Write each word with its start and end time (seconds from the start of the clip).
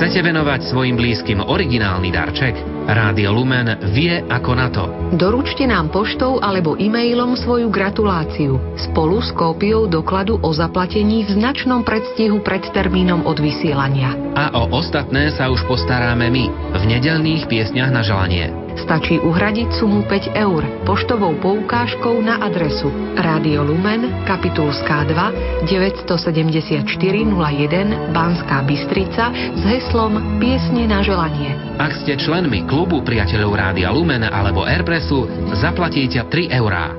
Chcete 0.00 0.32
venovať 0.32 0.72
svojim 0.72 0.96
blízkym 0.96 1.44
originálny 1.44 2.08
darček? 2.08 2.56
Rádio 2.88 3.36
Lumen 3.36 3.68
vie 3.92 4.24
ako 4.32 4.52
na 4.56 4.72
to. 4.72 4.88
Doručte 5.12 5.68
nám 5.68 5.92
poštou 5.92 6.40
alebo 6.40 6.72
e-mailom 6.80 7.36
svoju 7.36 7.68
gratuláciu 7.68 8.56
spolu 8.80 9.20
s 9.20 9.28
kópiou 9.36 9.84
dokladu 9.84 10.40
o 10.40 10.56
zaplatení 10.56 11.28
v 11.28 11.36
značnom 11.36 11.84
predstihu 11.84 12.40
pred 12.40 12.64
termínom 12.72 13.28
od 13.28 13.44
vysielania. 13.44 14.16
A 14.40 14.56
o 14.56 14.72
ostatné 14.72 15.36
sa 15.36 15.52
už 15.52 15.68
postaráme 15.68 16.32
my 16.32 16.48
v 16.80 16.82
nedelných 16.96 17.44
piesňach 17.44 17.92
na 17.92 18.00
želanie. 18.00 18.56
Stačí 18.78 19.18
uhradiť 19.18 19.68
sumu 19.74 20.06
5 20.06 20.36
eur 20.36 20.62
poštovou 20.86 21.34
poukážkou 21.42 22.20
na 22.22 22.38
adresu 22.44 22.92
Rádio 23.18 23.66
Lumen, 23.66 24.26
Kapitulská 24.28 25.08
2, 25.08 25.66
974 25.66 26.84
01 26.84 28.14
Banská 28.14 28.62
Bystrica 28.66 29.34
s 29.34 29.62
heslom 29.64 30.38
Piesne 30.38 30.86
na 30.86 31.00
želanie. 31.00 31.56
Ak 31.80 31.96
ste 32.04 32.18
členmi 32.18 32.68
klubu 32.68 33.00
priateľov 33.00 33.52
Rádia 33.56 33.88
Lumen 33.90 34.26
alebo 34.26 34.68
Airpressu, 34.68 35.24
zaplatíte 35.56 36.26
3 36.28 36.52
eurá. 36.60 36.92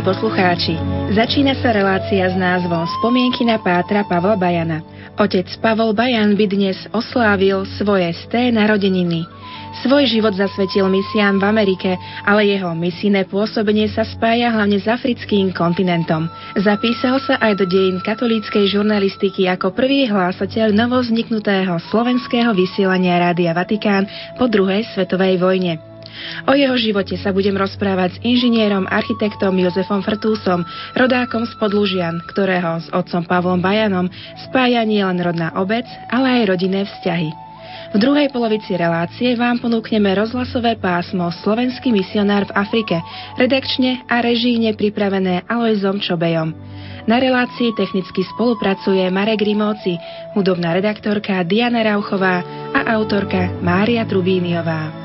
Milí 0.00 0.16
poslucháči, 0.16 0.80
začína 1.12 1.52
sa 1.60 1.76
relácia 1.76 2.24
s 2.24 2.32
názvom 2.32 2.88
Spomienky 2.88 3.44
na 3.44 3.60
pátra 3.60 4.00
Pavla 4.00 4.32
Bajana. 4.32 4.80
Otec 5.20 5.44
Pavol 5.60 5.92
Bajan 5.92 6.40
by 6.40 6.48
dnes 6.48 6.88
oslávil 6.96 7.68
svoje 7.76 8.08
sté 8.24 8.48
narodeniny. 8.48 9.28
Svoj 9.84 10.08
život 10.08 10.32
zasvetil 10.32 10.88
misiám 10.88 11.36
v 11.36 11.44
Amerike, 11.44 12.00
ale 12.24 12.48
jeho 12.48 12.72
misijné 12.72 13.28
pôsobenie 13.28 13.92
sa 13.92 14.08
spája 14.08 14.48
hlavne 14.48 14.80
s 14.80 14.88
africkým 14.88 15.52
kontinentom. 15.52 16.32
Zapísal 16.56 17.20
sa 17.20 17.36
aj 17.36 17.60
do 17.60 17.68
dejín 17.68 18.00
katolíckej 18.00 18.72
žurnalistiky 18.72 19.52
ako 19.52 19.76
prvý 19.76 20.08
hlásateľ 20.08 20.72
novovzniknutého 20.80 21.76
slovenského 21.92 22.56
vysielania 22.56 23.20
Rádia 23.20 23.52
Vatikán 23.52 24.08
po 24.40 24.48
druhej 24.48 24.80
svetovej 24.96 25.36
vojne. 25.36 25.89
O 26.48 26.52
jeho 26.56 26.76
živote 26.76 27.14
sa 27.20 27.30
budem 27.30 27.56
rozprávať 27.56 28.16
s 28.16 28.22
inžinierom, 28.24 28.88
architektom 28.88 29.56
Jozefom 29.56 30.00
Frtúsom, 30.00 30.64
rodákom 30.96 31.44
z 31.46 31.52
Podlužian, 31.56 32.22
ktorého 32.30 32.80
s 32.80 32.88
otcom 32.90 33.24
Pavlom 33.24 33.60
Bajanom 33.60 34.08
spája 34.48 34.82
nielen 34.86 35.20
rodná 35.20 35.52
obec, 35.56 35.84
ale 36.08 36.42
aj 36.42 36.56
rodinné 36.56 36.84
vzťahy. 36.88 37.50
V 37.90 37.98
druhej 37.98 38.30
polovici 38.30 38.78
relácie 38.78 39.34
vám 39.34 39.58
ponúkneme 39.58 40.14
rozhlasové 40.14 40.78
pásmo 40.78 41.26
Slovenský 41.42 41.90
misionár 41.90 42.46
v 42.46 42.54
Afrike, 42.54 43.02
redakčne 43.34 44.06
a 44.06 44.22
režíne 44.22 44.78
pripravené 44.78 45.42
Alojzom 45.50 45.98
Čobejom. 45.98 46.54
Na 47.10 47.18
relácii 47.18 47.74
technicky 47.74 48.22
spolupracuje 48.36 49.10
Marek 49.10 49.42
Rimóci, 49.42 49.98
hudobná 50.38 50.70
redaktorka 50.78 51.42
Diana 51.42 51.82
Rauchová 51.82 52.46
a 52.70 52.80
autorka 52.94 53.50
Mária 53.58 54.06
Trubíniová. 54.06 54.99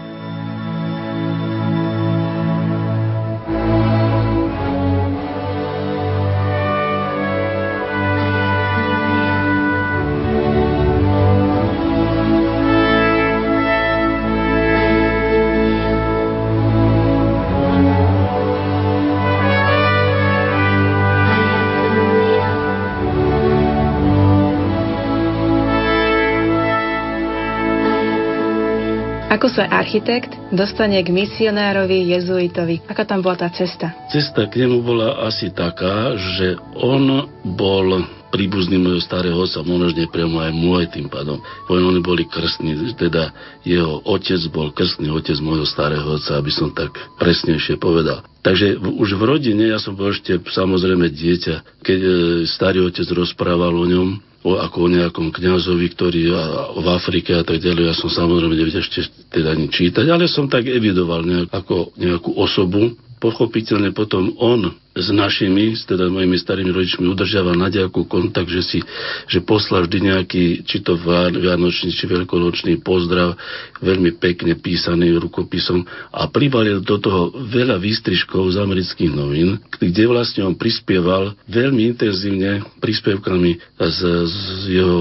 Ako 29.45 29.61
sa 29.61 29.69
architekt 29.69 30.33
dostane 30.49 30.97
k 31.05 31.13
misionárovi 31.13 32.09
jezuitovi? 32.17 32.81
Aká 32.89 33.05
tam 33.05 33.21
bola 33.21 33.45
tá 33.45 33.53
cesta? 33.53 33.93
Cesta 34.09 34.49
k 34.49 34.65
nemu 34.65 34.81
bola 34.81 35.21
asi 35.21 35.53
taká, 35.53 36.17
že 36.17 36.57
on 36.73 37.29
bol 37.53 38.09
príbuzný 38.35 38.75
môjho 38.75 38.99
starého 38.99 39.39
otca, 39.39 39.63
možno 39.63 39.95
priamo 40.11 40.43
aj 40.43 40.51
môj 40.51 40.91
tým 40.91 41.07
pádom. 41.07 41.39
Oni 41.71 42.03
boli 42.03 42.27
krstní, 42.27 42.75
teda 42.99 43.31
jeho 43.63 44.03
otec 44.03 44.43
bol 44.51 44.75
krstný 44.75 45.07
otec 45.07 45.39
môjho 45.39 45.63
starého 45.63 46.03
otca, 46.03 46.35
aby 46.35 46.51
som 46.51 46.75
tak 46.75 46.91
presnejšie 47.15 47.79
povedal. 47.79 48.27
Takže 48.43 48.77
už 48.77 49.15
v 49.15 49.23
rodine, 49.23 49.71
ja 49.71 49.79
som 49.79 49.95
bol 49.95 50.11
ešte 50.11 50.37
samozrejme 50.37 51.07
dieťa, 51.09 51.81
keď 51.81 51.99
e, 52.03 52.11
starý 52.45 52.83
otec 52.85 53.07
rozprával 53.09 53.73
o 53.73 53.87
ňom, 53.87 54.07
o, 54.45 54.61
ako 54.61 54.77
o 54.85 54.93
nejakom 54.93 55.33
kňazovi, 55.33 55.87
ktorý 55.95 56.29
a, 56.29 56.43
v 56.77 56.87
Afrike 56.93 57.33
a 57.33 57.41
tak 57.41 57.57
ďalej. 57.57 57.89
Ja 57.89 57.95
som 57.97 58.11
samozrejme 58.11 58.53
nevedel 58.53 58.83
ešte 58.85 59.07
teda 59.33 59.57
ani 59.57 59.71
čítať, 59.71 60.05
ale 60.11 60.29
som 60.29 60.45
tak 60.45 60.69
evidoval 60.69 61.25
nejak, 61.25 61.49
ako 61.49 61.97
nejakú 61.97 62.37
osobu. 62.37 62.93
Pochopiteľne 63.17 63.95
potom 63.95 64.37
on 64.37 64.75
s 64.95 65.11
našimi, 65.11 65.75
teda 65.75 66.07
mojimi 66.07 66.39
starými 66.39 66.71
rodičmi 66.71 67.03
udržiaval 67.11 67.59
na 67.59 67.67
kontakt, 68.07 68.47
že 68.47 68.63
si, 68.63 68.79
že 69.27 69.43
poslal 69.43 69.85
vždy 69.85 70.15
nejaký, 70.15 70.63
či 70.63 70.79
to 70.79 70.95
vianočný, 70.95 71.91
či 71.91 72.07
veľkonočný 72.07 72.79
pozdrav, 72.79 73.35
veľmi 73.83 74.15
pekne 74.15 74.55
písaný 74.55 75.19
rukopisom 75.19 75.83
a 76.15 76.31
pribalil 76.31 76.79
do 76.79 76.95
toho 76.95 77.35
veľa 77.35 77.75
výstrižkov 77.75 78.55
z 78.55 78.57
amerických 78.63 79.11
novín, 79.11 79.59
kde 79.75 80.07
vlastne 80.07 80.47
on 80.47 80.55
prispieval 80.55 81.35
veľmi 81.51 81.91
intenzívne 81.91 82.63
príspevkami 82.79 83.75
z, 83.75 83.99
z 84.31 84.37
jeho 84.79 84.99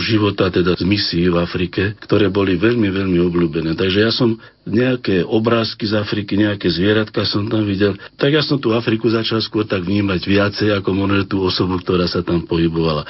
života, 0.00 0.48
teda 0.48 0.72
z 0.72 0.84
misií 0.88 1.28
v 1.28 1.36
Afrike, 1.36 2.00
ktoré 2.00 2.32
boli 2.32 2.56
veľmi, 2.56 2.88
veľmi 2.88 3.20
obľúbené. 3.28 3.76
Takže 3.76 3.98
ja 4.00 4.08
som 4.08 4.40
nejaké 4.68 5.24
obrázky 5.24 5.88
z 5.88 5.96
Afriky, 5.96 6.36
nejaké 6.36 6.68
zvieratka 6.68 7.24
som 7.24 7.48
tam 7.48 7.64
videl, 7.64 7.96
tak 8.20 8.36
ja 8.36 8.44
som 8.44 8.60
tú 8.60 8.76
Afriku 8.76 9.08
začal 9.20 9.42
skôr 9.42 9.66
tak 9.66 9.82
vnímať 9.82 10.20
viacej 10.22 10.68
ako 10.78 10.90
možno 10.94 11.26
tú 11.26 11.42
osobu, 11.42 11.82
ktorá 11.82 12.06
sa 12.06 12.22
tam 12.22 12.46
pohybovala. 12.46 13.02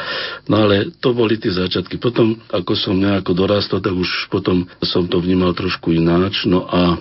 No 0.49 0.65
ale 0.65 0.91
to 0.99 1.13
boli 1.13 1.37
tie 1.37 1.53
začiatky. 1.53 2.01
Potom, 2.01 2.41
ako 2.49 2.73
som 2.73 2.97
nejako 2.97 3.37
dorastol, 3.37 3.85
tak 3.85 3.93
už 3.93 4.33
potom 4.33 4.65
som 4.81 5.05
to 5.05 5.21
vnímal 5.21 5.53
trošku 5.53 5.93
ináč, 5.93 6.49
no 6.49 6.65
a 6.65 6.97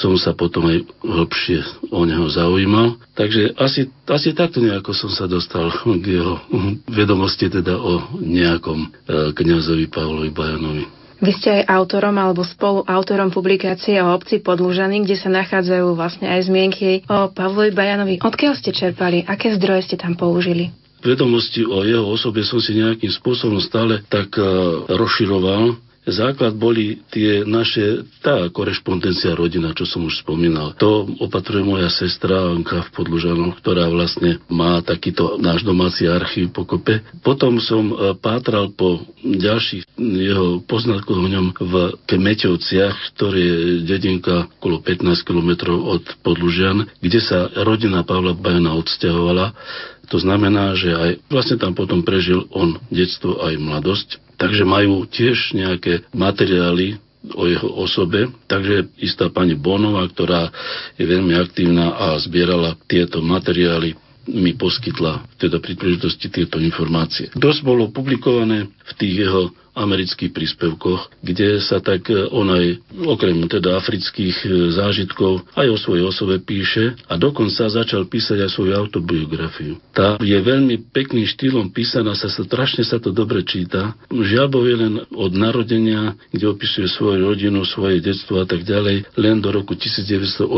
som 0.00 0.16
sa 0.16 0.32
potom 0.32 0.68
aj 0.72 0.88
hlbšie 1.04 1.90
o 1.92 2.02
neho 2.08 2.26
zaujímal. 2.32 2.96
Takže 3.16 3.56
asi, 3.56 3.88
asi 4.08 4.32
takto 4.32 4.60
nejako 4.60 4.92
som 4.96 5.12
sa 5.12 5.24
dostal 5.28 5.68
k 6.00 6.04
jeho 6.20 6.40
vedomosti 6.88 7.48
teda 7.48 7.76
o 7.76 8.16
nejakom 8.20 8.78
e, 8.84 8.88
kniazovi 9.32 9.88
Pavlovi 9.88 10.30
Bajanovi. 10.32 11.05
Vy 11.16 11.32
ste 11.32 11.48
aj 11.60 11.72
autorom 11.72 12.12
alebo 12.20 12.44
spoluautorom 12.44 13.32
publikácie 13.32 13.96
o 14.04 14.12
obci 14.12 14.44
Podlužany, 14.44 15.00
kde 15.00 15.16
sa 15.16 15.32
nachádzajú 15.32 15.96
vlastne 15.96 16.28
aj 16.28 16.40
zmienky 16.52 17.08
o 17.08 17.32
Pavlovi 17.32 17.72
Bajanovi. 17.72 18.20
Odkiaľ 18.20 18.52
ste 18.52 18.76
čerpali? 18.76 19.24
Aké 19.24 19.56
zdroje 19.56 19.88
ste 19.88 19.96
tam 19.96 20.12
použili? 20.12 20.68
Vedomosti 21.00 21.62
o 21.64 21.86
jeho 21.86 22.04
osobe 22.04 22.42
som 22.42 22.60
si 22.60 22.76
nejakým 22.76 23.12
spôsobom 23.12 23.62
stále 23.62 24.02
tak 24.10 24.34
uh, 24.36 24.84
rozširoval 24.90 25.85
Základ 26.06 26.54
boli 26.54 27.02
tie 27.10 27.42
naše, 27.42 28.06
tá 28.22 28.46
korešpondencia 28.54 29.34
rodina, 29.34 29.74
čo 29.74 29.82
som 29.90 30.06
už 30.06 30.22
spomínal. 30.22 30.78
To 30.78 31.02
opatruje 31.18 31.66
moja 31.66 31.90
sestra 31.90 32.46
Anka 32.46 32.86
v 32.86 32.92
Podlužanoch, 32.94 33.58
ktorá 33.58 33.90
vlastne 33.90 34.38
má 34.46 34.78
takýto 34.86 35.34
náš 35.42 35.66
domáci 35.66 36.06
archív 36.06 36.54
pokope. 36.54 37.02
Potom 37.26 37.58
som 37.58 37.90
e, 37.90 38.14
pátral 38.22 38.70
po 38.70 39.02
ďalších 39.26 39.98
jeho 39.98 40.62
poznatkoch 40.62 41.18
o 41.18 41.26
ňom 41.26 41.46
v 41.58 41.74
Kemeťovciach, 42.06 43.18
ktorý 43.18 43.42
je 43.42 43.58
dedinka 43.82 44.46
okolo 44.62 44.78
15 44.86 45.26
km 45.26 45.74
od 45.74 46.06
Podlužian, 46.22 46.86
kde 47.02 47.18
sa 47.18 47.50
rodina 47.66 48.06
Pavla 48.06 48.30
Bajana 48.30 48.78
odsťahovala 48.78 49.58
to 50.06 50.22
znamená, 50.22 50.78
že 50.78 50.94
aj 50.94 51.10
vlastne 51.26 51.58
tam 51.58 51.74
potom 51.74 52.06
prežil 52.06 52.46
on 52.54 52.78
detstvo 52.94 53.42
aj 53.42 53.58
mladosť. 53.58 54.08
Takže 54.36 54.62
majú 54.68 55.08
tiež 55.08 55.56
nejaké 55.56 56.04
materiály 56.12 57.00
o 57.34 57.48
jeho 57.48 57.68
osobe. 57.82 58.30
Takže 58.46 58.92
istá 59.02 59.32
pani 59.32 59.58
Bonová, 59.58 60.06
ktorá 60.06 60.52
je 60.94 61.04
veľmi 61.08 61.34
aktívna 61.34 61.96
a 61.96 62.06
zbierala 62.22 62.78
tieto 62.86 63.18
materiály 63.24 63.96
mi 64.26 64.58
poskytla 64.58 65.22
teda 65.38 65.62
pri 65.62 65.78
príležitosti 65.78 66.26
tieto 66.26 66.58
informácie. 66.58 67.30
Dosť 67.38 67.60
bolo 67.62 67.94
publikované 67.94 68.66
v 68.86 68.92
tých 68.96 69.14
jeho 69.26 69.50
amerických 69.76 70.32
príspevkoch, 70.32 71.20
kde 71.20 71.60
sa 71.60 71.84
tak 71.84 72.08
e, 72.08 72.24
on 72.32 72.48
aj 72.48 72.80
okrem 72.96 73.44
teda 73.44 73.76
afrických 73.76 74.36
e, 74.42 74.48
zážitkov 74.72 75.44
aj 75.52 75.68
o 75.68 75.76
svojej 75.76 76.04
osobe 76.08 76.40
píše 76.40 76.96
a 77.06 77.20
dokonca 77.20 77.68
začal 77.68 78.08
písať 78.08 78.48
aj 78.48 78.50
svoju 78.56 78.72
autobiografiu. 78.72 79.76
Tá 79.92 80.16
je 80.24 80.34
veľmi 80.40 80.88
pekným 80.96 81.28
štýlom 81.28 81.68
písaná, 81.76 82.16
sa 82.16 82.32
strašne 82.32 82.88
sa 82.88 82.96
to 82.96 83.12
dobre 83.12 83.44
číta. 83.44 83.92
Žiaľ 84.08 84.48
je 84.56 84.76
len 84.80 84.94
od 85.12 85.32
narodenia, 85.36 86.16
kde 86.32 86.48
opisuje 86.48 86.88
svoju 86.88 87.28
rodinu, 87.28 87.68
svoje 87.68 88.00
detstvo 88.00 88.40
a 88.40 88.48
tak 88.48 88.64
ďalej, 88.64 89.04
len 89.20 89.44
do 89.44 89.52
roku 89.52 89.76
1918. 89.76 90.48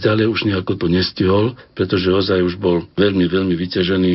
Ďalej 0.00 0.26
už 0.32 0.48
nejako 0.48 0.80
to 0.80 0.86
nestihol, 0.88 1.52
pretože 1.76 2.08
ozaj 2.08 2.40
už 2.40 2.56
bol 2.56 2.88
veľmi, 2.96 3.28
veľmi 3.28 3.52
vyťažený 3.52 4.12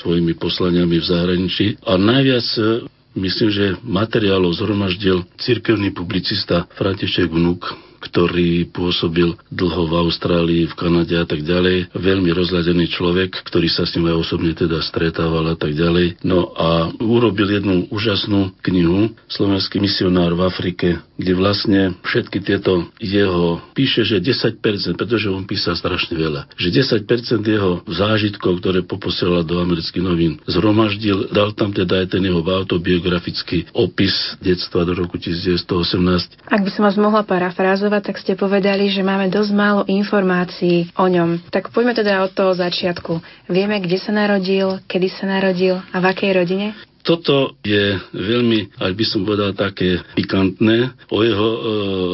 svojimi 0.00 0.32
poslaniami 0.40 0.96
v 0.96 1.04
zahraničí. 1.04 1.66
A 1.84 2.00
najviac 2.00 2.46
e, 2.56 2.88
Myslím, 3.18 3.50
že 3.50 3.74
materiálov 3.82 4.54
zhromaždil 4.54 5.26
cirkevný 5.42 5.90
publicista 5.90 6.70
František 6.78 7.26
Vnuk, 7.26 7.66
ktorý 7.98 8.70
pôsobil 8.70 9.34
dlho 9.50 9.82
v 9.90 9.94
Austrálii, 10.08 10.62
v 10.70 10.74
Kanade 10.78 11.14
a 11.18 11.26
tak 11.26 11.42
ďalej. 11.42 11.92
Veľmi 11.92 12.30
rozladený 12.32 12.88
človek, 12.90 13.44
ktorý 13.46 13.68
sa 13.68 13.84
s 13.84 13.94
ním 13.98 14.10
aj 14.10 14.16
osobne 14.22 14.52
teda 14.54 14.80
stretával 14.82 15.44
a 15.50 15.56
tak 15.58 15.74
ďalej. 15.74 16.22
No 16.22 16.54
a 16.54 16.94
urobil 17.02 17.50
jednu 17.58 17.90
úžasnú 17.90 18.54
knihu 18.64 19.12
Slovenský 19.28 19.82
misionár 19.82 20.32
v 20.34 20.46
Afrike, 20.46 20.88
kde 21.18 21.32
vlastne 21.34 21.80
všetky 22.06 22.40
tieto 22.40 22.88
jeho, 23.02 23.60
píše, 23.74 24.06
že 24.06 24.22
10%, 24.22 24.62
pretože 24.94 25.26
on 25.28 25.44
písal 25.44 25.74
strašne 25.74 26.14
veľa, 26.14 26.48
že 26.54 26.70
10% 26.70 27.04
jeho 27.42 27.82
zážitkov, 27.90 28.62
ktoré 28.62 28.86
poposielal 28.86 29.42
do 29.42 29.58
amerických 29.58 30.04
novín, 30.04 30.38
zhromaždil, 30.46 31.34
dal 31.34 31.52
tam 31.52 31.74
teda 31.74 32.06
aj 32.06 32.14
ten 32.14 32.22
jeho 32.22 32.40
autobiografický 32.40 33.68
opis 33.74 34.38
detstva 34.40 34.86
do 34.86 34.94
roku 34.94 35.18
1918. 35.20 36.48
Ak 36.48 36.62
by 36.64 36.70
som 36.72 36.82
vás 36.86 36.96
mohla 36.96 37.26
parafrázovať, 37.26 37.87
Zazova, 37.88 38.04
tak 38.04 38.20
ste 38.20 38.36
povedali, 38.36 38.92
že 38.92 39.00
máme 39.00 39.32
dosť 39.32 39.48
málo 39.56 39.80
informácií 39.88 40.92
o 40.92 41.08
ňom. 41.08 41.40
Tak 41.48 41.72
poďme 41.72 41.96
teda 41.96 42.20
od 42.20 42.36
toho 42.36 42.52
začiatku. 42.52 43.16
Vieme, 43.48 43.80
kde 43.80 43.96
sa 43.96 44.12
narodil, 44.12 44.76
kedy 44.84 45.08
sa 45.08 45.24
narodil 45.24 45.80
a 45.80 45.96
v 45.96 46.04
akej 46.04 46.36
rodine? 46.36 46.76
Toto 47.02 47.56
je 47.64 47.96
veľmi, 48.12 48.78
ak 48.78 48.92
by 48.94 49.04
som 49.06 49.24
povedal, 49.24 49.56
také 49.56 50.02
pikantné 50.18 50.92
o 51.08 51.24
jeho 51.24 51.48
e, 51.48 51.60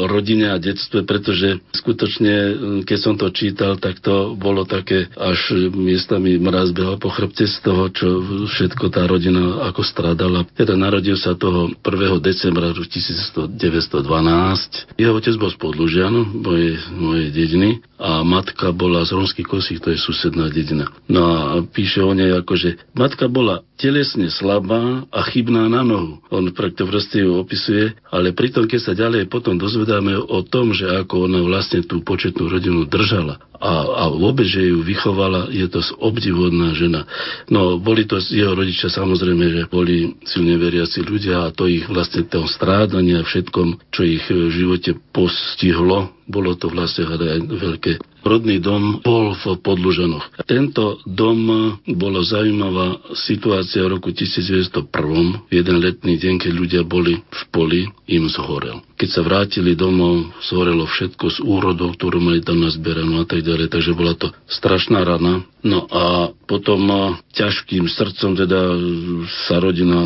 rodine 0.07 0.51
a 0.53 0.61
detstve, 0.61 1.03
pretože 1.03 1.61
skutočne, 1.75 2.35
keď 2.87 2.99
som 2.99 3.15
to 3.19 3.31
čítal, 3.35 3.77
tak 3.81 3.99
to 4.01 4.35
bolo 4.39 4.65
také, 4.69 5.11
až 5.15 5.71
miestami 5.75 6.39
mraz 6.39 6.71
behal 6.71 6.97
po 6.99 7.11
chrbte 7.11 7.47
z 7.47 7.57
toho, 7.65 7.91
čo 7.91 8.07
všetko 8.49 8.91
tá 8.91 9.07
rodina 9.07 9.67
ako 9.69 9.83
stradala. 9.83 10.47
Teda 10.55 10.79
narodil 10.79 11.19
sa 11.19 11.35
toho 11.35 11.73
1. 11.83 12.21
decembra 12.23 12.71
1912. 12.71 13.59
Jeho 14.99 15.13
otec 15.15 15.35
bol 15.39 15.51
z 15.51 15.59
Podlužian, 15.59 16.15
mojej, 16.43 16.79
mojej 16.93 17.29
dediny, 17.31 17.83
a 17.95 18.27
matka 18.27 18.75
bola 18.75 19.07
z 19.07 19.15
Romských 19.15 19.47
kosí, 19.47 19.79
to 19.79 19.95
je 19.95 19.99
susedná 20.03 20.51
dedina. 20.51 20.91
No 21.07 21.23
a 21.25 21.41
píše 21.63 22.03
o 22.03 22.13
nej 22.13 22.35
ako, 22.37 22.53
že 22.59 22.77
matka 22.93 23.31
bola 23.31 23.63
telesne 23.79 24.29
slabá 24.29 24.74
a 25.09 25.21
chybná 25.31 25.67
na 25.69 25.83
nohu. 25.83 26.21
On 26.31 26.45
to 26.51 26.85
proste 26.87 27.23
ju 27.23 27.39
opisuje, 27.39 27.95
ale 28.11 28.37
pritom, 28.37 28.67
keď 28.69 28.81
sa 28.81 28.93
ďalej 28.93 29.31
potom 29.31 29.57
dozvedáme 29.57 30.17
o 30.17 30.41
tom, 30.47 30.75
že 30.75 30.89
ako 30.89 31.31
ona 31.31 31.41
vlastne 31.43 31.83
tú 31.85 32.03
početnú 32.05 32.49
rodinu 32.51 32.85
držala 32.87 33.41
a, 33.65 33.73
a 33.97 34.05
vôbec, 34.13 34.45
že 34.45 34.61
ju 34.61 34.85
vychovala, 34.85 35.49
je 35.49 35.65
to 35.73 35.81
obdivodná 35.97 36.77
žena. 36.77 37.09
No, 37.49 37.81
boli 37.81 38.05
to 38.05 38.21
jeho 38.21 38.53
rodičia 38.53 38.93
samozrejme, 38.93 39.45
že 39.49 39.63
boli 39.73 40.21
silne 40.29 40.61
veriaci 40.61 41.01
ľudia 41.01 41.49
a 41.49 41.55
to 41.57 41.65
ich 41.65 41.89
vlastne 41.89 42.29
toho 42.29 42.45
strádania 42.45 43.25
všetkom, 43.25 43.89
čo 43.89 44.01
ich 44.05 44.25
v 44.29 44.53
živote 44.53 45.01
postihlo, 45.17 46.13
bolo 46.29 46.53
to 46.61 46.69
vlastne 46.69 47.09
aj 47.09 47.41
veľké 47.49 47.93
rodný 48.25 48.57
dom 48.59 49.05
bol 49.05 49.37
v 49.37 49.61
Podlužanoch. 49.61 50.49
Tento 50.49 51.05
dom 51.05 51.77
bola 51.85 52.25
zaujímavá 52.25 53.13
situácia 53.29 53.85
v 53.85 54.01
roku 54.01 54.11
1901. 54.17 55.53
Jeden 55.53 55.77
letný 55.79 56.17
deň, 56.17 56.35
keď 56.41 56.53
ľudia 56.57 56.83
boli 56.83 57.21
v 57.21 57.43
poli, 57.53 57.81
im 58.09 58.25
zhorel. 58.33 58.81
Keď 58.95 59.09
sa 59.11 59.23
vrátili 59.27 59.75
domov, 59.75 60.31
zhorelo 60.47 60.87
všetko 60.87 61.25
z 61.35 61.39
úrodov, 61.43 61.99
ktorú 61.99 62.23
mali 62.23 62.41
tam 62.41 62.63
nazberanú 62.63 63.23
a 63.23 63.27
tak 63.27 63.43
ďalej. 63.43 63.71
Takže 63.71 63.93
bola 63.97 64.15
to 64.15 64.31
strašná 64.47 65.03
rana. 65.03 65.43
No 65.65 65.89
a 65.89 66.29
potom 66.45 66.85
ťažkým 67.33 67.89
srdcom 67.89 68.37
teda 68.37 68.61
sa 69.49 69.57
rodina 69.65 70.05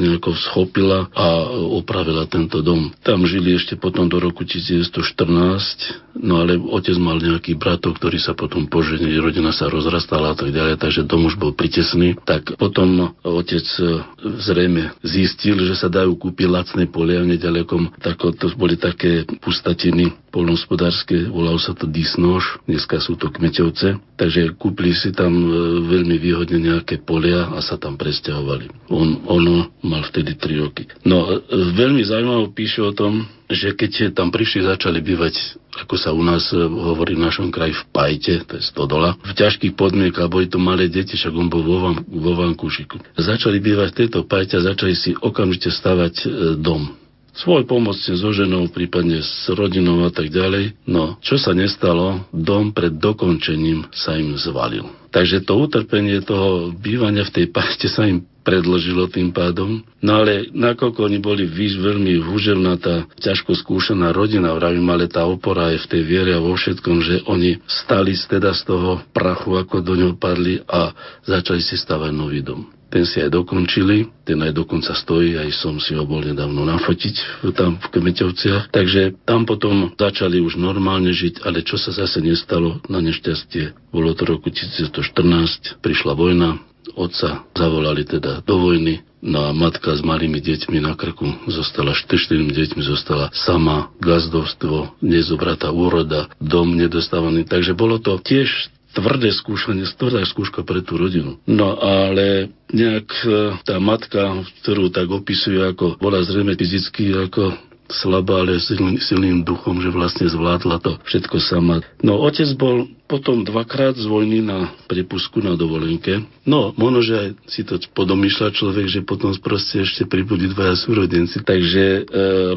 nejako 0.00 0.32
schopila 0.40 1.12
a 1.12 1.52
opravila 1.52 2.24
tento 2.24 2.64
dom. 2.64 2.88
Tam 3.04 3.28
žili 3.28 3.60
ešte 3.60 3.76
potom 3.76 4.08
do 4.08 4.16
roku 4.16 4.48
1914, 4.48 6.16
no 6.16 6.40
ale 6.40 6.56
otec 6.56 6.96
mal 6.96 7.20
nejaký 7.20 7.60
bratov, 7.60 8.00
ktorí 8.00 8.16
sa 8.16 8.32
potom 8.32 8.64
poženili, 8.72 9.20
rodina 9.20 9.52
sa 9.52 9.68
rozrastala 9.68 10.32
a 10.32 10.36
tak 10.36 10.48
ďalej, 10.48 10.80
takže 10.80 11.04
dom 11.04 11.28
už 11.28 11.36
bol 11.36 11.52
pritesný. 11.52 12.16
Tak 12.24 12.56
potom 12.56 13.12
otec 13.20 13.68
e, 13.76 14.00
zrejme 14.48 14.96
zistil, 15.04 15.60
že 15.60 15.76
sa 15.76 15.92
dajú 15.92 16.16
kúpiť 16.16 16.48
lacné 16.48 16.88
polia 16.88 17.20
v 17.20 17.36
nedalekom, 17.36 17.92
tak 18.00 18.15
to 18.16 18.46
boli 18.56 18.80
také 18.80 19.28
pustatiny 19.40 20.12
polnohospodárske, 20.36 21.32
volalo 21.32 21.56
sa 21.56 21.72
to 21.72 21.88
Disnož, 21.88 22.60
dneska 22.68 23.00
sú 23.00 23.16
to 23.16 23.32
Kmeťovce, 23.32 23.96
takže 24.20 24.52
kúpili 24.60 24.92
si 24.92 25.08
tam 25.16 25.32
e, 25.32 25.44
veľmi 25.88 26.20
výhodne 26.20 26.60
nejaké 26.60 27.00
polia 27.00 27.48
a 27.56 27.64
sa 27.64 27.80
tam 27.80 27.96
presťahovali. 27.96 28.92
On, 28.92 29.24
ono 29.24 29.72
mal 29.80 30.04
vtedy 30.04 30.36
3 30.36 30.64
roky. 30.64 30.84
No, 31.08 31.24
e, 31.24 31.40
veľmi 31.72 32.04
zaujímavé 32.04 32.52
píše 32.52 32.84
o 32.84 32.92
tom, 32.92 33.24
že 33.48 33.72
keď 33.72 34.12
tam 34.12 34.28
prišli, 34.28 34.66
začali 34.66 34.98
bývať, 35.00 35.38
ako 35.72 35.94
sa 35.96 36.10
u 36.12 36.20
nás 36.20 36.52
e, 36.52 36.60
hovorí 36.60 37.16
v 37.16 37.24
našom 37.24 37.48
kraji, 37.48 37.72
v 37.72 37.84
pajte, 37.94 38.32
to 38.44 38.52
je 38.58 38.62
stodola, 38.66 39.16
v 39.22 39.32
ťažkých 39.32 39.72
podmienkach, 39.72 40.28
boli 40.28 40.50
to 40.50 40.60
malé 40.60 40.92
deti, 40.92 41.16
však 41.16 41.32
on 41.32 41.48
bol 41.48 41.64
vo, 41.64 41.78
van, 41.80 41.96
vo 42.04 42.36
vankúšiku. 42.36 43.16
Začali 43.16 43.56
bývať 43.62 43.88
v 43.94 43.98
tejto 44.04 44.28
pajte 44.28 44.60
a 44.60 44.66
začali 44.68 44.92
si 44.92 45.16
okamžite 45.16 45.72
stavať 45.72 46.14
e, 46.20 46.26
dom 46.60 47.05
svoj 47.40 47.68
pomocne 47.68 48.14
so 48.16 48.30
ženou, 48.32 48.68
prípadne 48.72 49.20
s 49.20 49.48
rodinou 49.52 50.04
a 50.04 50.10
tak 50.10 50.32
ďalej. 50.32 50.76
No, 50.88 51.20
čo 51.20 51.36
sa 51.36 51.52
nestalo, 51.52 52.24
dom 52.32 52.72
pred 52.72 52.96
dokončením 52.96 53.92
sa 53.92 54.16
im 54.16 54.36
zvalil. 54.40 54.88
Takže 55.12 55.48
to 55.48 55.56
utrpenie 55.56 56.20
toho 56.20 56.76
bývania 56.76 57.24
v 57.24 57.34
tej 57.40 57.46
pašte 57.48 57.88
sa 57.88 58.04
im 58.04 58.20
predložilo 58.46 59.10
tým 59.10 59.34
pádom. 59.34 59.82
No 59.98 60.22
ale 60.22 60.52
nakoľko 60.54 61.08
oni 61.08 61.18
boli 61.18 61.50
výš 61.50 61.82
veľmi 61.82 62.22
húževnatá, 62.22 63.10
ťažko 63.18 63.58
skúšaná 63.58 64.14
rodina, 64.14 64.54
vravím, 64.54 64.86
ale 64.86 65.10
tá 65.10 65.26
opora 65.26 65.74
je 65.74 65.82
v 65.82 65.90
tej 65.90 66.02
viere 66.06 66.30
a 66.36 66.44
vo 66.44 66.54
všetkom, 66.54 66.96
že 67.02 67.26
oni 67.26 67.58
stali 67.66 68.14
teda 68.14 68.54
z 68.54 68.62
toho 68.70 69.02
prachu, 69.10 69.58
ako 69.58 69.82
do 69.82 69.98
ňoho 69.98 70.14
padli 70.14 70.62
a 70.62 70.94
začali 71.26 71.58
si 71.58 71.74
stavať 71.74 72.14
nový 72.14 72.46
dom. 72.46 72.75
Ten 72.86 73.02
si 73.02 73.18
aj 73.18 73.34
dokončili, 73.34 74.06
ten 74.22 74.38
aj 74.38 74.54
dokonca 74.54 74.94
stojí, 74.94 75.34
aj 75.34 75.50
som 75.58 75.76
si 75.82 75.98
ho 75.98 76.06
bol 76.06 76.22
nedávno 76.22 76.62
nafotiť 76.62 77.42
tam 77.58 77.82
v 77.82 77.86
Kmeťovciach. 77.90 78.70
Takže 78.70 79.26
tam 79.26 79.42
potom 79.42 79.90
začali 79.98 80.38
už 80.38 80.54
normálne 80.54 81.10
žiť, 81.10 81.42
ale 81.42 81.66
čo 81.66 81.74
sa 81.76 81.90
zase 81.90 82.22
nestalo 82.22 82.78
na 82.86 83.02
nešťastie, 83.02 83.90
bolo 83.90 84.14
to 84.14 84.22
roku 84.28 84.54
1914, 84.54 85.82
prišla 85.82 86.12
vojna, 86.14 86.62
otca 86.94 87.42
zavolali 87.58 88.06
teda 88.06 88.46
do 88.46 88.54
vojny, 88.62 89.02
no 89.18 89.50
a 89.50 89.50
matka 89.50 89.90
s 89.90 90.06
malými 90.06 90.38
deťmi 90.38 90.78
na 90.78 90.94
krku 90.94 91.26
zostala, 91.50 91.90
štyrmi 91.90 92.54
deťmi 92.54 92.82
zostala 92.86 93.34
sama, 93.34 93.90
gazdovstvo, 93.98 95.02
nezobratá 95.02 95.74
úroda, 95.74 96.30
dom 96.38 96.78
nedostávaný. 96.78 97.42
Takže 97.50 97.74
bolo 97.74 97.98
to 97.98 98.14
tiež 98.22 98.70
tvrdé 98.96 99.28
skúšanie, 99.36 99.84
tvrdá 100.00 100.24
skúška 100.24 100.64
pre 100.64 100.80
tú 100.80 100.96
rodinu. 100.96 101.36
No 101.44 101.76
ale 101.76 102.48
nejak 102.72 103.08
e, 103.22 103.28
tá 103.60 103.76
matka, 103.76 104.40
ktorú 104.64 104.88
tak 104.88 105.12
opisuje, 105.12 105.60
ako 105.60 106.00
bola 106.00 106.24
zrejme 106.24 106.56
fyzicky 106.56 107.12
ako 107.28 107.52
slabá, 107.90 108.42
ale 108.42 108.58
silným, 108.58 108.98
silným 108.98 109.36
duchom, 109.46 109.78
že 109.78 109.94
vlastne 109.94 110.26
zvládla 110.26 110.82
to 110.82 110.98
všetko 111.06 111.36
sama. 111.42 111.82
No 112.02 112.18
otec 112.22 112.50
bol 112.58 112.90
potom 113.06 113.46
dvakrát 113.46 113.94
z 113.94 114.06
vojny 114.10 114.42
na 114.42 114.74
prepusku 114.90 115.38
na 115.38 115.54
dovolenke. 115.54 116.26
No, 116.42 116.74
možno, 116.74 117.06
že 117.06 117.14
aj 117.14 117.28
si 117.46 117.62
to 117.62 117.78
podomýšľa 117.94 118.50
človek, 118.50 118.90
že 118.90 119.06
potom 119.06 119.30
proste 119.38 119.86
ešte 119.86 120.10
pribudí 120.10 120.50
dvaja 120.50 120.74
súrodenci. 120.74 121.46
Takže 121.46 121.84
e, 121.86 122.00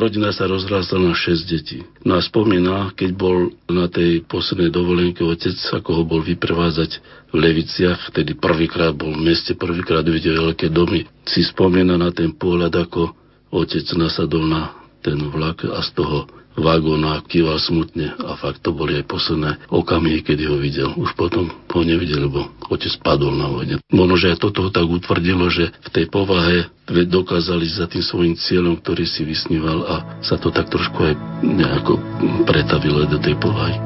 rodina 0.02 0.34
sa 0.34 0.50
rozrastla 0.50 0.98
na 0.98 1.14
6 1.14 1.46
detí. 1.46 1.86
No 2.02 2.18
a 2.18 2.22
spomína, 2.26 2.98
keď 2.98 3.10
bol 3.14 3.54
na 3.70 3.86
tej 3.86 4.26
poslednej 4.26 4.74
dovolenke 4.74 5.22
otec, 5.22 5.54
ako 5.70 6.02
ho 6.02 6.04
bol 6.04 6.26
vyprevádzať 6.26 6.92
v 7.30 7.36
Leviciach, 7.38 8.10
vtedy 8.10 8.34
prvýkrát 8.34 8.98
bol 8.98 9.14
v 9.14 9.30
meste, 9.30 9.54
prvýkrát 9.54 10.02
videl 10.02 10.50
veľké 10.50 10.74
domy. 10.74 11.06
Si 11.30 11.46
spomína 11.46 11.94
na 11.94 12.10
ten 12.10 12.34
pohľad, 12.34 12.74
ako 12.74 13.14
otec 13.54 13.86
nasadol 13.94 14.50
na 14.50 14.79
ten 15.10 15.20
vlak 15.34 15.66
a 15.66 15.82
z 15.82 15.98
toho 15.98 16.30
vagón 16.60 17.08
a 17.08 17.24
kýval 17.24 17.58
smutne 17.58 18.14
a 18.20 18.36
fakt 18.36 18.62
to 18.62 18.76
boli 18.76 19.00
aj 19.00 19.08
posledné 19.08 19.72
okamihy, 19.72 20.22
kedy 20.22 20.44
ho 20.46 20.60
videl. 20.60 20.92
Už 21.00 21.16
potom 21.16 21.50
ho 21.50 21.82
nevidel, 21.82 22.28
lebo 22.28 22.52
otec 22.68 22.92
padol 23.02 23.34
na 23.34 23.48
vojne. 23.48 23.80
Možno, 23.90 24.20
že 24.20 24.36
aj 24.36 24.44
toto 24.44 24.68
ho 24.68 24.70
tak 24.70 24.86
utvrdilo, 24.86 25.48
že 25.50 25.72
v 25.72 25.90
tej 25.90 26.06
povahe 26.12 26.68
dokázali 26.90 27.66
za 27.70 27.88
tým 27.88 28.04
svojim 28.04 28.36
cieľom, 28.36 28.78
ktorý 28.84 29.08
si 29.08 29.24
vysníval 29.24 29.80
a 29.88 29.96
sa 30.20 30.36
to 30.36 30.52
tak 30.52 30.68
trošku 30.68 31.00
aj 31.00 31.14
nejako 31.42 31.96
pretavilo 32.44 33.08
do 33.08 33.18
tej 33.18 33.40
povahy. 33.40 33.80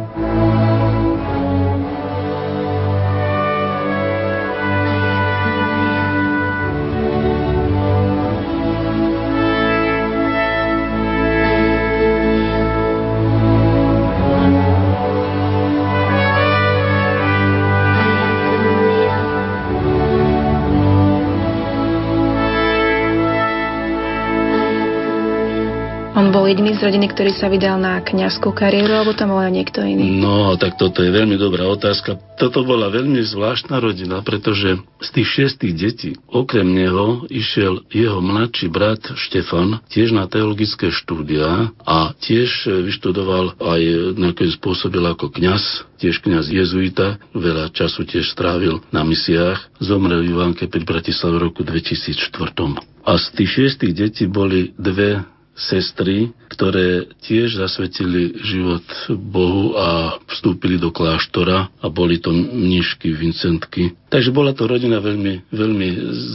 Bol 26.29 26.45
jediný 26.45 26.77
z 26.77 26.85
rodiny, 26.85 27.09
ktorý 27.09 27.31
sa 27.33 27.49
vydal 27.49 27.81
na 27.81 27.97
kňazskú 27.99 28.53
kariéru, 28.53 28.93
alebo 28.93 29.17
tam 29.17 29.33
bol 29.33 29.41
aj 29.41 29.49
niekto 29.49 29.81
iný? 29.81 30.21
No, 30.21 30.53
tak 30.61 30.77
toto 30.77 31.01
je 31.01 31.09
veľmi 31.09 31.35
dobrá 31.41 31.65
otázka. 31.65 32.21
Toto 32.37 32.61
bola 32.61 32.93
veľmi 32.93 33.19
zvláštna 33.25 33.81
rodina, 33.81 34.21
pretože 34.21 34.77
z 35.01 35.09
tých 35.09 35.27
šiestých 35.27 35.73
detí, 35.73 36.11
okrem 36.29 36.69
neho, 36.69 37.25
išiel 37.33 37.83
jeho 37.89 38.21
mladší 38.21 38.69
brat 38.69 39.01
Štefan, 39.17 39.81
tiež 39.89 40.13
na 40.13 40.29
teologické 40.29 40.93
štúdia 40.93 41.73
a 41.81 42.13
tiež 42.21 42.69
vyštudoval 42.69 43.57
aj 43.57 43.81
nakoniec 44.15 44.53
spôsobil 44.55 45.01
ako 45.09 45.33
kňaz, 45.33 45.89
tiež 45.97 46.21
kňaz 46.21 46.51
jezuita, 46.51 47.17
veľa 47.33 47.73
času 47.73 48.05
tiež 48.05 48.29
strávil 48.29 48.85
na 48.93 49.01
misiách, 49.01 49.81
zomrel 49.81 50.21
v 50.21 50.35
Ivánke 50.35 50.69
pri 50.69 50.85
Bratislave 50.85 51.41
v 51.41 51.43
roku 51.49 51.65
2004. 51.65 52.93
A 53.03 53.19
z 53.19 53.25
tých 53.35 53.49
šiestých 53.51 53.93
detí 53.95 54.25
boli 54.31 54.71
dve 54.79 55.33
sestry, 55.53 56.33
ktoré 56.49 57.09
tiež 57.25 57.57
zasvetili 57.57 58.37
život 58.41 58.85
Bohu 59.09 59.77
a 59.77 60.17
vstúpili 60.29 60.77
do 60.77 60.89
kláštora 60.89 61.69
a 61.81 61.87
boli 61.89 62.21
to 62.21 62.33
mnišky, 62.33 63.13
Vincentky. 63.13 63.93
Takže 64.13 64.29
bola 64.29 64.53
to 64.53 64.69
rodina 64.69 65.01
veľmi, 65.01 65.49
veľmi 65.49 65.87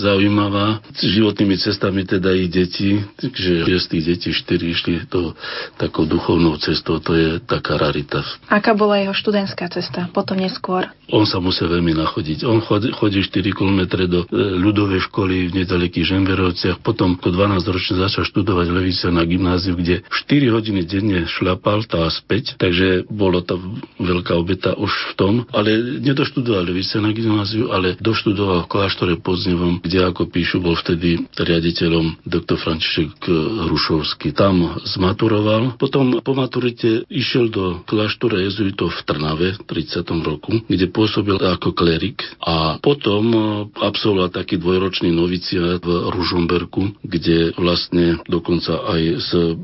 zaujímavá. 0.03 0.83
S 0.91 1.07
životnými 1.15 1.55
cestami 1.55 2.03
teda 2.03 2.35
ich 2.35 2.51
deti, 2.51 2.99
takže 3.19 3.63
z 3.63 3.87
tých 3.87 4.05
detí 4.05 4.31
štyri 4.35 4.75
išli 4.75 5.07
to 5.07 5.39
takou 5.79 6.03
duchovnou 6.03 6.59
cestou, 6.59 6.99
to 6.99 7.15
je 7.15 7.39
taká 7.47 7.79
rarita. 7.79 8.27
Aká 8.51 8.75
bola 8.75 8.99
jeho 8.99 9.15
študentská 9.15 9.71
cesta, 9.71 10.11
potom 10.11 10.43
neskôr? 10.43 10.91
On 11.15 11.23
sa 11.23 11.39
musel 11.39 11.71
veľmi 11.71 11.95
nachodiť. 11.95 12.43
On 12.45 12.59
chodí 12.67 13.23
4 13.23 13.31
km 13.55 13.81
do 14.11 14.27
e, 14.27 14.37
ľudovej 14.37 15.09
školy 15.09 15.49
v 15.49 15.65
nedalekých 15.65 16.19
Žemberovciach, 16.19 16.83
potom 16.83 17.17
ako 17.17 17.31
12 17.31 17.63
ročne 17.65 17.95
začal 18.03 18.27
študovať 18.27 18.67
Levice 18.75 19.08
na 19.11 19.25
gymnáziu, 19.25 19.75
kde 19.77 20.05
4 20.07 20.55
hodiny 20.55 20.83
denne 20.85 21.25
šlapal 21.27 21.85
tá 21.85 22.07
späť, 22.09 22.57
takže 22.61 23.09
bolo 23.09 23.43
to 23.43 23.59
veľká 23.99 24.35
obeta 24.37 24.75
už 24.77 24.91
v 24.91 25.13
tom, 25.17 25.35
ale 25.53 26.01
nedoštudoval 26.01 26.69
Levice 26.69 27.01
na 27.01 27.13
gymnáziu, 27.13 27.71
ale 27.73 27.97
doštudoval 27.99 28.65
v 28.65 28.71
kláštore 28.71 29.15
Podznevom, 29.21 29.81
kde 29.83 30.09
ako 30.09 30.29
píšu, 30.29 30.63
bol 30.63 30.79
vtedy 30.79 31.27
riaditeľom 31.37 32.23
doktor 32.25 32.61
František 32.61 33.29
Hrušovský. 33.69 34.33
Tam 34.33 34.79
zmaturoval, 34.85 35.81
potom 35.81 36.21
po 36.23 36.33
maturite 36.37 37.05
išiel 37.09 37.51
do 37.51 37.83
kláštora 37.85 38.41
jezuitov 38.45 38.95
v 38.95 39.01
Trnave 39.05 39.49
v 39.59 39.63
30. 39.65 40.05
roku, 40.23 40.61
kde 40.67 40.87
pôsobil 40.93 41.37
ako 41.39 41.73
klerik 41.73 42.23
a 42.43 42.77
potom 42.79 43.25
e, 43.33 43.41
absolvoval 43.81 44.31
taký 44.31 44.61
dvojročný 44.61 45.11
noviciát 45.13 45.81
v 45.83 45.91
Ružomberku, 46.13 47.01
kde 47.03 47.55
vlastne 47.57 48.21
dokonca 48.27 48.83
aj 48.85 48.98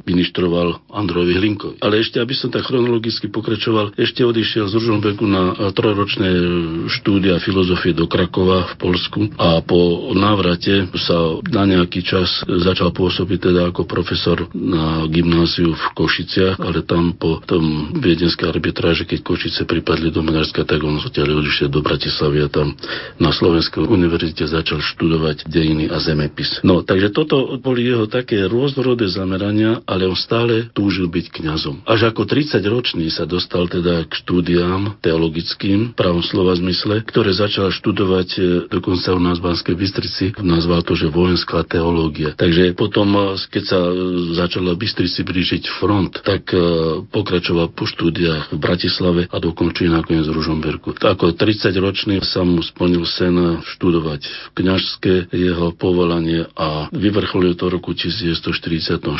ministroval 0.05 0.85
Androvi 0.91 1.37
Hlinkovi. 1.37 1.81
Ale 1.83 2.00
ešte, 2.00 2.19
aby 2.23 2.35
som 2.37 2.49
tak 2.53 2.67
chronologicky 2.67 3.29
pokračoval, 3.29 3.97
ešte 3.99 4.23
odišiel 4.23 4.71
z 4.71 4.75
Ružomberku 4.79 5.25
na 5.26 5.73
trojročné 5.73 6.29
štúdia 7.00 7.41
filozofie 7.43 7.93
do 7.93 8.07
Krakova 8.07 8.71
v 8.71 8.75
Polsku 8.79 9.21
a 9.37 9.61
po 9.64 10.12
návrate 10.14 10.88
sa 11.00 11.41
na 11.50 11.64
nejaký 11.67 12.05
čas 12.05 12.45
začal 12.47 12.95
pôsobiť 12.95 13.50
teda 13.50 13.73
ako 13.73 13.85
profesor 13.88 14.47
na 14.55 15.05
gymnáziu 15.11 15.75
v 15.75 15.85
Košiciach, 15.97 16.61
ale 16.62 16.87
tam 16.87 17.17
po 17.17 17.43
tom 17.45 17.95
viedenskej 17.99 18.49
arbitráže, 18.49 19.09
keď 19.09 19.21
Košice 19.25 19.67
pripadli 19.67 20.14
do 20.14 20.23
Menárska, 20.23 20.62
tak 20.62 20.81
on 20.85 21.00
odtiaľ 21.00 21.41
odišiel 21.41 21.69
do 21.73 21.81
Bratislavy 21.83 22.47
a 22.47 22.49
tam 22.49 22.76
na 23.19 23.31
Slovenskej 23.35 23.85
univerzite 23.85 24.47
začal 24.47 24.81
študovať 24.81 25.49
dejiny 25.49 25.91
a 25.91 25.99
zemepis. 25.99 26.61
No, 26.62 26.85
takže 26.85 27.11
toto 27.11 27.57
boli 27.59 27.87
jeho 27.87 28.07
také 28.07 28.45
rôznorodé 28.47 29.09
zamerania, 29.25 29.81
ale 29.88 30.04
on 30.04 30.14
stále 30.14 30.69
túžil 30.76 31.09
byť 31.09 31.40
kňazom. 31.40 31.88
Až 31.88 32.12
ako 32.12 32.28
30 32.28 32.61
ročný 32.69 33.09
sa 33.09 33.25
dostal 33.25 33.66
teda 33.66 34.04
k 34.04 34.12
štúdiám 34.12 35.00
teologickým, 35.00 35.97
pravom 35.97 36.21
slova 36.21 36.52
zmysle, 36.54 37.00
ktoré 37.09 37.33
začal 37.33 37.73
študovať 37.73 38.28
e, 38.37 38.40
dokonca 38.69 39.16
u 39.16 39.21
nás 39.21 39.40
v 39.40 39.49
Banskej 39.49 39.75
Bystrici. 39.75 40.25
Nazval 40.45 40.85
to, 40.85 40.93
že 40.93 41.09
vojenská 41.09 41.64
teológia. 41.64 42.37
Takže 42.37 42.76
potom, 42.76 43.09
e, 43.16 43.40
keď 43.49 43.64
sa 43.64 43.81
e, 43.81 43.93
začala 44.37 44.76
Bystrici 44.76 45.25
blížiť 45.25 45.81
front, 45.81 46.21
tak 46.21 46.52
pokračoval 47.09 47.73
po 47.73 47.88
štúdiách 47.88 48.52
v 48.52 48.59
Bratislave 48.61 49.23
a 49.31 49.37
dokončil 49.40 49.88
nakoniec 49.88 50.28
v 50.28 50.37
Ružomberku. 50.37 50.99
Ako 51.00 51.33
30-ročný 51.33 52.21
sa 52.26 52.45
mu 52.45 52.61
splnil 52.61 53.07
sen 53.09 53.62
študovať 53.64 54.21
v 54.21 54.49
kňažské 54.61 55.14
jeho 55.33 55.73
povolanie 55.73 56.45
a 56.59 56.90
vyvrcholil 56.93 57.54
to 57.57 57.71
roku 57.71 57.95
1946, 57.95 59.13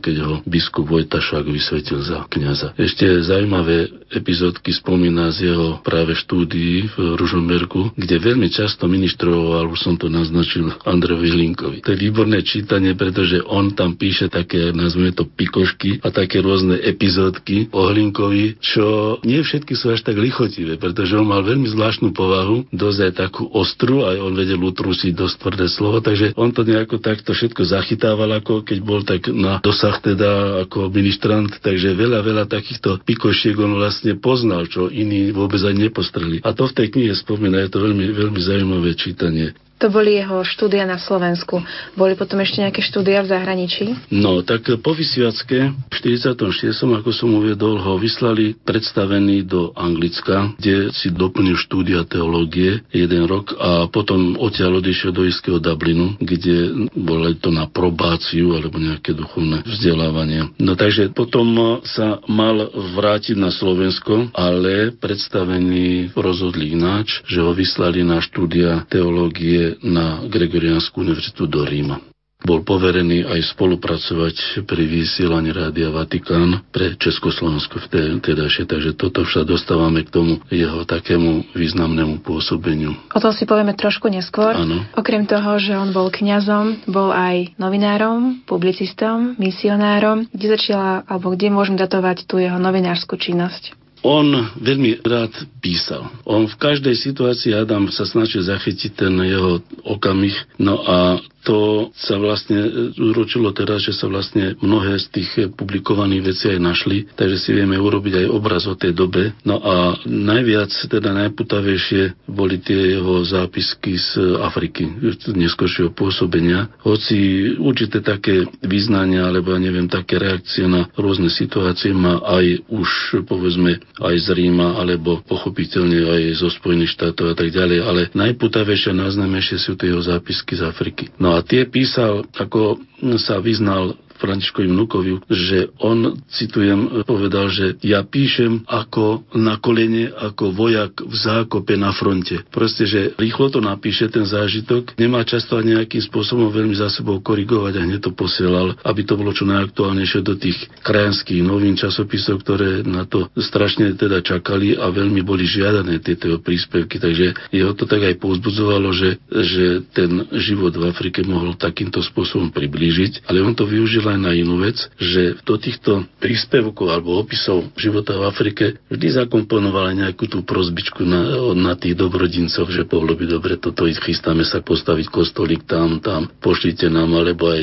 keď 0.00 0.16
ho 0.24 0.34
biskup 0.48 0.88
Vojtašák 0.88 1.44
vysvetil 1.48 2.00
za 2.04 2.24
kňaza. 2.28 2.76
Ešte 2.76 3.06
zaujímavé 3.24 3.88
epizódky 4.12 4.70
spomína 4.72 5.34
z 5.34 5.50
jeho 5.52 5.80
práve 5.82 6.14
štúdií 6.14 6.86
v 6.94 7.18
Ružomberku, 7.18 7.96
kde 7.98 8.16
veľmi 8.20 8.48
často 8.48 8.86
ministroval, 8.86 9.66
už 9.68 9.80
som 9.80 9.94
to 9.98 10.06
naznačil, 10.06 10.70
Andrejovi 10.86 11.28
Hlinkovi. 11.34 11.78
To 11.82 11.92
je 11.92 11.98
výborné 11.98 12.44
čítanie, 12.46 12.94
pretože 12.94 13.42
on 13.42 13.74
tam 13.74 13.98
píše 13.98 14.30
také, 14.30 14.70
nazvime 14.70 15.10
to 15.10 15.26
pikošky 15.26 15.98
a 16.04 16.14
také 16.14 16.40
rôzne 16.44 16.78
epizódky 16.78 17.72
o 17.74 17.90
Hlinkovi, 17.90 18.62
čo 18.62 19.18
nie 19.26 19.42
všetky 19.42 19.74
sú 19.74 19.90
až 19.90 20.06
tak 20.06 20.20
lichotivé, 20.20 20.78
pretože 20.78 21.18
on 21.18 21.26
mal 21.26 21.42
veľmi 21.42 21.66
zvláštnu 21.68 22.14
povahu, 22.14 22.70
dosť 22.70 23.00
aj 23.10 23.12
takú 23.18 23.50
ostru, 23.50 24.06
aj 24.06 24.20
on 24.22 24.32
vedel 24.38 24.62
utrusiť 24.62 25.12
dosť 25.16 25.34
tvrdé 25.42 25.66
slovo, 25.66 25.98
takže 25.98 26.36
on 26.38 26.54
to 26.54 26.62
nejako 26.62 27.02
takto 27.02 27.34
všetko 27.34 27.66
zachytával, 27.66 28.30
ako 28.38 28.62
keď 28.62 28.78
bol 28.84 29.02
tak 29.02 29.26
na 29.34 29.58
dosah 29.58 29.98
teda 29.98 30.62
ako 30.64 30.88
ministrant, 30.94 31.50
takže 31.58 31.98
veľa, 31.98 32.22
veľa 32.22 32.44
takýchto 32.46 33.02
pikošiek 33.02 33.58
on 33.58 33.74
vlastne 33.76 34.14
poznal, 34.16 34.70
čo 34.70 34.86
iní 34.86 35.34
vôbec 35.34 35.58
aj 35.60 35.74
nepostreli. 35.74 36.38
A 36.46 36.54
to 36.54 36.70
v 36.70 36.76
tej 36.78 36.88
knihe 36.94 37.14
spomína, 37.18 37.66
je 37.66 37.70
to 37.74 37.82
veľmi, 37.82 38.06
veľmi 38.14 38.40
zaujímavé 38.40 38.94
čítanie. 38.94 39.52
To 39.84 39.92
boli 39.92 40.16
jeho 40.16 40.40
štúdia 40.48 40.88
na 40.88 40.96
Slovensku. 40.96 41.60
Boli 41.92 42.16
potom 42.16 42.40
ešte 42.40 42.64
nejaké 42.64 42.80
štúdia 42.80 43.20
v 43.20 43.36
zahraničí? 43.36 43.92
No, 44.08 44.40
tak 44.40 44.64
po 44.80 44.96
Vysviacke 44.96 45.76
v 45.76 45.92
46. 45.92 46.40
ako 46.72 47.12
som 47.12 47.36
uviedol, 47.36 47.76
ho 47.76 48.00
vyslali 48.00 48.56
predstavený 48.64 49.44
do 49.44 49.76
Anglicka, 49.76 50.56
kde 50.56 50.88
si 50.88 51.12
doplnil 51.12 51.60
štúdia 51.60 52.08
teológie 52.08 52.80
jeden 52.96 53.28
rok 53.28 53.52
a 53.60 53.84
potom 53.92 54.40
odtiaľ 54.40 54.80
odišiel 54.80 55.12
do 55.12 55.28
Iského 55.28 55.60
Dublinu, 55.60 56.16
kde 56.16 56.88
bolo 56.96 57.28
to 57.36 57.52
na 57.52 57.68
probáciu 57.68 58.56
alebo 58.56 58.80
nejaké 58.80 59.12
duchovné 59.12 59.68
vzdelávanie. 59.68 60.48
No 60.64 60.80
takže 60.80 61.12
potom 61.12 61.84
sa 61.84 62.24
mal 62.24 62.72
vrátiť 62.72 63.36
na 63.36 63.52
Slovensko, 63.52 64.32
ale 64.32 64.96
predstavený 64.96 66.16
rozhodli 66.16 66.72
ináč, 66.72 67.20
že 67.28 67.44
ho 67.44 67.52
vyslali 67.52 68.00
na 68.00 68.24
štúdia 68.24 68.88
teológie 68.88 69.73
na 69.82 70.22
Gregoriánsku 70.28 71.00
univerzitu 71.00 71.48
do 71.48 71.64
Ríma. 71.64 72.14
Bol 72.44 72.60
poverený 72.60 73.24
aj 73.24 73.56
spolupracovať 73.56 74.68
pri 74.68 74.84
vysielaní 74.84 75.48
Rádia 75.48 75.88
Vatikán 75.88 76.60
pre 76.68 76.92
Československo 76.92 77.80
v 77.88 78.20
tedajšie, 78.20 78.68
takže 78.68 78.92
toto 79.00 79.24
sa 79.24 79.48
dostávame 79.48 80.04
k 80.04 80.12
tomu 80.12 80.44
jeho 80.52 80.84
takému 80.84 81.56
významnému 81.56 82.20
pôsobeniu. 82.20 83.00
O 83.16 83.20
tom 83.24 83.32
si 83.32 83.48
povieme 83.48 83.72
trošku 83.72 84.12
neskôr. 84.12 84.52
Áno. 84.52 84.84
Okrem 84.92 85.24
toho, 85.24 85.56
že 85.56 85.72
on 85.72 85.96
bol 85.96 86.12
kňazom, 86.12 86.84
bol 86.84 87.16
aj 87.16 87.56
novinárom, 87.56 88.44
publicistom, 88.44 89.40
misionárom. 89.40 90.28
Kde 90.28 90.60
začala, 90.60 91.00
alebo 91.08 91.32
kde 91.32 91.48
môžem 91.48 91.80
datovať 91.80 92.28
tú 92.28 92.36
jeho 92.36 92.60
novinárskú 92.60 93.16
činnosť? 93.16 93.83
On 94.04 94.28
veľmi 94.60 95.00
rád 95.00 95.32
písal. 95.64 96.04
On 96.28 96.44
v 96.44 96.60
každej 96.60 96.92
situácii, 96.92 97.56
Adam 97.56 97.88
sa 97.88 98.04
snažil 98.04 98.44
zachytiť 98.44 98.92
ten 98.92 99.16
jeho 99.24 99.64
okamih, 99.80 100.36
no 100.60 100.76
a 100.84 101.24
to 101.44 101.92
sa 101.92 102.16
vlastne 102.16 102.90
uročilo 102.96 103.52
teraz, 103.52 103.84
že 103.84 103.92
sa 103.92 104.08
vlastne 104.08 104.56
mnohé 104.64 104.96
z 104.96 105.06
tých 105.12 105.30
publikovaných 105.52 106.22
vecí 106.24 106.44
aj 106.48 106.60
našli, 106.60 107.04
takže 107.12 107.36
si 107.36 107.50
vieme 107.52 107.76
urobiť 107.76 108.24
aj 108.24 108.26
obraz 108.32 108.64
o 108.64 108.72
tej 108.72 108.96
dobe. 108.96 109.36
No 109.44 109.60
a 109.60 110.00
najviac, 110.08 110.72
teda 110.88 111.12
najputavejšie 111.12 112.32
boli 112.32 112.64
tie 112.64 112.96
jeho 112.96 113.20
zápisky 113.28 114.00
z 114.00 114.40
Afriky, 114.40 114.88
neskôršieho 115.36 115.92
pôsobenia. 115.92 116.72
Hoci 116.80 117.52
určité 117.60 118.00
také 118.00 118.48
význania, 118.64 119.28
alebo 119.28 119.52
ja 119.52 119.60
neviem, 119.60 119.86
také 119.86 120.16
reakcie 120.16 120.64
na 120.64 120.88
rôzne 120.96 121.28
situácie 121.28 121.92
má 121.92 122.24
aj 122.24 122.64
už, 122.72 123.20
povedzme, 123.28 123.84
aj 124.00 124.16
z 124.16 124.28
Ríma, 124.32 124.80
alebo 124.80 125.20
pochopiteľne 125.28 126.08
aj 126.08 126.22
zo 126.40 126.48
Spojených 126.48 126.96
štátov 126.96 127.30
a 127.32 127.34
tak 127.36 127.52
ďalej, 127.52 127.78
ale 127.84 128.00
najputavejšie 128.16 128.96
a 128.96 129.00
najznámejšie 129.04 129.56
sú 129.60 129.76
tie 129.76 129.92
jeho 129.92 130.00
zápisky 130.00 130.56
z 130.56 130.64
Afriky. 130.64 131.12
No 131.20 131.33
a 131.34 131.42
tie 131.42 131.66
písal, 131.66 132.30
ako 132.30 132.78
sa 133.18 133.42
vyznal 133.42 133.98
Františkovi 134.24 134.68
vnukovi, 134.72 135.12
že 135.28 135.68
on, 135.84 136.16
citujem, 136.32 137.04
povedal, 137.04 137.52
že 137.52 137.76
ja 137.84 138.00
píšem 138.00 138.64
ako 138.64 139.28
na 139.36 139.60
kolene, 139.60 140.08
ako 140.08 140.56
vojak 140.56 141.04
v 141.04 141.14
zákope 141.14 141.76
na 141.76 141.92
fronte. 141.92 142.40
Proste, 142.48 142.88
že 142.88 143.12
rýchlo 143.20 143.52
to 143.52 143.60
napíše 143.60 144.08
ten 144.08 144.24
zážitok, 144.24 144.96
nemá 144.96 145.20
často 145.28 145.60
nejakým 145.60 146.00
spôsobom 146.08 146.48
veľmi 146.48 146.72
za 146.72 146.88
sebou 146.88 147.20
korigovať 147.20 147.72
a 147.76 147.84
hneď 147.84 148.00
to 148.08 148.12
posielal, 148.14 148.72
aby 148.86 149.04
to 149.04 149.18
bolo 149.18 149.34
čo 149.34 149.44
najaktuálnejšie 149.44 150.20
do 150.24 150.38
tých 150.38 150.56
krajanských 150.80 151.44
novín 151.44 151.76
časopisov, 151.76 152.40
ktoré 152.40 152.86
na 152.86 153.04
to 153.04 153.28
strašne 153.36 153.92
teda 153.98 154.24
čakali 154.24 154.78
a 154.78 154.88
veľmi 154.88 155.20
boli 155.26 155.44
žiadané 155.44 156.00
tieto 156.00 156.38
príspevky. 156.40 156.96
Takže 157.02 157.52
jeho 157.52 157.74
to 157.74 157.84
tak 157.84 158.00
aj 158.00 158.16
povzbudzovalo, 158.22 158.88
že, 158.94 159.10
že 159.28 159.64
ten 159.92 160.30
život 160.38 160.72
v 160.72 160.88
Afrike 160.88 161.26
mohol 161.26 161.58
takýmto 161.58 162.00
spôsobom 162.00 162.54
priblížiť, 162.54 163.26
ale 163.26 163.42
on 163.42 163.52
to 163.52 163.66
využil 163.66 164.06
aj 164.14 164.20
na 164.22 164.32
inú 164.32 164.62
vec, 164.62 164.78
že 164.96 165.36
do 165.42 165.58
týchto 165.58 166.06
príspevkov 166.22 166.86
alebo 166.88 167.18
opisov 167.18 167.74
života 167.74 168.14
v 168.14 168.26
Afrike 168.30 168.64
vždy 168.88 169.26
zakomponovala 169.26 169.92
nejakú 169.94 170.30
tú 170.30 170.46
prozbičku 170.46 171.02
na, 171.02 171.52
na 171.52 171.74
tých 171.74 171.98
dobrodincov, 171.98 172.70
že 172.70 172.86
pohlo 172.86 173.12
by 173.18 173.26
dobre, 173.26 173.58
toto 173.58 173.84
chystáme 173.84 174.46
sa 174.46 174.62
postaviť 174.62 175.06
kostolík 175.10 175.66
tam, 175.66 175.98
tam, 175.98 176.30
pošlite 176.40 176.86
nám, 176.88 177.10
alebo 177.12 177.50
aj 177.50 177.62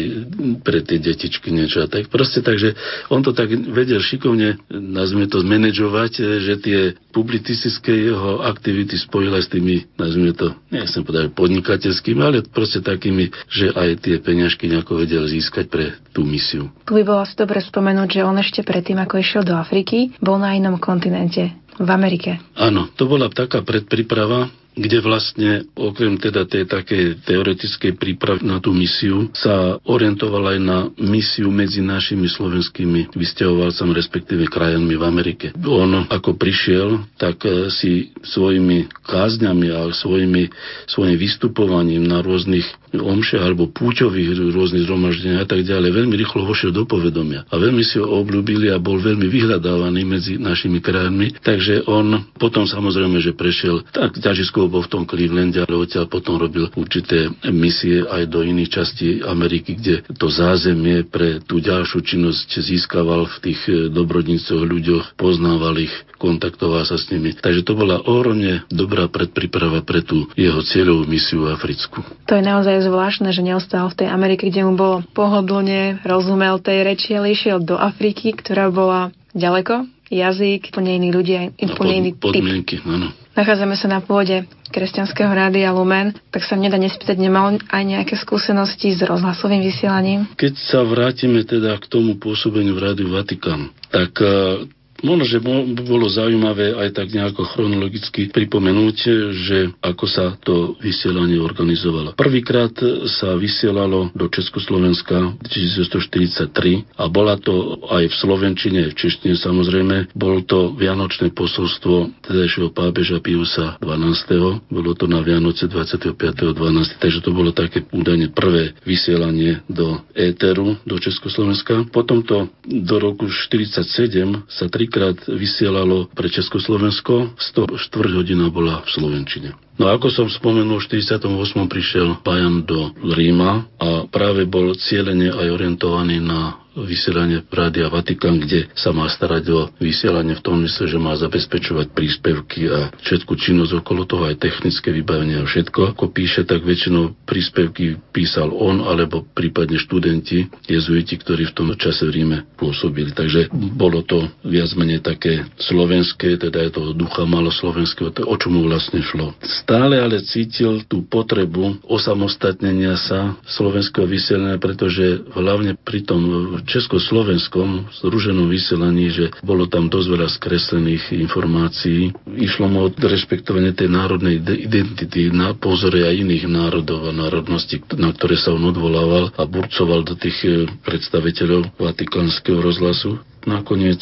pre 0.61 0.83
tie 0.83 0.99
detičky 0.99 1.49
niečo 1.49 1.87
tak. 1.87 2.11
Proste 2.11 2.43
tak, 2.43 2.59
že 2.59 2.75
on 3.07 3.23
to 3.23 3.31
tak 3.31 3.49
vedel 3.51 4.03
šikovne, 4.03 4.59
nazvime 4.69 5.31
to, 5.31 5.41
zmanéžovať, 5.41 6.11
že 6.43 6.53
tie 6.61 6.79
publicistické 7.15 8.11
jeho 8.11 8.43
aktivity 8.43 8.95
spojila 8.99 9.39
s 9.39 9.51
tými, 9.51 9.87
nazvime 9.95 10.35
to, 10.35 10.53
nechcem 10.69 11.03
povedať 11.03 11.33
podnikateľskými, 11.35 12.21
ale 12.21 12.43
proste 12.45 12.83
takými, 12.83 13.31
že 13.47 13.71
aj 13.71 14.03
tie 14.03 14.15
peňažky 14.19 14.67
nejako 14.67 15.03
vedel 15.03 15.23
získať 15.27 15.65
pre 15.71 15.85
tú 16.11 16.27
misiu. 16.31 16.71
Tu 16.87 16.95
by 16.95 17.03
bolo 17.03 17.27
asi 17.27 17.35
dobre 17.35 17.59
spomenúť, 17.59 18.07
že 18.07 18.21
on 18.23 18.39
ešte 18.39 18.63
predtým, 18.63 19.03
ako 19.03 19.19
išiel 19.19 19.43
do 19.43 19.59
Afriky, 19.59 20.15
bol 20.23 20.39
na 20.39 20.55
inom 20.55 20.79
kontinente, 20.79 21.51
v 21.81 21.89
Amerike. 21.89 22.37
Áno, 22.55 22.87
to 22.93 23.09
bola 23.09 23.27
taká 23.27 23.65
predpríprava, 23.65 24.53
kde 24.75 25.03
vlastne 25.03 25.67
okrem 25.75 26.15
teda 26.15 26.47
tej 26.47 26.63
takej 26.67 27.27
teoretickej 27.27 27.99
prípravy 27.99 28.47
na 28.47 28.63
tú 28.63 28.71
misiu 28.71 29.27
sa 29.35 29.75
orientoval 29.83 30.55
aj 30.55 30.59
na 30.63 30.77
misiu 30.95 31.51
medzi 31.51 31.83
našimi 31.83 32.31
slovenskými 32.31 33.11
vysťahovalcami, 33.11 33.91
respektíve 33.91 34.47
krajinami 34.47 34.95
v 34.95 35.03
Amerike. 35.03 35.47
On 35.67 36.07
ako 36.07 36.39
prišiel, 36.39 37.03
tak 37.19 37.43
e, 37.43 37.67
si 37.73 38.15
svojimi 38.23 38.87
kázňami 39.03 39.67
a 39.71 39.79
svojimi, 39.91 40.47
svojim 40.87 41.17
vystupovaním 41.19 42.07
na 42.07 42.23
rôznych 42.23 42.81
omše 42.99 43.39
alebo 43.39 43.71
púťových 43.71 44.51
rôznych 44.51 44.83
zhromaždenia 44.83 45.43
a 45.43 45.47
tak 45.47 45.63
ďalej, 45.63 45.95
veľmi 45.95 46.15
rýchlo 46.19 46.43
vošiel 46.43 46.75
do 46.75 46.83
povedomia. 46.83 47.47
A 47.47 47.55
veľmi 47.55 47.83
si 47.87 47.95
ho 48.01 48.07
obľúbili 48.19 48.67
a 48.67 48.83
bol 48.83 48.99
veľmi 48.99 49.31
vyhľadávaný 49.31 50.01
medzi 50.03 50.35
našimi 50.35 50.83
krajinami. 50.83 51.39
Takže 51.39 51.87
on 51.87 52.27
potom 52.35 52.67
samozrejme, 52.67 53.23
že 53.23 53.31
prešiel 53.31 53.87
tak 53.95 54.19
ťažisko 54.19 54.60
Chvíľkou 54.61 54.77
bol 54.77 54.85
v 54.85 54.93
tom 54.93 55.09
Clevelande, 55.09 55.57
ale 55.65 55.73
odtiaľ 55.73 56.05
potom 56.05 56.37
robil 56.37 56.69
určité 56.77 57.33
misie 57.49 58.05
aj 58.05 58.29
do 58.29 58.45
iných 58.45 58.69
častí 58.69 59.17
Ameriky, 59.25 59.73
kde 59.73 60.05
to 60.05 60.29
zázemie 60.29 61.01
pre 61.01 61.41
tú 61.41 61.57
ďalšiu 61.57 62.05
činnosť 62.05 62.61
získaval 62.61 63.25
v 63.25 63.35
tých 63.41 63.61
eh, 63.65 63.89
dobrodnícoch 63.89 64.61
ľuďoch, 64.61 65.17
poznával 65.17 65.81
ich, 65.81 65.89
kontaktoval 66.21 66.85
sa 66.85 67.01
s 67.01 67.09
nimi. 67.09 67.33
Takže 67.33 67.65
to 67.65 67.73
bola 67.73 68.05
ohromne 68.05 68.61
dobrá 68.69 69.09
predpríprava 69.09 69.81
pre 69.81 70.05
tú 70.05 70.29
jeho 70.37 70.61
cieľovú 70.61 71.09
misiu 71.09 71.49
africkú. 71.49 72.05
To 72.29 72.37
je 72.37 72.45
naozaj 72.45 72.85
zvláštne, 72.85 73.33
že 73.33 73.41
neostal 73.41 73.89
v 73.89 74.05
tej 74.05 74.13
Amerike, 74.13 74.45
kde 74.45 74.61
mu 74.61 74.77
bolo 74.77 75.01
pohodlne, 75.17 76.05
rozumel 76.05 76.61
tej 76.61 76.85
reči, 76.85 77.17
ale 77.17 77.33
išiel 77.33 77.65
do 77.65 77.81
Afriky, 77.81 78.37
ktorá 78.37 78.69
bola 78.69 79.09
ďaleko, 79.33 79.89
jazyk, 80.13 80.69
úplne 80.69 81.01
iní 81.01 81.09
ľudia, 81.09 81.49
úplne 81.57 81.93
iný 81.97 82.11
typ. 82.13 82.29
Podmienky, 82.29 82.77
áno. 82.85 83.09
Nachádzame 83.31 83.79
sa 83.79 83.87
na 83.87 84.03
pôde 84.03 84.43
kresťanského 84.71 85.31
rádia 85.31 85.71
Lumen, 85.71 86.11
tak 86.31 86.43
sa 86.43 86.59
nedá 86.59 86.75
nespýtať, 86.75 87.15
nemal 87.15 87.59
aj 87.71 87.83
nejaké 87.83 88.15
skúsenosti 88.19 88.91
s 88.91 89.03
rozhlasovým 89.03 89.63
vysielaním? 89.63 90.27
Keď 90.35 90.53
sa 90.59 90.83
vrátime 90.83 91.43
teda 91.47 91.79
k 91.79 91.85
tomu 91.87 92.19
pôsobeniu 92.19 92.75
v 92.75 92.91
Rádiu 92.91 93.11
Vatikán, 93.11 93.71
tak 93.87 94.15
uh, 94.19 94.63
Možno, 95.01 95.25
že 95.25 95.41
bolo 95.81 96.05
zaujímavé 96.05 96.77
aj 96.77 96.93
tak 96.93 97.09
nejako 97.09 97.41
chronologicky 97.49 98.29
pripomenúť, 98.29 98.97
že 99.33 99.57
ako 99.81 100.05
sa 100.05 100.37
to 100.37 100.77
vysielanie 100.77 101.41
organizovalo. 101.41 102.13
Prvýkrát 102.13 102.69
sa 103.09 103.33
vysielalo 103.33 104.13
do 104.13 104.29
Československa 104.29 105.41
v 105.41 105.47
1943 105.49 107.01
a 107.01 107.09
bola 107.09 107.41
to 107.41 107.81
aj 107.89 108.13
v 108.13 108.15
Slovenčine, 108.15 108.93
v 108.93 108.97
češtine 108.97 109.33
samozrejme. 109.33 110.13
Bolo 110.13 110.45
to 110.45 110.77
Vianočné 110.77 111.33
posolstvo 111.33 112.21
tedajšieho 112.21 112.69
pápeža 112.69 113.17
Piusa 113.25 113.81
12. 113.81 114.69
Bolo 114.69 114.93
to 114.93 115.09
na 115.09 115.25
Vianoce 115.25 115.65
25.12. 115.65 117.01
Takže 117.01 117.25
to 117.25 117.33
bolo 117.33 117.49
také 117.49 117.81
údajne 117.89 118.29
prvé 118.29 118.77
vysielanie 118.85 119.65
do 119.65 119.97
éteru 120.13 120.77
do 120.85 121.01
Československa. 121.01 121.89
Potom 121.89 122.21
to 122.21 122.53
do 122.69 122.95
roku 123.01 123.25
1947 123.25 124.45
sa 124.45 124.69
tri 124.69 124.90
trikrát 124.91 125.23
vysielalo 125.23 126.11
pre 126.11 126.27
Československo, 126.27 127.39
104 127.39 128.11
hodina 128.11 128.51
bola 128.51 128.83
v 128.83 128.91
Slovenčine. 128.91 129.55
No 129.79 129.87
ako 129.87 130.11
som 130.11 130.27
spomenul, 130.27 130.83
v 130.83 130.99
48. 130.99 131.31
prišiel 131.71 132.19
Bajan 132.19 132.67
do 132.67 132.91
Ríma 132.99 133.71
a 133.79 134.03
práve 134.11 134.43
bol 134.43 134.75
cieľene 134.75 135.31
aj 135.31 135.47
orientovaný 135.47 136.19
na 136.19 136.60
vysielanie 136.75 137.43
Rádia 137.51 137.91
Vatikán, 137.91 138.39
kde 138.39 138.71
sa 138.71 138.95
má 138.95 139.07
starať 139.11 139.43
o 139.51 139.59
vysielanie 139.79 140.39
v 140.39 140.43
tom 140.43 140.63
mysle, 140.63 140.87
že 140.87 140.99
má 140.99 141.15
zabezpečovať 141.19 141.91
príspevky 141.91 142.71
a 142.71 142.93
všetku 143.03 143.35
činnosť 143.35 143.83
okolo 143.83 144.07
toho, 144.07 144.31
aj 144.31 144.39
technické 144.39 144.95
vybavenie 144.95 145.43
a 145.43 145.47
všetko. 145.47 145.95
Ako 145.97 146.11
píše, 146.15 146.47
tak 146.47 146.63
väčšinou 146.63 147.15
príspevky 147.27 147.99
písal 148.15 148.55
on 148.55 148.83
alebo 148.87 149.27
prípadne 149.35 149.75
študenti, 149.75 150.47
jezuiti, 150.67 151.19
ktorí 151.19 151.51
v 151.51 151.55
tom 151.55 151.69
čase 151.75 152.07
v 152.07 152.23
Ríme 152.23 152.37
pôsobili. 152.55 153.11
Takže 153.11 153.51
bolo 153.75 154.03
to 154.07 154.31
viac 154.47 154.71
menej 154.79 155.03
také 155.03 155.43
slovenské, 155.59 156.39
teda 156.39 156.63
je 156.67 156.71
to 156.71 156.83
ducha 156.95 157.27
malo 157.27 157.51
slovenského, 157.51 158.13
o 158.23 158.35
čom 158.39 158.55
mu 158.55 158.67
vlastne 158.67 159.03
šlo. 159.03 159.35
Stále 159.43 159.99
ale 159.99 160.23
cítil 160.23 160.87
tú 160.87 161.03
potrebu 161.03 161.83
osamostatnenia 161.87 162.95
sa 162.95 163.35
slovenského 163.47 164.07
vysielania, 164.07 164.61
pretože 164.61 165.27
hlavne 165.35 165.75
pri 165.75 166.03
tom 166.07 166.21
československom 166.65 167.91
združenom 168.01 168.47
vysielaní, 168.49 169.11
že 169.11 169.25
bolo 169.41 169.67
tam 169.67 169.87
dosť 169.87 170.07
veľa 170.07 170.27
skreslených 170.29 171.13
informácií. 171.13 172.11
Išlo 172.37 172.65
mu 172.69 172.85
o 172.85 172.91
rešpektovanie 172.91 173.75
tej 173.75 173.91
národnej 173.91 174.39
identity 174.41 175.29
na 175.29 175.53
pozore 175.53 176.05
aj 176.05 176.15
iných 176.15 176.45
národov 176.47 177.09
a 177.09 177.11
národností, 177.11 177.81
na 177.97 178.13
ktoré 178.13 178.37
sa 178.37 178.53
on 178.53 178.63
odvolával 178.69 179.33
a 179.35 179.43
burcoval 179.45 180.05
do 180.05 180.15
tých 180.15 180.37
eh, 180.45 180.69
predstaviteľov 180.85 181.77
Vatikánskeho 181.77 182.59
rozhlasu. 182.61 183.19
Nakoniec 183.41 184.01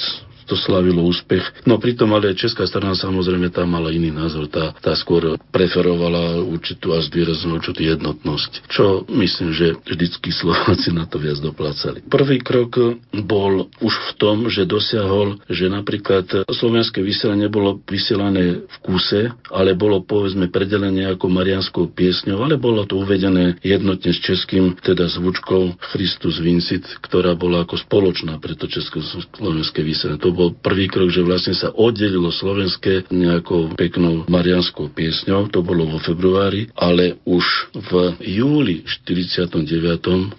to 0.49 0.57
slavilo 0.57 1.05
úspech. 1.05 1.69
No 1.69 1.77
pritom 1.77 2.09
ale 2.17 2.33
česká 2.33 2.65
strana 2.65 2.97
samozrejme 2.97 3.53
tam 3.53 3.69
mala 3.69 3.93
iný 3.93 4.09
názor. 4.09 4.49
Tá, 4.49 4.73
tá 4.81 4.97
skôr 4.97 5.37
preferovala 5.53 6.41
určitú 6.41 6.97
a 6.97 6.99
zvýraznú 7.05 7.61
určitú 7.61 7.85
jednotnosť, 7.85 8.65
čo 8.65 9.05
myslím, 9.13 9.53
že 9.53 9.77
vždycky 9.85 10.33
Slováci 10.33 10.89
na 10.89 11.05
to 11.05 11.21
viac 11.21 11.37
doplácali. 11.37 12.01
Prvý 12.09 12.41
krok 12.41 12.97
bol 13.13 13.69
už 13.83 13.93
v 13.93 14.11
tom, 14.17 14.37
že 14.49 14.65
dosiahol, 14.65 15.37
že 15.45 15.69
napríklad 15.69 16.49
slovenské 16.49 17.05
vysielanie 17.05 17.51
bolo 17.51 17.77
vysielané 17.85 18.65
v 18.65 18.75
kuse, 18.81 19.29
ale 19.53 19.77
bolo 19.77 20.01
povedzme 20.01 20.47
predelené 20.49 21.11
ako 21.11 21.29
marianskou 21.29 21.91
piesňou, 21.93 22.41
ale 22.41 22.55
bolo 22.55 22.87
to 22.87 22.97
uvedené 22.97 23.59
jednotne 23.61 24.15
s 24.15 24.19
českým, 24.23 24.79
teda 24.79 25.11
zvučkou 25.11 25.75
Christus 25.93 26.39
Vincit, 26.39 26.87
ktorá 27.03 27.35
bola 27.35 27.67
ako 27.67 27.75
spoločná 27.77 28.39
pre 28.39 28.55
to 28.55 28.65
československé 28.65 29.83
vysielanie. 29.83 30.23
To 30.23 30.31
bol 30.39 30.55
prvý 30.55 30.87
krok, 30.87 31.11
že 31.11 31.19
vlastne 31.19 31.51
sa 31.51 31.75
oddelilo 31.75 32.31
slovenské 32.31 33.11
nejakou 33.11 33.75
peknou 33.75 34.23
marianskou 34.31 34.87
piesňou, 34.95 35.51
to 35.51 35.59
bolo 35.59 35.83
vo 35.83 35.99
februári, 35.99 36.71
ale 36.79 37.19
už 37.27 37.75
v 37.75 37.91
júli 38.23 38.87
49. 38.87 39.67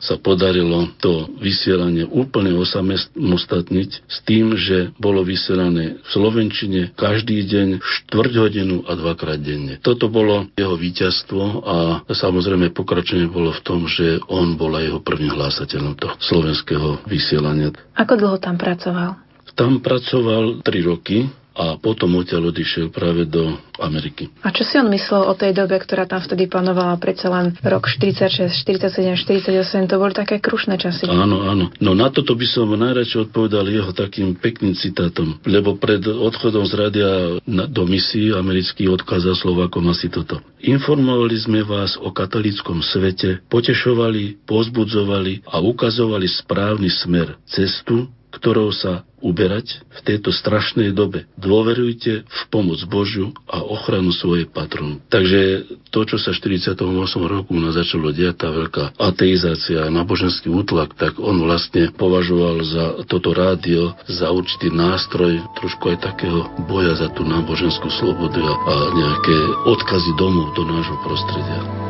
sa 0.00 0.16
podarilo 0.16 0.88
to 0.96 1.28
vysielanie 1.36 2.08
úplne 2.08 2.56
osamostatniť 2.56 3.90
s 4.08 4.16
tým, 4.24 4.56
že 4.56 4.96
bolo 4.96 5.20
vysielané 5.20 6.00
v 6.00 6.08
Slovenčine 6.08 6.96
každý 6.96 7.44
deň, 7.44 7.84
štvrť 7.84 8.32
hodinu 8.40 8.88
a 8.88 8.96
dvakrát 8.96 9.36
denne. 9.36 9.76
Toto 9.84 10.08
bolo 10.08 10.48
jeho 10.56 10.80
víťazstvo 10.80 11.42
a 11.60 11.76
samozrejme 12.08 12.72
pokračenie 12.72 13.28
bolo 13.28 13.52
v 13.52 13.64
tom, 13.66 13.84
že 13.84 14.22
on 14.32 14.56
bol 14.56 14.72
aj 14.72 14.88
jeho 14.88 15.00
prvým 15.04 15.34
hlásateľom 15.36 15.92
toho 16.00 16.14
slovenského 16.22 17.04
vysielania. 17.04 17.74
Ako 17.98 18.16
dlho 18.16 18.38
tam 18.40 18.56
pracoval? 18.56 19.29
Tam 19.54 19.80
pracoval 19.82 20.62
3 20.62 20.90
roky 20.90 21.28
a 21.60 21.76
potom 21.76 22.16
odtiaľ 22.16 22.54
odišiel 22.54 22.88
práve 22.94 23.26
do 23.26 23.58
Ameriky. 23.82 24.30
A 24.46 24.54
čo 24.54 24.62
si 24.62 24.78
on 24.78 24.88
myslel 24.88 25.26
o 25.26 25.34
tej 25.34 25.52
dobe, 25.52 25.76
ktorá 25.76 26.06
tam 26.06 26.22
vtedy 26.22 26.46
panovala, 26.46 26.96
predsa 26.96 27.28
len 27.28 27.58
rok 27.60 27.90
46, 27.90 28.48
47, 28.48 29.18
48, 29.18 29.90
to 29.90 29.94
boli 29.98 30.14
také 30.14 30.38
krušné 30.38 30.78
časy. 30.78 31.10
Áno, 31.10 31.44
áno. 31.44 31.68
No 31.82 31.92
na 31.92 32.08
toto 32.08 32.38
by 32.38 32.46
som 32.46 32.70
najradšej 32.70 33.28
odpovedal 33.28 33.66
jeho 33.66 33.90
takým 33.90 34.38
pekným 34.38 34.78
citátom, 34.78 35.42
lebo 35.44 35.74
pred 35.76 36.00
odchodom 36.06 36.64
z 36.64 36.72
radia 36.78 37.10
do 37.46 37.82
misií 37.84 38.30
americký 38.32 38.86
odkázal 38.88 39.34
Slovákom 39.36 39.84
asi 39.90 40.06
toto. 40.06 40.38
Informovali 40.62 41.36
sme 41.40 41.60
vás 41.66 41.98
o 41.98 42.14
katolickom 42.14 42.80
svete, 42.80 43.42
potešovali, 43.50 44.46
pozbudzovali 44.46 45.50
a 45.50 45.58
ukazovali 45.58 46.28
správny 46.30 46.88
smer, 46.88 47.36
cestu, 47.48 48.06
ktorou 48.30 48.70
sa 48.70 49.04
uberať 49.20 49.84
v 49.92 50.00
tejto 50.00 50.32
strašnej 50.32 50.96
dobe. 50.96 51.28
Dôverujte 51.36 52.24
v 52.24 52.42
pomoc 52.48 52.80
Božiu 52.88 53.36
a 53.44 53.60
ochranu 53.60 54.16
svojej 54.16 54.48
patronu. 54.48 54.98
Takže 55.12 55.68
to, 55.92 56.00
čo 56.08 56.16
sa 56.16 56.32
v 56.32 56.56
48. 56.56 56.80
roku 57.28 57.52
na 57.60 57.70
začalo 57.70 58.10
diať, 58.16 58.40
tá 58.40 58.48
veľká 58.48 58.96
ateizácia 58.96 59.84
a 59.84 59.92
náboženský 59.92 60.48
útlak, 60.48 60.96
tak 60.96 61.20
on 61.20 61.36
vlastne 61.44 61.92
považoval 61.92 62.64
za 62.64 62.84
toto 63.04 63.36
rádio 63.36 63.92
za 64.08 64.32
určitý 64.32 64.72
nástroj 64.72 65.44
trošku 65.60 65.92
aj 65.92 65.98
takého 66.00 66.48
boja 66.64 66.96
za 66.96 67.12
tú 67.12 67.26
náboženskú 67.28 67.92
slobodu 67.92 68.40
a 68.40 68.74
nejaké 68.96 69.36
odkazy 69.68 70.16
domov 70.16 70.56
do 70.56 70.64
nášho 70.64 70.96
prostredia. 71.04 71.89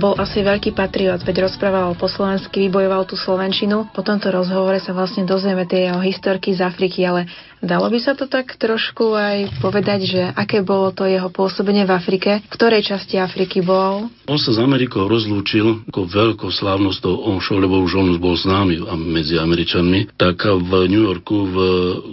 Bol 0.00 0.16
asi 0.16 0.40
veľký 0.40 0.72
patriot, 0.72 1.20
veď 1.20 1.44
rozprával 1.44 1.92
po 1.92 2.08
slovensky, 2.08 2.64
vybojoval 2.66 3.04
tú 3.04 3.20
Slovenčinu. 3.20 3.92
Po 3.92 4.00
tomto 4.00 4.32
rozhovore 4.32 4.80
sa 4.80 4.96
vlastne 4.96 5.28
dozvieme 5.28 5.68
tie 5.68 5.92
jeho 5.92 6.00
historky 6.00 6.56
z 6.56 6.64
Afriky, 6.64 7.04
ale 7.04 7.28
Dalo 7.60 7.92
by 7.92 8.00
sa 8.00 8.16
to 8.16 8.24
tak 8.24 8.56
trošku 8.56 9.12
aj 9.12 9.60
povedať, 9.60 10.00
že 10.08 10.22
aké 10.32 10.64
bolo 10.64 10.96
to 10.96 11.04
jeho 11.04 11.28
pôsobenie 11.28 11.84
v 11.84 11.92
Afrike? 11.92 12.40
V 12.48 12.56
ktorej 12.56 12.88
časti 12.88 13.20
Afriky 13.20 13.60
bol? 13.60 14.08
On 14.24 14.40
sa 14.40 14.56
s 14.56 14.58
Amerikou 14.64 15.04
rozlúčil 15.04 15.84
ako 15.92 16.08
veľkou 16.08 16.48
slávnosťou 16.48 17.28
omšou, 17.28 17.60
lebo 17.60 17.84
už 17.84 18.00
on 18.00 18.08
bol 18.16 18.32
známy 18.32 18.80
medzi 19.04 19.36
Američanmi. 19.36 20.16
Tak 20.16 20.48
v 20.48 20.88
New 20.88 21.04
Yorku 21.04 21.36
v 21.52 21.56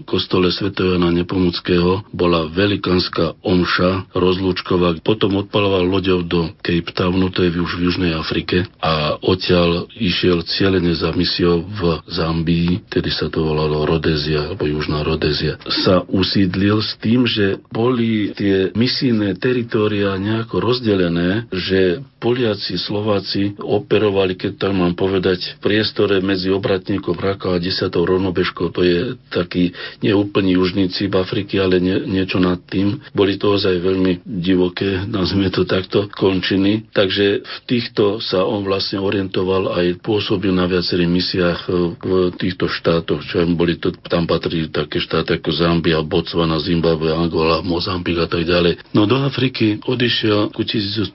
kostole 0.04 0.52
Sv. 0.52 0.76
Jana 0.76 1.16
Nepomuckého 1.16 2.04
bola 2.12 2.52
velikánska 2.52 3.40
omša 3.40 4.12
rozlúčková. 4.20 5.00
Potom 5.00 5.40
odpaloval 5.40 5.88
loďov 5.88 6.28
do 6.28 6.40
Cape 6.60 6.92
Townu, 6.92 7.32
to 7.32 7.48
je 7.48 7.56
už 7.56 7.77
v 7.78 7.88
Južnej 7.88 8.18
Afrike 8.18 8.66
a 8.84 9.16
odtiaľ 9.22 9.88
išiel 9.96 10.44
cieľene 10.44 10.92
za 10.98 11.14
misiou 11.14 11.64
v 11.64 12.02
Zambii, 12.10 12.90
tedy 12.90 13.14
sa 13.14 13.30
to 13.30 13.46
volalo 13.46 13.86
Rodezia, 13.86 14.50
alebo 14.50 14.66
Južná 14.66 15.06
Indonézia 15.38 15.62
sa 15.86 16.02
usídlil 16.08 16.82
s 16.82 16.98
tým, 16.98 17.30
že 17.30 17.62
boli 17.70 18.34
tie 18.34 18.74
misijné 18.74 19.38
teritória 19.38 20.18
nejako 20.18 20.58
rozdelené, 20.58 21.46
že 21.54 22.02
Poliaci, 22.18 22.82
Slováci 22.82 23.54
operovali, 23.62 24.34
keď 24.34 24.58
tam 24.58 24.82
mám 24.82 24.98
povedať, 24.98 25.62
v 25.62 25.70
priestore 25.70 26.18
medzi 26.18 26.50
obratníkom 26.50 27.14
Raka 27.14 27.54
a 27.54 27.62
10. 27.62 27.94
rovnobežkou, 27.94 28.74
to 28.74 28.82
je 28.82 29.00
taký 29.30 29.78
neúplný 30.02 30.58
južníci 30.58 31.06
v 31.14 31.22
Afriky, 31.22 31.62
ale 31.62 31.78
nie, 31.78 32.02
niečo 32.10 32.42
nad 32.42 32.58
tým. 32.66 32.98
Boli 33.14 33.38
to 33.38 33.54
ozaj 33.54 33.78
veľmi 33.78 34.26
divoké, 34.26 35.06
nazvime 35.06 35.54
to 35.54 35.70
takto, 35.70 36.10
končiny. 36.10 36.90
Takže 36.90 37.46
v 37.46 37.58
týchto 37.68 38.24
sa 38.24 38.48
on 38.48 38.64
vlastne 38.64 39.04
orientoval 39.04 39.76
aj 39.76 40.00
pôsobil 40.00 40.56
na 40.56 40.64
viacerých 40.66 41.12
misiách 41.12 41.68
v 42.00 42.32
týchto 42.40 42.72
štátoch, 42.72 43.20
čo 43.28 43.44
boli 43.52 43.76
to, 43.76 43.92
tam 44.08 44.24
patrí 44.24 44.72
také 44.72 45.04
štáty 45.04 45.36
ako 45.36 45.52
Zambia, 45.52 46.00
Botswana, 46.00 46.64
Zimbabwe, 46.64 47.12
Angola, 47.12 47.60
Mozambik 47.60 48.24
a 48.24 48.32
tak 48.32 48.48
ďalej. 48.48 48.96
No 48.96 49.04
do 49.04 49.20
Afriky 49.20 49.84
odišiel 49.84 50.56
ku 50.56 50.64
1953. 50.64 51.12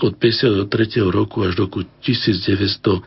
Od 0.00 0.12
53. 0.16 0.64
roku 1.12 1.44
až 1.44 1.60
do 1.60 1.68
1978, 1.68 3.04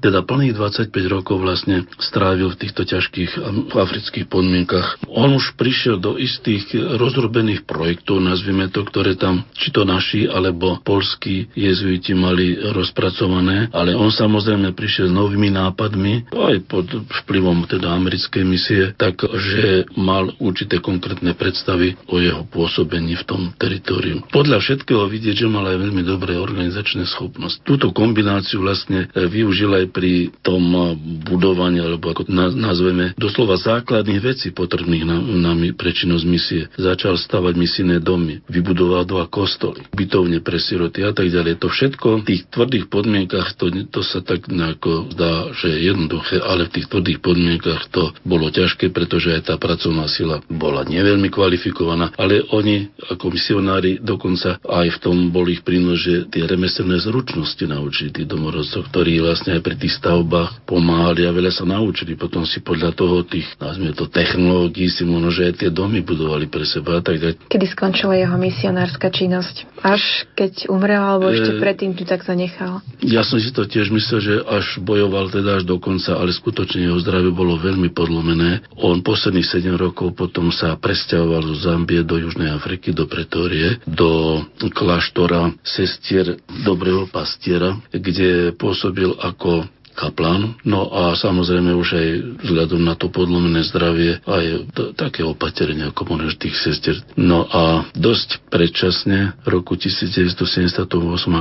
teda 0.00 0.24
plných 0.24 0.56
25 0.56 0.88
rokov 1.12 1.44
vlastne 1.44 1.84
strávil 2.00 2.48
v 2.54 2.56
týchto 2.56 2.88
ťažkých 2.88 3.36
afrických 3.76 4.32
podmienkach. 4.32 4.96
On 5.12 5.28
už 5.34 5.52
prišiel 5.60 6.00
do 6.00 6.16
istých 6.16 6.72
rozrobených 6.74 7.68
projektov, 7.68 8.24
nazvime 8.24 8.72
to, 8.72 8.86
ktoré 8.86 9.18
tam, 9.18 9.42
či 9.52 9.70
to 9.74 9.84
naši 9.84 10.37
alebo 10.38 10.78
polskí 10.86 11.50
jezuiti 11.58 12.14
mali 12.14 12.54
rozpracované, 12.54 13.68
ale 13.74 13.98
on 13.98 14.14
samozrejme 14.14 14.70
prišiel 14.78 15.10
s 15.10 15.16
novými 15.18 15.50
nápadmi, 15.50 16.30
aj 16.30 16.56
pod 16.70 16.86
vplyvom 17.26 17.66
teda 17.66 17.90
americkej 17.90 18.44
misie, 18.46 18.82
takže 18.94 19.90
mal 19.98 20.30
určité 20.38 20.78
konkrétne 20.78 21.34
predstavy 21.34 21.98
o 22.06 22.22
jeho 22.22 22.46
pôsobení 22.46 23.18
v 23.18 23.26
tom 23.26 23.42
teritoriu. 23.58 24.22
Podľa 24.30 24.62
všetkého 24.62 25.10
vidieť, 25.10 25.44
že 25.44 25.48
mal 25.50 25.66
aj 25.66 25.78
veľmi 25.82 26.02
dobré 26.06 26.38
organizačné 26.38 27.04
schopnosti. 27.10 27.60
Túto 27.66 27.90
kombináciu 27.90 28.62
vlastne 28.62 29.10
e, 29.10 29.26
využil 29.26 29.74
aj 29.74 29.86
pri 29.90 30.30
tom 30.44 30.62
e, 30.70 30.80
budovaní, 31.26 31.82
alebo 31.82 32.14
ako 32.14 32.30
nazveme, 32.54 33.16
doslova 33.18 33.58
základných 33.58 34.22
vecí 34.22 34.54
potrebných 34.54 35.04
na, 35.04 35.16
na 35.18 35.52
pre 35.74 35.90
činnosť 35.90 36.24
misie. 36.28 36.62
Začal 36.78 37.18
stavať 37.18 37.54
misijné 37.58 37.96
domy, 37.98 38.44
vybudoval 38.46 39.08
dva 39.08 39.24
kostoly, 39.26 39.82
bytovne 40.28 40.44
pre 40.44 40.60
siroty 40.60 41.00
a 41.08 41.12
tak 41.16 41.32
ďalej. 41.32 41.64
To 41.64 41.68
všetko 41.72 42.06
v 42.20 42.26
tých 42.28 42.42
tvrdých 42.52 42.86
podmienkach, 42.92 43.56
to, 43.56 43.72
to 43.88 44.04
sa 44.04 44.20
tak 44.20 44.44
nejako 44.52 45.08
zdá, 45.16 45.56
že 45.56 45.72
je 45.72 45.78
jednoduché, 45.88 46.36
ale 46.44 46.68
v 46.68 46.74
tých 46.76 46.86
tvrdých 46.92 47.20
podmienkach 47.24 47.88
to 47.88 48.12
bolo 48.28 48.52
ťažké, 48.52 48.92
pretože 48.92 49.32
aj 49.32 49.48
tá 49.48 49.54
pracovná 49.56 50.04
sila 50.12 50.44
bola 50.52 50.84
neveľmi 50.84 51.32
kvalifikovaná, 51.32 52.12
ale 52.20 52.44
oni 52.52 52.92
ako 53.08 53.32
misionári 53.32 53.96
dokonca 54.04 54.60
aj 54.60 54.86
v 54.92 54.98
tom 55.00 55.16
bol 55.32 55.48
ich 55.48 55.64
prínos, 55.64 56.04
že 56.04 56.28
tie 56.28 56.44
remeselné 56.44 57.00
zručnosti 57.00 57.64
naučili 57.64 58.12
tých 58.12 58.28
domorodcov, 58.28 58.92
ktorí 58.92 59.24
vlastne 59.24 59.56
aj 59.56 59.62
pri 59.64 59.76
tých 59.80 59.96
stavbách 59.96 60.68
pomáhali 60.68 61.24
a 61.24 61.32
veľa 61.32 61.52
sa 61.54 61.64
naučili. 61.64 62.18
Potom 62.18 62.44
si 62.44 62.60
podľa 62.60 62.92
toho 62.92 63.24
tých, 63.24 63.48
nazvime 63.56 63.96
to, 63.96 64.10
technológií 64.10 64.92
si 64.92 65.08
možno, 65.08 65.32
že 65.32 65.48
aj 65.48 65.54
tie 65.64 65.70
domy 65.72 66.04
budovali 66.04 66.50
pre 66.50 66.66
seba 66.68 67.00
a 67.00 67.02
tak 67.02 67.22
ďalej. 67.22 67.48
Kedy 67.48 67.66
skončila 67.72 68.18
jeho 68.18 68.36
misionárska 68.36 69.08
činnosť? 69.08 69.78
Až 69.78 70.17
keď 70.34 70.70
umrel, 70.72 71.02
alebo 71.02 71.30
ešte 71.30 71.56
e... 71.56 71.60
predtým 71.60 71.92
tu 71.94 72.02
tak 72.02 72.24
zanechal? 72.24 72.80
Ja 73.04 73.22
som 73.22 73.38
si 73.38 73.50
to 73.54 73.66
tiež 73.66 73.90
myslel, 73.92 74.20
že 74.20 74.34
až 74.42 74.80
bojoval 74.82 75.30
teda 75.30 75.60
až 75.60 75.64
do 75.66 75.78
konca, 75.78 76.18
ale 76.18 76.34
skutočne 76.34 76.88
jeho 76.88 76.98
zdravie 77.02 77.30
bolo 77.30 77.58
veľmi 77.58 77.90
podlomené. 77.94 78.66
On 78.78 78.98
posledných 79.02 79.46
7 79.46 79.74
rokov 79.78 80.14
potom 80.18 80.50
sa 80.50 80.74
presťahoval 80.78 81.54
zo 81.54 81.56
Zambie 81.70 82.02
do 82.02 82.18
Južnej 82.18 82.50
Afriky, 82.50 82.90
do 82.90 83.06
Pretórie, 83.06 83.78
do 83.86 84.42
kláštora 84.58 85.54
sestier 85.62 86.38
Dobrého 86.62 87.06
pastiera, 87.08 87.76
kde 87.90 88.54
pôsobil 88.54 89.10
ako 89.18 89.77
kaplan. 89.98 90.54
No 90.62 90.86
a 90.86 91.18
samozrejme 91.18 91.74
už 91.74 91.88
aj 91.98 92.08
vzhľadom 92.46 92.86
na 92.86 92.94
to 92.94 93.10
podlomené 93.10 93.66
zdravie 93.66 94.22
aj 94.22 94.70
to, 94.70 94.82
také 94.94 95.26
opatrenie 95.26 95.90
ako 95.90 96.14
možno 96.14 96.30
tých 96.38 96.54
sestier. 96.54 97.02
No 97.18 97.42
a 97.50 97.90
dosť 97.98 98.46
predčasne 98.46 99.34
roku 99.42 99.74
1978 99.74 100.86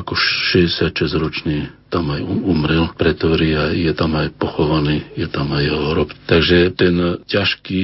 ako 0.02 0.14
66 0.18 1.22
ročný 1.22 1.70
tam 1.88 2.12
aj 2.12 2.22
um, 2.24 2.52
umrel, 2.52 2.92
pretože 2.96 3.76
je 3.76 3.92
tam 3.96 4.16
aj 4.16 4.36
pochovaný, 4.36 5.08
je 5.16 5.28
tam 5.28 5.52
aj 5.52 5.62
jeho 5.64 5.82
hrob. 5.96 6.10
Takže 6.28 6.58
ten 6.76 6.96
ťažký 7.26 7.82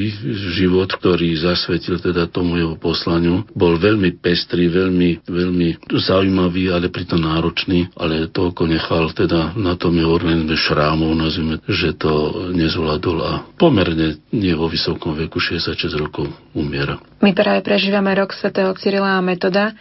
život, 0.55 0.91
ktorý 0.91 1.33
zasvetil 1.39 1.99
teda 1.99 2.27
tomu 2.27 2.59
jeho 2.59 2.75
poslaniu, 2.75 3.47
bol 3.55 3.79
veľmi 3.79 4.19
pestrý, 4.19 4.67
veľmi, 4.69 5.25
veľmi 5.25 5.91
zaujímavý, 5.91 6.71
ale 6.71 6.91
pritom 6.93 7.23
náročný, 7.23 7.91
ale 7.95 8.29
toľko 8.29 8.67
nechal 8.67 9.09
teda 9.15 9.55
na 9.55 9.79
tom 9.79 9.95
jeho 9.95 10.11
organizme 10.11 10.55
šrámov, 10.55 11.11
nazvime, 11.15 11.59
že 11.67 11.95
to 11.95 12.47
nezvládol 12.53 13.17
a 13.23 13.31
pomerne 13.55 14.19
nie 14.31 14.53
vo 14.53 14.67
vysokom 14.67 15.15
veku 15.15 15.39
66 15.39 15.79
rokov 15.95 16.27
umiera. 16.51 16.99
My 17.23 17.31
práve 17.31 17.63
prežívame 17.63 18.11
rok 18.17 18.35
svätého 18.35 18.73
Cyrila 18.75 19.15
a 19.15 19.23
Metoda. 19.23 19.71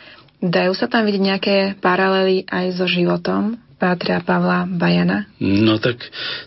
Dajú 0.42 0.74
sa 0.74 0.90
tam 0.90 1.06
vidieť 1.06 1.22
nejaké 1.22 1.56
paralely 1.78 2.46
aj 2.50 2.78
so 2.78 2.86
životom 2.90 3.58
Pátra 3.82 4.22
Pavla 4.22 4.62
Bajana? 4.70 5.26
No 5.42 5.82
tak 5.82 5.98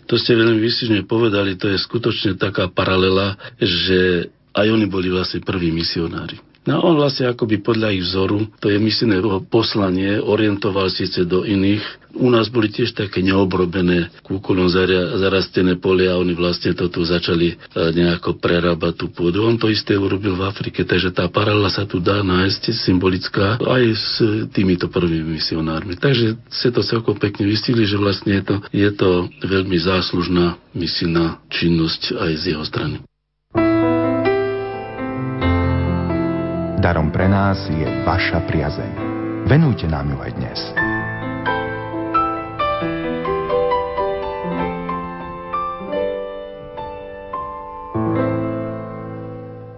to 0.08 0.16
ste 0.16 0.40
veľmi 0.40 0.56
výstižne 0.56 1.04
povedali, 1.04 1.60
to 1.60 1.68
je 1.68 1.76
skutočne 1.76 2.40
taká 2.40 2.72
paralela, 2.72 3.36
že 3.60 4.32
aj 4.56 4.66
oni 4.72 4.88
boli 4.88 5.12
vlastne 5.12 5.44
prví 5.44 5.68
misionári. 5.68 6.40
No 6.66 6.82
on 6.82 6.98
vlastne 6.98 7.30
akoby 7.30 7.62
podľa 7.62 7.94
ich 7.94 8.02
vzoru, 8.02 8.50
to 8.58 8.66
je 8.66 8.82
myslené 8.82 9.22
poslanie, 9.46 10.18
orientoval 10.18 10.90
síce 10.90 11.22
do 11.22 11.46
iných. 11.46 12.10
U 12.18 12.26
nás 12.26 12.50
boli 12.50 12.72
tiež 12.72 12.96
také 12.96 13.22
neobrobené 13.22 14.10
kúkolom 14.26 14.66
zarastené 14.66 15.78
polia 15.78 16.16
a 16.16 16.20
oni 16.20 16.34
vlastne 16.34 16.74
to 16.74 16.90
tu 16.90 17.06
začali 17.06 17.54
e, 17.54 17.56
nejako 17.76 18.40
prerábať 18.40 18.98
tú 18.98 19.06
pôdu. 19.12 19.46
On 19.46 19.54
to 19.54 19.70
isté 19.70 19.94
urobil 19.94 20.34
v 20.34 20.48
Afrike, 20.48 20.82
takže 20.82 21.14
tá 21.14 21.28
paralela 21.30 21.70
sa 21.70 21.86
tu 21.86 22.02
dá 22.02 22.24
nájsť 22.24 22.72
symbolická 22.72 23.62
aj 23.62 23.84
s 23.94 24.10
týmito 24.50 24.88
prvými 24.90 25.38
misionármi. 25.38 26.00
Takže 26.00 26.40
sa 26.50 26.72
to 26.72 26.82
celkom 26.82 27.20
pekne 27.20 27.46
vystihli, 27.46 27.84
že 27.84 28.00
vlastne 28.00 28.32
je 28.32 28.42
to, 28.42 28.56
je 28.72 28.90
to 28.96 29.28
veľmi 29.44 29.76
záslužná 29.76 30.58
misijná 30.72 31.38
činnosť 31.52 32.16
aj 32.16 32.32
z 32.32 32.44
jeho 32.56 32.64
strany. 32.66 32.96
Darom 36.86 37.10
pre 37.10 37.26
nás 37.26 37.66
je 37.66 37.82
vaša 38.06 38.46
priazeň. 38.46 38.92
Venujte 39.50 39.90
nám 39.90 40.06
ju 40.06 40.22
aj 40.22 40.32
dnes. 40.38 40.54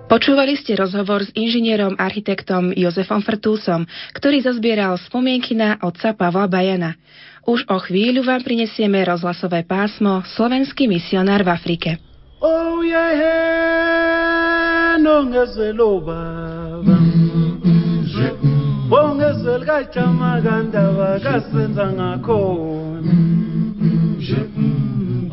Počúvali 0.05 0.61
ste 0.61 0.77
rozhovor 0.77 1.25
s 1.25 1.33
inžinierom 1.33 1.97
architektom 1.97 2.77
Jozefom 2.77 3.25
Frtúsom, 3.25 3.89
ktorý 4.13 4.45
zazbieral 4.45 5.01
spomienky 5.01 5.57
na 5.57 5.81
otca 5.81 6.13
Pavla 6.13 6.45
Bajana. 6.45 7.01
Už 7.49 7.65
o 7.73 7.81
chvíľu 7.81 8.21
vám 8.21 8.45
prinesieme 8.45 9.01
rozhlasové 9.09 9.65
pásmo 9.65 10.21
Slovenský 10.37 10.85
misionár 10.85 11.41
v 11.41 11.57
Afrike. 11.57 11.91
Oh, 12.45 12.85
yeah, 12.85 15.01
no, 15.01 15.25
baba 15.25 16.48
bongezwe 18.91 19.53
likajamakanda 19.59 20.83
bakasenza 20.99 21.85
ngakhona 21.97 23.13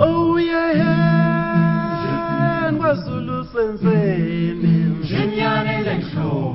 owuyeheni 0.06 2.78
kwazulu 2.80 3.38
senzeni 3.52 4.74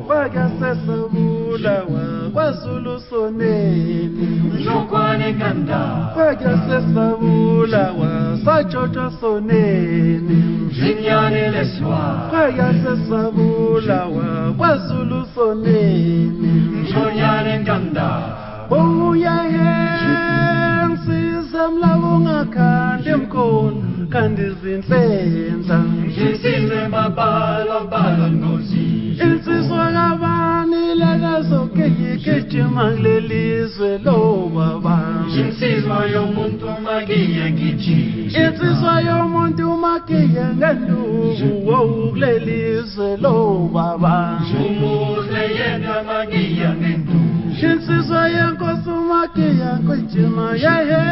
kwakyasesabu 0.07 1.25
bulawa 1.61 2.31
kwazulu 2.33 3.01
soneni. 3.01 4.11
Mhlokwane 4.55 5.33
kanda. 5.33 6.11
Kwakya 6.15 6.59
sesabulawa 6.69 8.39
satshotshwa 8.45 9.13
soneni. 9.21 10.69
Mzinyane 10.71 11.51
leswa. 11.51 12.29
Kwakya 12.31 12.75
sesabulawa 12.83 14.55
kwazulu 14.59 15.27
soneni. 15.35 16.53
Mhlonyane 16.83 17.65
kanda. 17.65 18.23
Buya 18.69 19.43
he 19.53 20.87
nsiza 20.87 21.69
Kanda, 21.81 22.21
ngakhande 22.21 23.17
mkhona 23.17 23.90
kandizinsenza. 24.13 25.79
Ngisizwe 26.07 26.89
mabalabala 26.89 28.27
ngozizwe 28.31 29.27
insizwa 29.27 29.85
kabani 29.97 30.83
leka 31.01 31.43
zonke 31.49 31.85
ngigijima 31.91 32.85
kulelizwe 32.91 33.99
lobaba 34.05 34.97
insizwa 35.41 35.99
yomuntu 36.15 36.67
makiye 36.85 37.45
ngijima. 37.51 38.39
Insizwa 38.43 38.95
yomuntu 39.09 39.67
makiye 39.83 40.45
ngenduku 40.57 41.69
wowukulelizwe 41.69 43.17
lobaba 43.17 44.41
umuhle 44.67 45.43
yena 45.59 45.95
makiye 46.09 46.69
ngenduku. 46.79 47.21
Insizwa 47.67 48.29
yenkosi 48.29 48.91
makiye 49.11 49.69
ngijima 49.85 50.47
yehe 50.65 51.03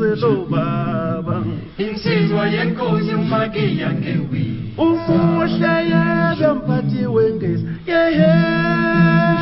Pedro 0.00 0.46
Baban. 0.50 1.44
Incizwayen 1.78 2.74
kosi 2.74 3.14
umakiya 3.14 3.92
ngewi. 3.92 4.46
Ukumosha 4.78 5.80
yasha 5.80 6.54
mpati 6.54 7.06
wengezi. 7.06 7.66
Yeheni 7.86 9.34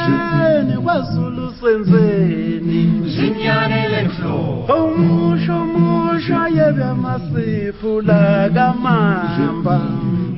kwazulu 0.82 1.52
senzeni. 1.60 3.02
Zinyane 3.14 3.88
lenflo. 3.88 4.38
Umusho 4.78 5.58
musho 5.64 6.46
yebya 6.56 6.94
masifu 6.94 8.00
lakamamba. 8.00 9.78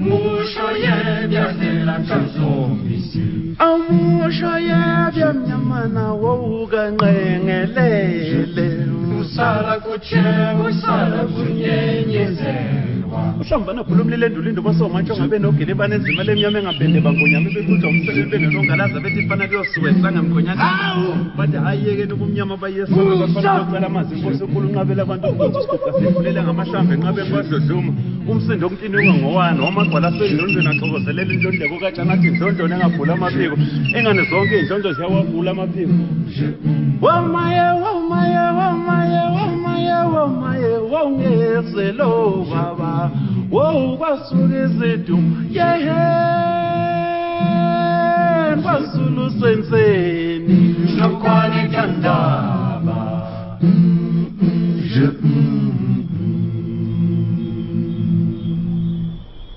Musho 0.00 0.70
yebya 0.85 1.52
zelamthanzombisi. 1.59 3.22
Awumusho 3.59 4.59
yebya 4.59 5.33
mnyamana 5.33 6.12
wowukanqengelele. 6.12 8.80
Usala 9.20 9.72
kutshewe 9.85 10.46
usala 10.68 11.20
kunyenyezelwa 11.33 13.00
mhlawumbe 13.11 13.70
anakhulumile 13.70 14.27
endulindo 14.27 14.62
basomatsho 14.62 15.16
ngabe 15.16 15.38
nogile 15.38 15.75
banenzima 15.75 16.23
lemnyama 16.23 16.59
engapende 16.59 16.99
bangonyama 17.01 17.49
bebuza 17.55 17.87
umsebenzi 17.88 18.31
benelongalaza 18.31 19.01
bethi 19.01 19.29
fana 19.29 19.49
kuyosiwesanga 19.49 20.23
mkhonyana 20.23 20.64
bathi 21.37 21.57
hayi 21.57 21.87
yekeni 21.88 22.12
ubumnyama 22.12 22.57
bayesona 22.57 23.16
bafana 23.20 23.64
bacela 23.64 23.87
amazi 23.87 24.14
inkosi 24.14 24.42
enkulu 24.44 24.66
unqabela 24.68 25.03
abantu 25.03 25.27
umbonzi 25.29 25.59
isigubha 25.59 25.90
sivulele 25.99 26.40
ngamahlambe 26.42 26.94
enqabeni 26.94 27.31
kwadlodluma 27.31 27.92
umsindo 28.31 28.66
omtiniwe 28.66 29.12
ngowani 29.18 29.61
wamagwala 29.64 30.09
asendlondlweni 30.09 30.68
axokozelela 30.73 31.33
intlondleko 31.35 31.77
katshanathi 31.83 32.27
indlondloni 32.29 32.75
engabhula 32.75 33.12
amaphiko. 33.14 33.57
Engane 33.96 34.23
zonke 34.31 34.55
iy'ndlondlo 34.57 34.90
ziyawavula 34.96 35.51
amaphiko. 35.55 35.96
Wamaye 37.05 37.66
wamaye 37.83 38.44
wamaye 38.59 39.23
wamaye 39.37 39.96
wamaye 40.14 40.70
wongezelo 40.90 42.46
baba. 42.51 43.00
Wo 43.51 43.97
kwasuka 43.99 44.57
izidumo 44.67 45.37
yehen 45.51 46.21
kwazulu 48.63 49.31
senseni 49.41 50.61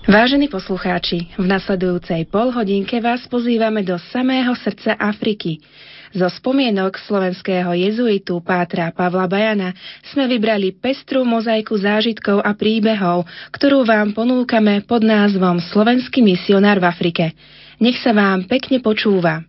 Vážení 0.03 0.47
poslucháči, 0.47 1.35
v 1.35 1.45
nasledujúcej 1.47 2.29
polhodinke 2.31 3.03
vás 3.03 3.27
pozývame 3.27 3.83
do 3.83 3.99
samého 3.99 4.55
srdca 4.55 4.95
Afriky. 4.95 5.59
Zo 6.13 6.29
spomienok 6.29 7.01
slovenského 7.09 7.73
jezuitu 7.73 8.37
Pátra 8.45 8.93
Pavla 8.93 9.25
Bajana 9.25 9.73
sme 10.13 10.29
vybrali 10.29 10.69
pestrú 10.69 11.25
mozaiku 11.25 11.73
zážitkov 11.73 12.37
a 12.45 12.53
príbehov, 12.53 13.25
ktorú 13.49 13.81
vám 13.81 14.13
ponúkame 14.13 14.85
pod 14.85 15.01
názvom 15.01 15.57
Slovenský 15.57 16.21
misionár 16.21 16.77
v 16.77 16.85
Afrike. 16.85 17.25
Nech 17.81 17.97
sa 18.05 18.13
vám 18.13 18.45
pekne 18.45 18.77
počúva. 18.77 19.41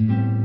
thank 0.00 0.39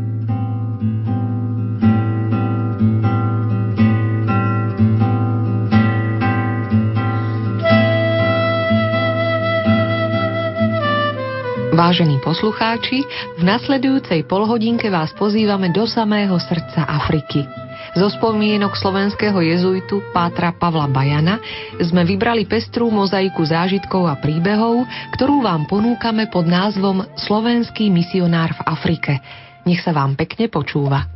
Vážení 11.76 12.24
poslucháči, 12.24 13.04
v 13.36 13.44
nasledujúcej 13.44 14.24
polhodinke 14.24 14.88
vás 14.88 15.12
pozývame 15.12 15.76
do 15.76 15.84
samého 15.84 16.40
srdca 16.40 16.88
Afriky. 16.88 17.44
Zo 18.00 18.08
spomienok 18.08 18.80
slovenského 18.80 19.36
jezuitu 19.44 20.00
Pátra 20.16 20.56
Pavla 20.56 20.88
Bajana 20.88 21.36
sme 21.84 22.08
vybrali 22.08 22.48
pestrú 22.48 22.88
mozaiku 22.88 23.44
zážitkov 23.44 24.08
a 24.08 24.16
príbehov, 24.16 24.88
ktorú 25.20 25.44
vám 25.44 25.68
ponúkame 25.68 26.32
pod 26.32 26.48
názvom 26.48 27.04
Slovenský 27.20 27.92
misionár 27.92 28.56
v 28.56 28.62
Afrike. 28.72 29.14
Nech 29.68 29.84
sa 29.84 29.92
vám 29.92 30.16
pekne 30.16 30.48
počúva. 30.48 31.12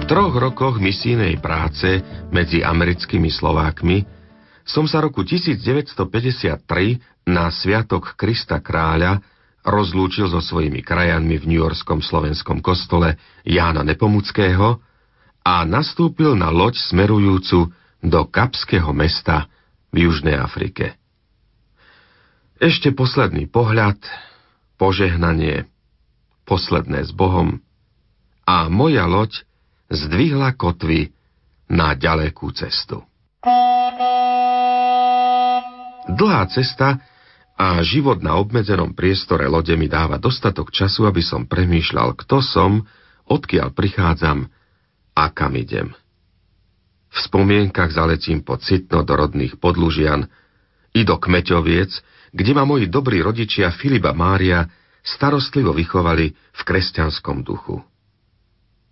Troch 0.00 0.34
rokoch 0.34 0.82
misijnej 0.82 1.38
práce 1.38 2.02
medzi 2.34 2.66
americkými 2.66 3.30
Slovákmi 3.30 4.02
som 4.64 4.88
sa 4.88 4.98
roku 4.98 5.22
1953 5.22 7.28
na 7.28 7.52
Sviatok 7.52 8.16
Krista 8.16 8.64
Kráľa 8.64 9.20
rozlúčil 9.62 10.26
so 10.32 10.40
svojimi 10.42 10.82
krajanmi 10.82 11.36
v 11.36 11.44
New 11.46 11.60
Yorkskom 11.60 12.02
slovenskom 12.02 12.64
kostole 12.64 13.20
Jána 13.44 13.84
Nepomuckého 13.84 14.80
a 15.44 15.54
nastúpil 15.68 16.32
na 16.34 16.48
loď 16.48 16.80
smerujúcu 16.80 17.70
do 18.00 18.20
Kapského 18.28 18.90
mesta 18.96 19.46
v 19.94 20.10
Južnej 20.10 20.40
Afrike. 20.40 20.96
Ešte 22.56 22.90
posledný 22.90 23.46
pohľad, 23.46 24.00
požehnanie, 24.80 25.68
posledné 26.48 27.04
s 27.04 27.12
Bohom 27.12 27.60
a 28.48 28.72
moja 28.72 29.04
loď 29.04 29.44
zdvihla 29.90 30.56
kotvy 30.56 31.12
na 31.68 31.96
ďalekú 31.96 32.52
cestu. 32.52 33.02
Dlhá 36.04 36.44
cesta 36.52 37.00
a 37.56 37.80
život 37.80 38.20
na 38.20 38.36
obmedzenom 38.36 38.92
priestore 38.92 39.48
lode 39.48 39.72
mi 39.78 39.88
dáva 39.88 40.20
dostatok 40.20 40.68
času, 40.74 41.08
aby 41.08 41.22
som 41.24 41.48
premýšľal, 41.48 42.18
kto 42.18 42.44
som, 42.44 42.84
odkiaľ 43.24 43.72
prichádzam 43.72 44.50
a 45.16 45.24
kam 45.32 45.54
idem. 45.56 45.94
V 47.14 47.18
spomienkach 47.30 47.94
zaletím 47.94 48.42
po 48.42 48.58
citno 48.58 49.06
do 49.06 49.14
rodných 49.14 49.62
podlužian 49.62 50.26
i 50.92 51.06
do 51.06 51.14
Kmeťoviec, 51.14 51.92
kde 52.34 52.52
ma 52.52 52.66
moji 52.66 52.90
dobrí 52.90 53.22
rodičia 53.22 53.70
Filipa 53.70 54.10
Mária 54.10 54.66
starostlivo 55.06 55.70
vychovali 55.70 56.34
v 56.34 56.60
kresťanskom 56.66 57.46
duchu. 57.46 57.78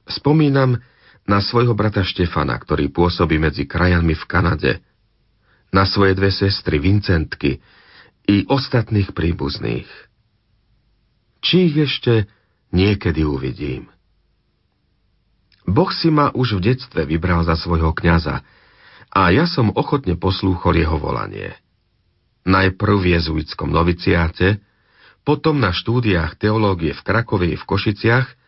Spomínam 0.07 0.79
na 1.23 1.39
svojho 1.39 1.73
brata 1.79 2.03
Štefana, 2.03 2.59
ktorý 2.59 2.91
pôsobí 2.91 3.39
medzi 3.39 3.65
krajanmi 3.67 4.19
v 4.19 4.25
Kanade, 4.27 4.73
na 5.73 5.89
svoje 5.89 6.13
dve 6.19 6.29
sestry 6.29 6.77
Vincentky 6.77 7.63
i 8.29 8.45
ostatných 8.47 9.17
príbuzných. 9.17 9.89
Či 11.43 11.73
ich 11.73 11.77
ešte 11.81 12.29
niekedy 12.71 13.25
uvidím. 13.25 13.89
Boh 15.65 15.89
si 15.95 16.11
ma 16.11 16.35
už 16.35 16.59
v 16.59 16.75
detstve 16.75 17.07
vybral 17.07 17.47
za 17.47 17.55
svojho 17.55 17.95
kňaza 17.95 18.43
a 19.13 19.21
ja 19.31 19.47
som 19.47 19.71
ochotne 19.73 20.19
poslúchol 20.19 20.83
jeho 20.83 20.99
volanie. 20.99 21.55
Najprv 22.43 22.97
v 22.99 23.07
jezuitskom 23.15 23.71
noviciáte, 23.71 24.59
potom 25.23 25.63
na 25.63 25.71
štúdiách 25.71 26.35
teológie 26.35 26.91
v 26.91 27.03
Krakove 27.07 27.47
v 27.55 27.63
Košiciach 27.63 28.42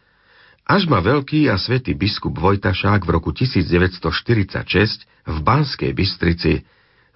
až 0.64 0.88
ma 0.88 1.04
veľký 1.04 1.52
a 1.52 1.60
svätý 1.60 1.92
biskup 1.92 2.40
Vojtašák 2.40 3.04
v 3.04 3.10
roku 3.12 3.36
1946 3.36 5.04
v 5.28 5.38
Banskej 5.44 5.92
Bystrici 5.92 6.64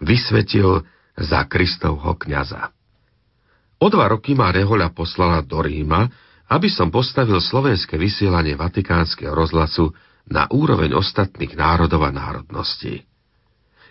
vysvetil 0.05 0.85
za 1.17 1.41
Kristovho 1.49 2.15
kňaza. 2.15 2.71
O 3.79 3.87
dva 3.89 4.11
roky 4.11 4.37
ma 4.37 4.53
Rehoľa 4.53 4.93
poslala 4.93 5.41
do 5.41 5.65
Ríma, 5.65 6.11
aby 6.49 6.69
som 6.69 6.93
postavil 6.93 7.41
slovenské 7.41 7.97
vysielanie 7.97 8.57
Vatikánskeho 8.57 9.33
rozhlasu 9.33 9.93
na 10.29 10.45
úroveň 10.53 10.97
ostatných 10.97 11.57
národov 11.57 12.05
a 12.05 12.13
národností. 12.13 13.05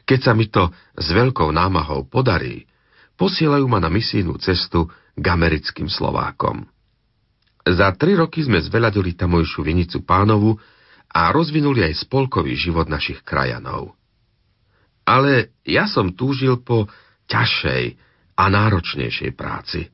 Keď 0.08 0.20
sa 0.22 0.34
mi 0.38 0.48
to 0.48 0.70
s 0.96 1.08
veľkou 1.12 1.50
námahou 1.50 2.06
podarí, 2.06 2.70
posielajú 3.18 3.66
ma 3.66 3.82
na 3.82 3.90
misijnú 3.90 4.38
cestu 4.38 4.88
k 5.18 5.26
americkým 5.26 5.90
Slovákom. 5.90 6.64
Za 7.68 7.92
tri 8.00 8.16
roky 8.16 8.48
sme 8.48 8.64
zveľadili 8.64 9.20
tamojšiu 9.20 9.60
vinicu 9.60 10.08
pánovu 10.08 10.56
a 11.12 11.36
rozvinuli 11.36 11.84
aj 11.84 12.08
spolkový 12.08 12.56
život 12.56 12.88
našich 12.88 13.20
krajanov. 13.28 13.92
Ale 15.04 15.56
ja 15.68 15.88
som 15.88 16.16
túžil 16.16 16.64
po 16.64 16.88
ťažšej 17.28 17.84
a 18.40 18.44
náročnejšej 18.48 19.32
práci. 19.36 19.88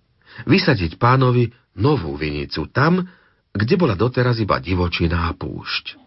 Vysadiť 0.45 1.01
pánovi 1.01 1.49
novú 1.77 2.13
vinicu 2.17 2.69
tam, 2.69 3.01
kde 3.53 3.75
bola 3.77 3.97
doteraz 3.97 4.41
iba 4.41 4.57
divočiná 4.57 5.29
púšť. 5.33 5.97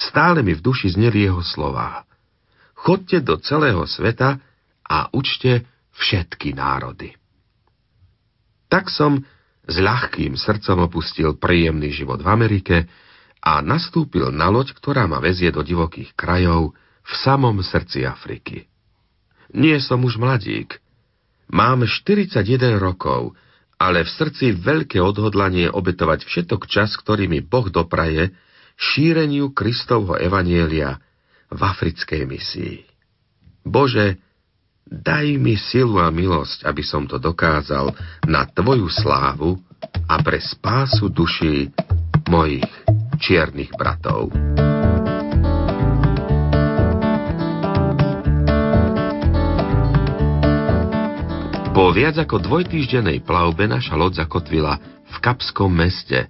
Stále 0.00 0.40
mi 0.40 0.56
v 0.56 0.64
duši 0.64 0.96
zneli 0.96 1.28
jeho 1.28 1.44
slová. 1.44 2.08
Chodte 2.72 3.20
do 3.20 3.36
celého 3.36 3.84
sveta 3.84 4.40
a 4.84 5.12
učte 5.12 5.68
všetky 5.92 6.56
národy. 6.56 7.12
Tak 8.72 8.88
som 8.88 9.20
s 9.66 9.76
ľahkým 9.76 10.34
srdcom 10.38 10.88
opustil 10.88 11.36
príjemný 11.36 11.92
život 11.92 12.20
v 12.20 12.28
Amerike 12.28 12.76
a 13.40 13.64
nastúpil 13.64 14.28
na 14.32 14.52
loď, 14.52 14.76
ktorá 14.76 15.08
ma 15.08 15.20
vezie 15.20 15.48
do 15.48 15.64
divokých 15.64 16.12
krajov 16.16 16.76
v 17.04 17.12
samom 17.24 17.60
srdci 17.60 18.04
Afriky. 18.04 18.68
Nie 19.56 19.82
som 19.82 20.04
už 20.06 20.20
mladík. 20.20 20.78
Mám 21.50 21.82
41 21.82 22.78
rokov, 22.78 23.34
ale 23.80 24.04
v 24.06 24.10
srdci 24.12 24.54
veľké 24.54 25.00
odhodlanie 25.00 25.72
obetovať 25.72 26.28
všetok 26.28 26.68
čas, 26.68 26.94
ktorý 26.94 27.26
mi 27.26 27.40
Boh 27.42 27.66
dopraje, 27.72 28.30
šíreniu 28.76 29.50
Kristovho 29.56 30.20
evanielia 30.20 31.00
v 31.50 31.60
africkej 31.60 32.22
misii. 32.28 32.78
Bože, 33.66 34.20
Daj 34.90 35.38
mi 35.38 35.54
silu 35.54 36.02
a 36.02 36.10
milosť, 36.10 36.66
aby 36.66 36.82
som 36.82 37.06
to 37.06 37.22
dokázal 37.22 37.94
na 38.26 38.42
Tvoju 38.50 38.90
slávu 38.90 39.54
a 40.10 40.18
pre 40.18 40.42
spásu 40.42 41.06
duší 41.06 41.70
mojich 42.26 42.66
čiernych 43.22 43.70
bratov. 43.78 44.34
Po 51.70 51.94
viac 51.94 52.18
ako 52.18 52.42
dvojtýždenej 52.42 53.22
plavbe 53.22 53.70
naša 53.70 53.94
loď 53.94 54.26
zakotvila 54.26 54.74
v 55.06 55.16
Kapskom 55.22 55.70
meste, 55.70 56.26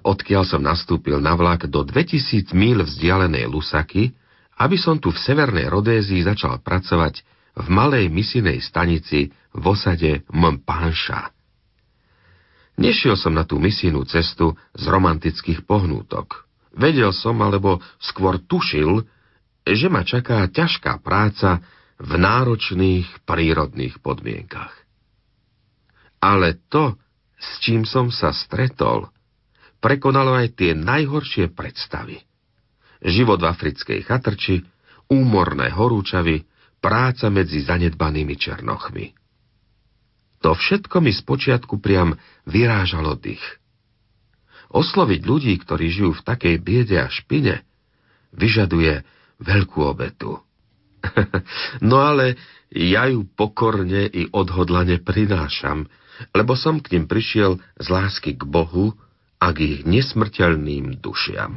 odkiaľ 0.00 0.48
som 0.48 0.64
nastúpil 0.64 1.20
na 1.20 1.36
vlak 1.36 1.68
do 1.68 1.84
2000 1.84 2.48
míl 2.56 2.80
vzdialenej 2.80 3.44
Lusaky, 3.44 4.16
aby 4.56 4.80
som 4.80 4.96
tu 4.96 5.12
v 5.12 5.20
severnej 5.20 5.68
Rodézii 5.68 6.24
začal 6.24 6.64
pracovať 6.64 7.36
v 7.58 7.66
malej 7.66 8.06
misinej 8.06 8.62
stanici 8.62 9.34
v 9.50 9.64
osade 9.66 10.22
Mpánša. 10.30 11.34
Nešiel 12.78 13.18
som 13.18 13.34
na 13.34 13.42
tú 13.42 13.58
misijnú 13.58 14.06
cestu 14.06 14.54
z 14.78 14.84
romantických 14.86 15.66
pohnútok. 15.66 16.46
Vedel 16.78 17.10
som, 17.10 17.34
alebo 17.42 17.82
skôr 17.98 18.38
tušil, 18.38 19.02
že 19.66 19.90
ma 19.90 20.06
čaká 20.06 20.46
ťažká 20.46 21.02
práca 21.02 21.58
v 21.98 22.14
náročných 22.14 23.26
prírodných 23.26 23.98
podmienkach. 23.98 24.70
Ale 26.22 26.62
to, 26.70 26.94
s 27.34 27.58
čím 27.66 27.82
som 27.82 28.14
sa 28.14 28.30
stretol, 28.30 29.10
prekonalo 29.82 30.38
aj 30.38 30.54
tie 30.54 30.72
najhoršie 30.78 31.50
predstavy. 31.50 32.22
Život 33.02 33.42
v 33.42 33.50
africkej 33.50 34.00
chatrči, 34.06 34.62
úmorné 35.10 35.74
horúčavy, 35.74 36.46
práca 36.78 37.28
medzi 37.28 37.62
zanedbanými 37.62 38.34
černochmi. 38.38 39.14
To 40.42 40.54
všetko 40.54 41.02
mi 41.02 41.10
spočiatku 41.10 41.82
priam 41.82 42.14
vyrážalo 42.46 43.18
dých. 43.18 43.42
Osloviť 44.70 45.20
ľudí, 45.24 45.54
ktorí 45.64 45.90
žijú 45.90 46.12
v 46.14 46.24
takej 46.24 46.56
biede 46.62 46.96
a 47.00 47.10
špine, 47.10 47.64
vyžaduje 48.36 49.02
veľkú 49.42 49.80
obetu. 49.82 50.38
no 51.88 52.04
ale 52.04 52.36
ja 52.68 53.08
ju 53.08 53.24
pokorne 53.24 54.06
i 54.06 54.28
odhodlane 54.28 55.00
prinášam, 55.00 55.88
lebo 56.36 56.58
som 56.58 56.82
k 56.82 56.98
nim 56.98 57.08
prišiel 57.08 57.58
z 57.80 57.86
lásky 57.88 58.36
k 58.36 58.44
Bohu 58.44 58.92
a 59.38 59.54
k 59.54 59.78
ich 59.78 59.80
nesmrteľným 59.86 60.98
dušiam. 60.98 61.56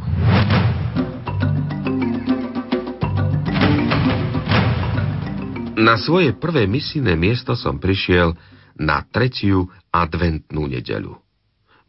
Na 5.81 5.97
svoje 5.97 6.37
prvé 6.37 6.69
misijné 6.69 7.17
miesto 7.17 7.57
som 7.57 7.81
prišiel 7.81 8.37
na 8.77 9.01
tretiu 9.01 9.65
adventnú 9.89 10.69
nedeľu. 10.69 11.17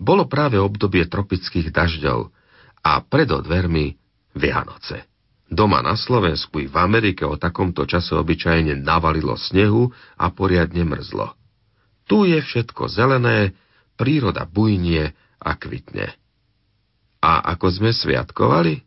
Bolo 0.01 0.25
práve 0.25 0.57
obdobie 0.57 1.05
tropických 1.05 1.69
dažďov 1.69 2.33
a 2.81 2.93
pred 3.05 3.29
dvermi 3.29 3.93
Vianoce. 4.33 5.05
Doma 5.45 5.85
na 5.85 5.93
Slovensku 5.93 6.65
i 6.65 6.67
v 6.73 6.77
Amerike 6.81 7.29
o 7.29 7.37
takomto 7.37 7.85
čase 7.85 8.17
obyčajne 8.17 8.81
navalilo 8.81 9.37
snehu 9.37 9.93
a 10.17 10.33
poriadne 10.33 10.89
mrzlo. 10.89 11.37
Tu 12.09 12.33
je 12.33 12.41
všetko 12.41 12.89
zelené, 12.89 13.53
príroda 14.01 14.49
bujnie 14.49 15.13
a 15.37 15.53
kvitne. 15.53 16.17
A 17.21 17.45
ako 17.53 17.69
sme 17.69 17.91
sviatkovali? 17.93 18.81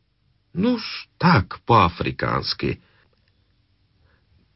Nuž, 0.58 0.82
tak 1.22 1.62
po 1.62 1.78
afrikánsky– 1.78 2.82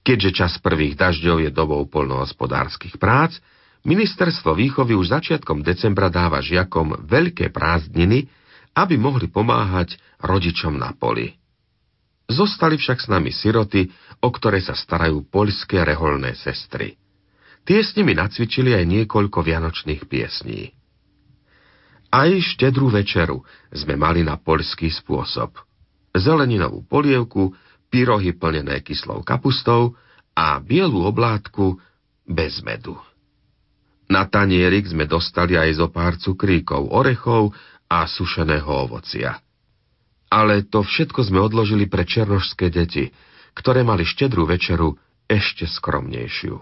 Keďže 0.09 0.31
čas 0.33 0.57
prvých 0.57 0.97
dažďov 0.97 1.37
je 1.45 1.49
dobou 1.53 1.85
polnohospodárskych 1.85 2.97
prác, 2.97 3.37
ministerstvo 3.85 4.57
výchovy 4.57 4.97
už 4.97 5.13
začiatkom 5.13 5.61
decembra 5.61 6.09
dáva 6.09 6.41
žiakom 6.41 7.05
veľké 7.05 7.53
prázdniny, 7.53 8.25
aby 8.73 8.97
mohli 8.97 9.29
pomáhať 9.29 10.01
rodičom 10.17 10.81
na 10.81 10.97
poli. 10.97 11.37
Zostali 12.25 12.81
však 12.81 13.05
s 13.05 13.07
nami 13.13 13.29
siroty, 13.29 13.85
o 14.25 14.33
ktoré 14.33 14.57
sa 14.65 14.73
starajú 14.73 15.29
poľské 15.29 15.85
reholné 15.85 16.33
sestry. 16.33 16.97
Tie 17.61 17.77
s 17.77 17.93
nimi 17.93 18.17
nacvičili 18.17 18.73
aj 18.73 18.89
niekoľko 18.89 19.45
vianočných 19.45 20.09
piesní. 20.09 20.73
Aj 22.09 22.33
štedrú 22.33 22.89
večeru 22.89 23.45
sme 23.69 23.93
mali 23.93 24.25
na 24.25 24.41
poľský 24.41 24.89
spôsob. 24.89 25.53
Zeleninovú 26.17 26.81
polievku, 26.89 27.53
pyrohy 27.89 28.37
plnené 28.37 28.79
kyslou 28.85 29.25
kapustou 29.25 29.97
a 30.37 30.61
bielú 30.61 31.03
oblátku 31.03 31.81
bez 32.23 32.61
medu. 32.61 32.95
Na 34.09 34.25
tanierik 34.25 34.89
sme 34.89 35.05
dostali 35.05 35.53
aj 35.53 35.77
zo 35.77 35.87
pár 35.93 36.17
cukríkov, 36.17 36.89
orechov 36.89 37.53
a 37.85 38.09
sušeného 38.09 38.89
ovocia. 38.89 39.37
Ale 40.29 40.65
to 40.65 40.85
všetko 40.85 41.25
sme 41.25 41.41
odložili 41.41 41.89
pre 41.89 42.05
černožské 42.05 42.69
deti, 42.69 43.09
ktoré 43.53 43.81
mali 43.81 44.05
štedrú 44.05 44.45
večeru 44.45 44.97
ešte 45.29 45.65
skromnejšiu. 45.69 46.57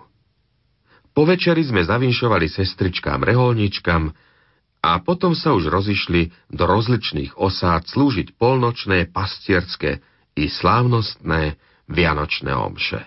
Po 1.15 1.23
večeri 1.23 1.63
sme 1.63 1.84
zavinšovali 1.84 2.47
sestričkám 2.51 3.23
reholničkám 3.23 4.03
a 4.84 4.91
potom 5.01 5.34
sa 5.34 5.55
už 5.55 5.71
rozišli 5.71 6.30
do 6.51 6.63
rozličných 6.67 7.36
osád 7.36 7.89
slúžiť 7.89 8.38
polnočné, 8.38 9.09
pastierské 9.09 10.03
i 10.38 10.45
slávnostné 10.45 11.57
vianočné 11.89 12.53
omše. 12.53 13.01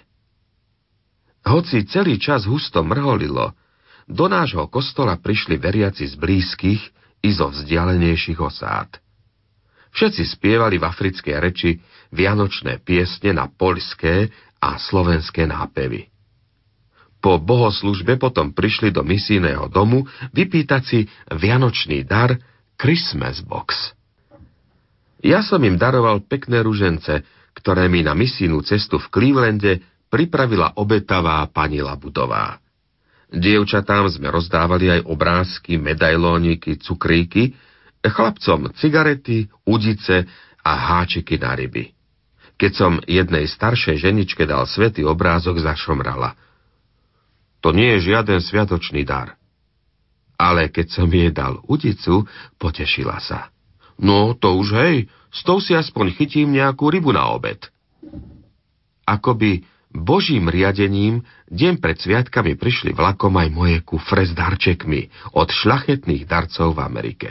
Hoci 1.46 1.86
celý 1.88 2.20
čas 2.20 2.44
husto 2.44 2.84
mrholilo, 2.84 3.56
do 4.10 4.26
nášho 4.26 4.66
kostola 4.66 5.16
prišli 5.16 5.56
veriaci 5.56 6.04
z 6.10 6.18
blízkych 6.18 6.82
i 7.22 7.30
zo 7.30 7.48
vzdialenejších 7.48 8.36
osád. 8.42 8.98
Všetci 9.90 10.22
spievali 10.26 10.78
v 10.78 10.86
africkej 10.86 11.36
reči 11.38 11.70
vianočné 12.10 12.82
piesne 12.82 13.34
na 13.34 13.46
poľské 13.46 14.30
a 14.58 14.78
slovenské 14.78 15.46
nápevy. 15.46 16.10
Po 17.20 17.36
bohoslužbe 17.36 18.16
potom 18.16 18.56
prišli 18.56 18.90
do 18.90 19.04
misijného 19.04 19.68
domu 19.68 20.08
vypýtať 20.32 20.82
si 20.82 20.98
vianočný 21.28 22.02
dar 22.08 22.34
Christmas 22.80 23.44
box. 23.44 23.92
Ja 25.20 25.44
som 25.44 25.60
im 25.60 25.76
daroval 25.76 26.24
pekné 26.24 26.64
ružence, 26.64 27.20
ktoré 27.52 27.92
mi 27.92 28.00
na 28.00 28.16
misijnú 28.16 28.64
cestu 28.64 28.96
v 28.96 29.10
Clevelande 29.12 29.84
pripravila 30.08 30.74
obetavá 30.80 31.44
pani 31.52 31.84
Labudová. 31.84 32.56
Dievčatám 33.30 34.10
sme 34.10 34.32
rozdávali 34.32 34.90
aj 34.90 35.06
obrázky, 35.06 35.78
medailóniky, 35.78 36.82
cukríky, 36.82 37.54
chlapcom 38.02 38.74
cigarety, 38.74 39.46
udice 39.68 40.26
a 40.64 40.72
háčiky 40.74 41.38
na 41.38 41.54
ryby. 41.54 41.94
Keď 42.56 42.72
som 42.74 42.92
jednej 43.04 43.46
staršej 43.46 44.02
ženičke 44.02 44.44
dal 44.44 44.66
svetý 44.66 45.06
obrázok, 45.06 45.62
zašomrala. 45.62 46.36
To 47.60 47.70
nie 47.76 47.96
je 47.96 48.12
žiaden 48.12 48.40
sviatočný 48.40 49.04
dar. 49.04 49.36
Ale 50.40 50.72
keď 50.72 50.86
som 50.88 51.08
jej 51.08 51.28
dal 51.30 51.60
udicu, 51.68 52.24
potešila 52.56 53.20
sa. 53.20 53.52
No, 54.00 54.32
to 54.32 54.56
už 54.56 54.68
hej, 54.80 54.96
s 55.28 55.44
tou 55.44 55.60
si 55.60 55.76
aspoň 55.76 56.16
chytím 56.16 56.56
nejakú 56.56 56.88
rybu 56.88 57.12
na 57.12 57.28
obed. 57.30 57.68
Akoby 59.04 59.68
Božím 59.90 60.48
riadením 60.48 61.26
deň 61.50 61.82
pred 61.82 61.98
sviatkami 61.98 62.54
prišli 62.56 62.96
vlakom 62.96 63.34
aj 63.36 63.48
moje 63.50 63.78
kufre 63.84 64.24
s 64.24 64.32
darčekmi 64.32 65.34
od 65.36 65.50
šlachetných 65.50 66.24
darcov 66.24 66.78
v 66.78 66.80
Amerike. 66.80 67.30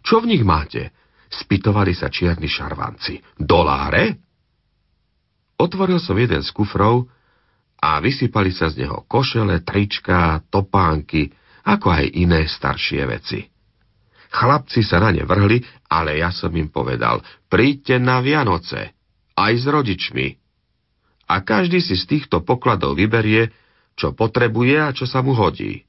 Čo 0.00 0.22
v 0.22 0.32
nich 0.32 0.44
máte? 0.46 0.94
Spytovali 1.28 1.92
sa 1.92 2.08
čierni 2.08 2.46
šarvanci. 2.46 3.18
Doláre? 3.36 4.22
Otvoril 5.58 5.98
som 5.98 6.14
jeden 6.14 6.46
z 6.46 6.50
kufrov 6.54 7.10
a 7.82 7.98
vysypali 7.98 8.54
sa 8.54 8.70
z 8.70 8.86
neho 8.86 9.02
košele, 9.10 9.66
trička, 9.66 10.46
topánky, 10.48 11.34
ako 11.66 11.90
aj 11.90 12.04
iné 12.14 12.46
staršie 12.46 13.02
veci. 13.04 13.53
Chlapci 14.34 14.82
sa 14.82 14.98
na 14.98 15.14
ne 15.14 15.22
vrhli, 15.22 15.62
ale 15.86 16.18
ja 16.18 16.34
som 16.34 16.50
im 16.50 16.66
povedal, 16.66 17.22
príďte 17.46 18.02
na 18.02 18.18
Vianoce, 18.18 18.90
aj 19.38 19.52
s 19.54 19.64
rodičmi, 19.70 20.26
a 21.30 21.40
každý 21.40 21.78
si 21.80 21.94
z 21.94 22.04
týchto 22.04 22.42
pokladov 22.42 22.98
vyberie, 22.98 23.48
čo 23.94 24.12
potrebuje 24.12 24.76
a 24.76 24.90
čo 24.90 25.06
sa 25.06 25.22
mu 25.22 25.32
hodí. 25.32 25.86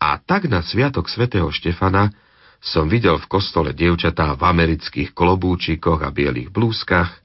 A 0.00 0.20
tak 0.20 0.46
na 0.46 0.60
sviatok 0.60 1.08
svätého 1.08 1.48
Štefana 1.48 2.12
som 2.60 2.86
videl 2.86 3.16
v 3.16 3.26
kostole 3.28 3.72
dievčatá 3.72 4.36
v 4.36 4.44
amerických 4.44 5.16
klobúčikoch 5.16 6.04
a 6.04 6.12
bielých 6.12 6.52
blúzkach, 6.52 7.20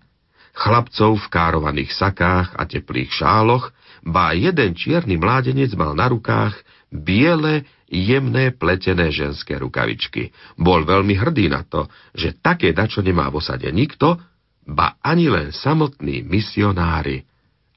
chlapcov 0.55 1.19
v 1.19 1.27
károvaných 1.27 1.91
sakách 1.91 2.55
a 2.55 2.63
teplých 2.63 3.11
šáloch, 3.11 3.75
ba 4.07 4.31
jeden 4.31 4.71
čierny 4.71 5.19
mládenec 5.19 5.75
mal 5.75 5.91
na 5.91 6.07
rukách 6.07 6.55
biele, 6.95 7.67
jemné 7.91 8.51
pletené 8.55 9.11
ženské 9.13 9.59
rukavičky. 9.59 10.33
Bol 10.57 10.87
veľmi 10.87 11.13
hrdý 11.15 11.51
na 11.51 11.61
to, 11.67 11.91
že 12.17 12.37
také 12.39 12.73
dačo 12.73 13.05
nemá 13.05 13.29
v 13.29 13.43
osade 13.43 13.69
nikto, 13.69 14.17
ba 14.65 14.97
ani 15.05 15.29
len 15.29 15.53
samotní 15.53 16.25
misionári 16.25 17.21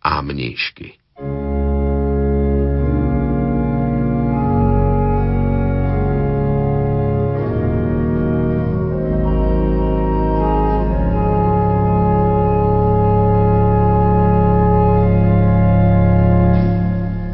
a 0.00 0.24
mníšky. 0.24 0.96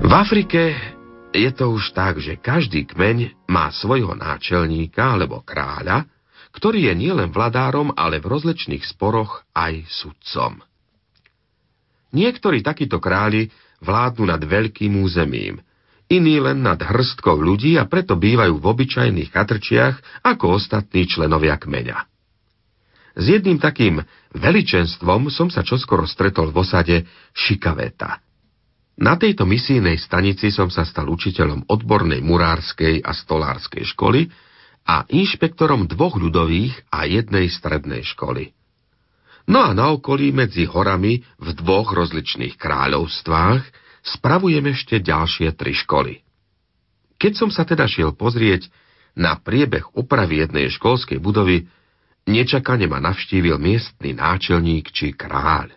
V 0.05 0.13
Afrike 0.13 0.94
je 1.35 1.51
to 1.51 1.75
už 1.75 1.91
tak, 1.91 2.23
že 2.23 2.39
každý 2.39 2.87
kmeň 2.87 3.51
má 3.51 3.69
svojho 3.75 4.15
náčelníka 4.15 5.19
alebo 5.19 5.43
kráľa, 5.43 6.07
ktorý 6.55 6.87
je 6.87 6.95
nielen 6.95 7.35
vladárom, 7.35 7.91
ale 7.99 8.23
v 8.23 8.31
rozličných 8.31 8.87
sporoch 8.87 9.43
aj 9.51 9.83
sudcom. 9.91 10.63
Niektorí 12.15 12.63
takíto 12.63 13.03
králi 13.03 13.51
vládnu 13.83 14.31
nad 14.31 14.39
veľkým 14.39 15.03
územím, 15.03 15.59
iní 16.07 16.39
len 16.39 16.63
nad 16.63 16.79
hrstkou 16.79 17.35
ľudí 17.35 17.75
a 17.75 17.91
preto 17.91 18.15
bývajú 18.15 18.63
v 18.63 18.65
obyčajných 18.71 19.35
chatrčiach 19.35 20.23
ako 20.23 20.63
ostatní 20.63 21.11
členovia 21.11 21.59
kmeňa. 21.59 21.99
S 23.15 23.25
jedným 23.31 23.59
takým 23.59 24.03
veličenstvom 24.35 25.31
som 25.31 25.51
sa 25.51 25.63
čoskoro 25.63 26.07
stretol 26.07 26.51
v 26.51 26.63
osade 26.63 26.97
Šikaveta. 27.35 28.24
Na 28.95 29.19
tejto 29.19 29.43
misijnej 29.43 29.99
stanici 29.99 30.55
som 30.55 30.71
sa 30.71 30.87
stal 30.87 31.11
učiteľom 31.11 31.67
odbornej 31.67 32.23
murárskej 32.23 33.03
a 33.03 33.11
stolárskej 33.11 33.83
školy, 33.91 34.31
a 34.85 35.09
inšpektorom 35.09 35.89
dvoch 35.89 36.21
ľudových 36.21 36.93
a 36.93 37.09
jednej 37.09 37.49
strednej 37.49 38.05
školy. 38.05 38.53
No 39.49 39.61
a 39.65 39.73
na 39.77 39.93
okolí 39.93 40.33
medzi 40.33 40.69
horami 40.69 41.25
v 41.41 41.49
dvoch 41.57 41.93
rozličných 41.93 42.57
kráľovstvách 42.57 43.65
spravujem 44.05 44.65
ešte 44.73 45.01
ďalšie 45.01 45.53
tri 45.57 45.73
školy. 45.73 46.21
Keď 47.17 47.33
som 47.33 47.49
sa 47.49 47.65
teda 47.65 47.89
šiel 47.89 48.13
pozrieť 48.13 48.69
na 49.17 49.37
priebeh 49.37 49.97
opravy 49.97 50.45
jednej 50.45 50.69
školskej 50.73 51.21
budovy, 51.21 51.65
nečakane 52.29 52.89
ma 52.89 53.01
navštívil 53.01 53.57
miestny 53.57 54.13
náčelník 54.17 54.93
či 54.93 55.17
kráľ. 55.17 55.73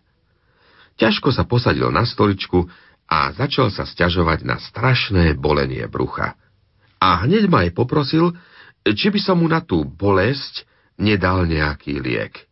Ťažko 0.98 1.30
sa 1.32 1.46
posadil 1.46 1.88
na 1.94 2.04
stoličku 2.04 2.68
a 3.08 3.32
začal 3.32 3.72
sa 3.72 3.88
sťažovať 3.88 4.44
na 4.44 4.60
strašné 4.60 5.40
bolenie 5.40 5.88
brucha. 5.88 6.36
A 7.00 7.24
hneď 7.24 7.48
ma 7.48 7.64
aj 7.64 7.72
poprosil, 7.72 8.36
či 8.84 9.08
by 9.08 9.20
som 9.24 9.40
mu 9.40 9.48
na 9.48 9.64
tú 9.64 9.88
bolesť 9.88 10.68
nedal 11.00 11.48
nejaký 11.48 12.04
liek. 12.04 12.48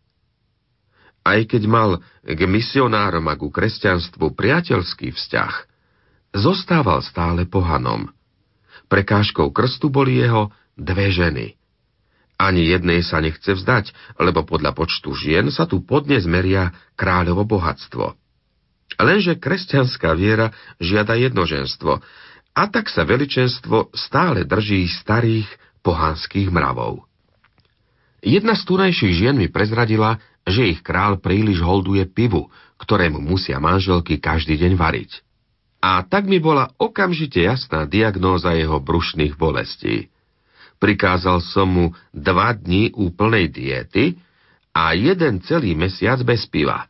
Aj 1.26 1.42
keď 1.44 1.64
mal 1.66 1.90
k 2.22 2.40
misionárom 2.46 3.26
a 3.28 3.36
ku 3.36 3.50
kresťanstvu 3.50 4.38
priateľský 4.38 5.12
vzťah, 5.12 5.54
zostával 6.38 7.02
stále 7.02 7.50
pohanom. 7.50 8.14
Prekážkou 8.86 9.50
krstu 9.50 9.90
boli 9.90 10.22
jeho 10.22 10.54
dve 10.78 11.10
ženy. 11.10 11.48
Ani 12.36 12.68
jednej 12.68 13.02
sa 13.02 13.24
nechce 13.24 13.48
vzdať, 13.48 13.96
lebo 14.20 14.44
podľa 14.44 14.76
počtu 14.76 15.16
žien 15.16 15.48
sa 15.50 15.66
tu 15.66 15.82
podnes 15.82 16.22
meria 16.28 16.76
kráľovo 16.94 17.48
bohatstvo. 17.48 18.14
Lenže 18.96 19.36
kresťanská 19.36 20.14
viera 20.16 20.54
žiada 20.80 21.18
jednoženstvo, 21.20 22.00
a 22.56 22.64
tak 22.72 22.88
sa 22.88 23.04
veličenstvo 23.04 23.92
stále 23.92 24.48
drží 24.48 24.88
starých 24.88 25.50
pohanských 25.84 26.48
mravov. 26.48 27.04
Jedna 28.24 28.56
z 28.56 28.64
tunajších 28.64 29.14
žien 29.14 29.36
mi 29.36 29.52
prezradila, 29.52 30.18
že 30.48 30.72
ich 30.72 30.80
král 30.80 31.20
príliš 31.20 31.60
holduje 31.60 32.08
pivu, 32.08 32.48
ktorému 32.80 33.20
musia 33.20 33.60
manželky 33.60 34.18
každý 34.18 34.56
deň 34.56 34.74
variť. 34.80 35.22
A 35.84 36.02
tak 36.02 36.26
mi 36.26 36.42
bola 36.42 36.74
okamžite 36.82 37.44
jasná 37.44 37.86
diagnóza 37.86 38.56
jeho 38.58 38.82
brušných 38.82 39.38
bolestí. 39.38 40.10
Prikázal 40.82 41.44
som 41.46 41.68
mu 41.70 41.86
dva 42.10 42.56
dni 42.56 42.96
úplnej 42.98 43.52
diety 43.52 44.18
a 44.74 44.98
jeden 44.98 45.44
celý 45.46 45.78
mesiac 45.78 46.18
bez 46.26 46.50
piva. 46.50 46.90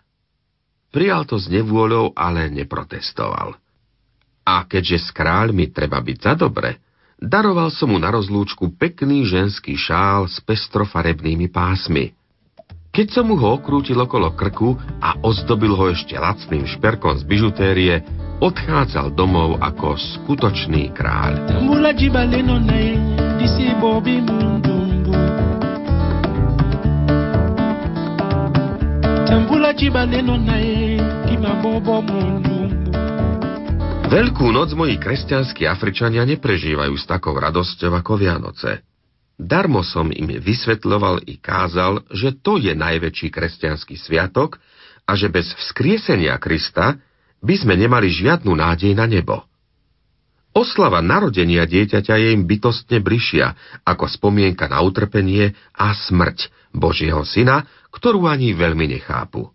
Prijal 0.95 1.27
to 1.27 1.35
s 1.35 1.51
nevôľou, 1.51 2.15
ale 2.15 2.47
neprotestoval. 2.47 3.59
A 4.47 4.63
keďže 4.63 5.03
s 5.03 5.07
kráľmi 5.11 5.67
treba 5.67 5.99
byť 5.99 6.17
za 6.23 6.33
dobre, 6.39 6.79
daroval 7.19 7.67
som 7.67 7.91
mu 7.91 7.99
na 7.99 8.15
rozlúčku 8.15 8.71
pekný 8.79 9.27
ženský 9.27 9.75
šál 9.75 10.31
s 10.31 10.39
pestrofarebnými 10.39 11.51
pásmi. 11.51 12.15
Keď 12.95 13.07
som 13.11 13.27
mu 13.27 13.35
ho 13.35 13.59
okrútil 13.59 13.99
okolo 13.99 14.31
krku 14.39 14.79
a 15.03 15.19
ozdobil 15.19 15.75
ho 15.75 15.91
ešte 15.91 16.15
lacným 16.15 16.63
šperkom 16.63 17.19
z 17.19 17.27
bižutérie, 17.27 17.95
odchádzal 18.39 19.11
domov 19.19 19.59
ako 19.59 19.99
skutočný 19.99 20.95
kráľ. 20.95 21.59
Veľkú 34.05 34.45
noc 34.53 34.69
moji 34.77 35.01
kresťanskí 35.01 35.65
Afričania 35.65 36.21
neprežívajú 36.29 36.93
s 36.93 37.09
takou 37.09 37.33
radosťou 37.33 37.89
ako 37.97 38.21
Vianoce. 38.21 38.85
Darmo 39.33 39.81
som 39.81 40.13
im 40.13 40.29
vysvetľoval 40.29 41.25
i 41.25 41.41
kázal, 41.41 42.05
že 42.13 42.37
to 42.37 42.61
je 42.61 42.77
najväčší 42.77 43.33
kresťanský 43.33 43.97
sviatok 43.97 44.61
a 45.09 45.17
že 45.17 45.33
bez 45.33 45.49
vzkriesenia 45.57 46.37
Krista 46.37 47.01
by 47.41 47.55
sme 47.57 47.73
nemali 47.81 48.13
žiadnu 48.13 48.53
nádej 48.53 48.93
na 48.93 49.09
nebo. 49.09 49.41
Oslava 50.55 51.03
narodenia 51.03 51.67
dieťaťa 51.67 52.15
je 52.15 52.27
im 52.31 52.47
bytostne 52.47 53.03
bližšia 53.03 53.57
ako 53.83 54.07
spomienka 54.07 54.71
na 54.71 54.79
utrpenie 54.85 55.51
a 55.75 55.91
smrť 55.91 56.47
Božieho 56.71 57.27
syna, 57.27 57.67
ktorú 57.95 58.27
ani 58.27 58.51
veľmi 58.51 58.91
nechápu. 58.99 59.47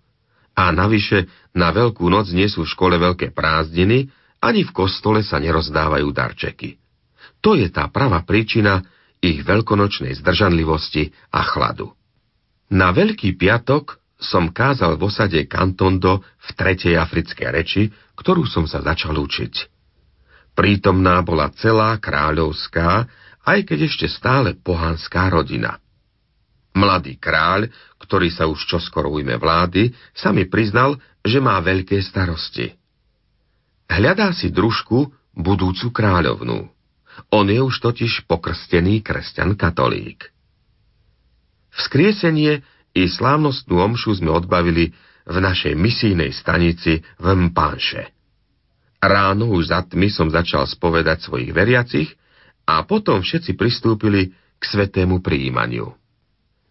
A 0.57 0.73
navyše, 0.73 1.29
na 1.53 1.69
Veľkú 1.71 2.09
noc 2.09 2.33
nie 2.33 2.49
sú 2.49 2.65
v 2.65 2.73
škole 2.73 2.97
veľké 2.97 3.37
prázdniny, 3.37 4.09
ani 4.41 4.65
v 4.65 4.73
kostole 4.73 5.21
sa 5.21 5.37
nerozdávajú 5.37 6.09
darčeky. 6.09 6.81
To 7.45 7.53
je 7.53 7.69
tá 7.69 7.89
pravá 7.93 8.25
príčina, 8.25 8.81
ich 9.21 9.45
veľkonočnej 9.45 10.17
zdržanlivosti 10.17 11.13
a 11.29 11.45
chladu. 11.45 11.93
Na 12.73 12.89
Veľký 12.97 13.37
piatok 13.37 14.01
som 14.17 14.53
kázal 14.53 14.97
v 14.97 15.09
osade 15.09 15.41
Kantondo 15.45 16.25
v 16.25 16.49
tretej 16.57 16.97
africkej 16.97 17.49
reči, 17.53 17.83
ktorú 18.17 18.49
som 18.49 18.65
sa 18.65 18.81
začal 18.81 19.17
učiť. 19.17 19.55
Prítomná 20.57 21.25
bola 21.25 21.49
celá 21.57 21.97
kráľovská, 21.97 23.09
aj 23.45 23.59
keď 23.65 23.79
ešte 23.89 24.07
stále 24.09 24.57
pohanská 24.57 25.33
rodina. 25.33 25.81
Mladý 26.71 27.19
kráľ, 27.19 27.67
ktorý 27.99 28.31
sa 28.31 28.47
už 28.47 28.63
čoskoro 28.67 29.11
ujme 29.11 29.35
vlády, 29.37 29.91
sa 30.15 30.31
mi 30.31 30.47
priznal, 30.47 30.99
že 31.27 31.43
má 31.43 31.59
veľké 31.59 31.99
starosti. 31.99 32.73
Hľadá 33.91 34.31
si 34.31 34.55
družku, 34.55 35.11
budúcu 35.35 35.91
kráľovnú. 35.91 36.71
On 37.35 37.47
je 37.47 37.59
už 37.59 37.83
totiž 37.83 38.31
pokrstený 38.31 39.03
kresťan 39.03 39.59
katolík. 39.59 40.31
Vzkriesenie 41.75 42.63
i 42.95 43.03
slávnostnú 43.07 43.83
omšu 43.83 44.19
sme 44.19 44.31
odbavili 44.31 44.95
v 45.27 45.37
našej 45.39 45.75
misijnej 45.79 46.35
stanici 46.35 47.03
v 47.19 47.27
Mpanše. 47.51 48.11
Ráno 49.01 49.55
už 49.55 49.71
za 49.71 49.81
tmy 49.87 50.11
som 50.13 50.29
začal 50.29 50.67
spovedať 50.67 51.25
svojich 51.25 51.51
veriacich 51.55 52.11
a 52.67 52.83
potom 52.85 53.23
všetci 53.23 53.57
pristúpili 53.57 54.35
k 54.61 54.63
svetému 54.63 55.25
prijímaniu. 55.25 56.00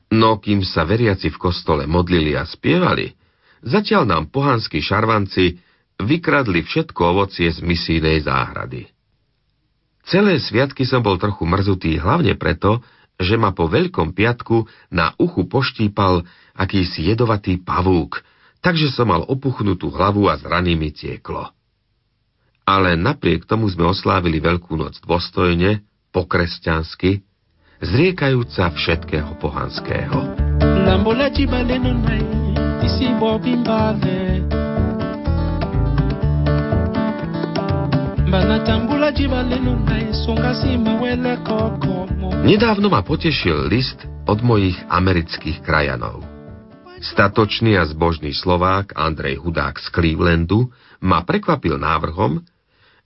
No 0.09 0.41
kým 0.41 0.65
sa 0.65 0.89
veriaci 0.89 1.29
v 1.29 1.37
kostole 1.37 1.85
modlili 1.85 2.33
a 2.33 2.45
spievali, 2.45 3.13
zatiaľ 3.61 4.03
nám 4.09 4.23
pohanskí 4.33 4.81
šarvanci 4.81 5.61
vykradli 6.01 6.65
všetko 6.65 7.01
ovocie 7.13 7.51
z 7.53 7.61
misijnej 7.61 8.25
záhrady. 8.25 8.89
Celé 10.09 10.41
sviatky 10.41 10.89
som 10.89 11.05
bol 11.05 11.21
trochu 11.21 11.45
mrzutý, 11.45 12.01
hlavne 12.01 12.33
preto, 12.33 12.81
že 13.19 13.35
ma 13.37 13.53
po 13.53 13.69
Veľkom 13.69 14.15
piatku 14.15 14.65
na 14.89 15.13
uchu 15.19 15.45
poštípal 15.45 16.25
akýsi 16.57 17.13
jedovatý 17.13 17.61
pavúk, 17.61 18.23
takže 18.63 18.89
som 18.89 19.11
mal 19.11 19.27
opuchnutú 19.27 19.91
hlavu 19.91 20.31
a 20.31 20.39
zraní 20.39 20.73
mi 20.73 20.89
tieklo. 20.89 21.51
Ale 22.65 22.95
napriek 22.95 23.45
tomu 23.45 23.69
sme 23.69 23.85
oslávili 23.91 24.41
Veľkú 24.41 24.79
noc 24.79 24.97
dôstojne, 25.03 25.83
pokresťansky, 26.15 27.21
zriekajúca 27.79 28.75
všetkého 28.75 29.39
pohanského. 29.39 30.35
Nedávno 42.39 42.87
ma 42.91 43.01
potešil 43.01 43.57
list 43.71 43.99
od 44.27 44.39
mojich 44.43 44.77
amerických 44.91 45.63
krajanov. 45.63 46.21
Statočný 46.99 47.79
a 47.79 47.87
zbožný 47.87 48.35
Slovák 48.35 48.91
Andrej 48.99 49.39
Hudák 49.39 49.79
z 49.79 49.87
Clevelandu 49.87 50.67
ma 50.99 51.23
prekvapil 51.23 51.79
návrhom, 51.79 52.43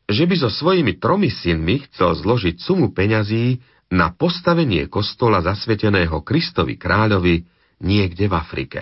že 0.09 0.25
by 0.25 0.35
so 0.35 0.49
svojimi 0.49 0.97
tromi 0.97 1.29
synmi 1.29 1.85
chcel 1.87 2.17
zložiť 2.17 2.57
sumu 2.57 2.91
peňazí 2.91 3.61
na 3.93 4.09
postavenie 4.09 4.89
kostola 4.89 5.45
zasveteného 5.45 6.25
Kristovi 6.25 6.81
kráľovi 6.81 7.45
niekde 7.85 8.25
v 8.25 8.33
Afrike. 8.33 8.81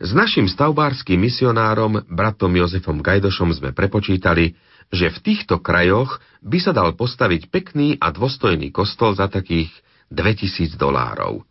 S 0.00 0.16
našim 0.16 0.48
stavbárským 0.48 1.20
misionárom, 1.20 2.00
bratom 2.08 2.54
Jozefom 2.56 3.04
Gajdošom 3.04 3.52
sme 3.52 3.70
prepočítali, 3.76 4.56
že 4.88 5.12
v 5.12 5.18
týchto 5.20 5.60
krajoch 5.60 6.24
by 6.40 6.58
sa 6.62 6.72
dal 6.72 6.96
postaviť 6.96 7.52
pekný 7.52 8.00
a 8.00 8.08
dôstojný 8.08 8.72
kostol 8.72 9.12
za 9.12 9.28
takých 9.28 9.68
2000 10.08 10.80
dolárov. 10.80 11.44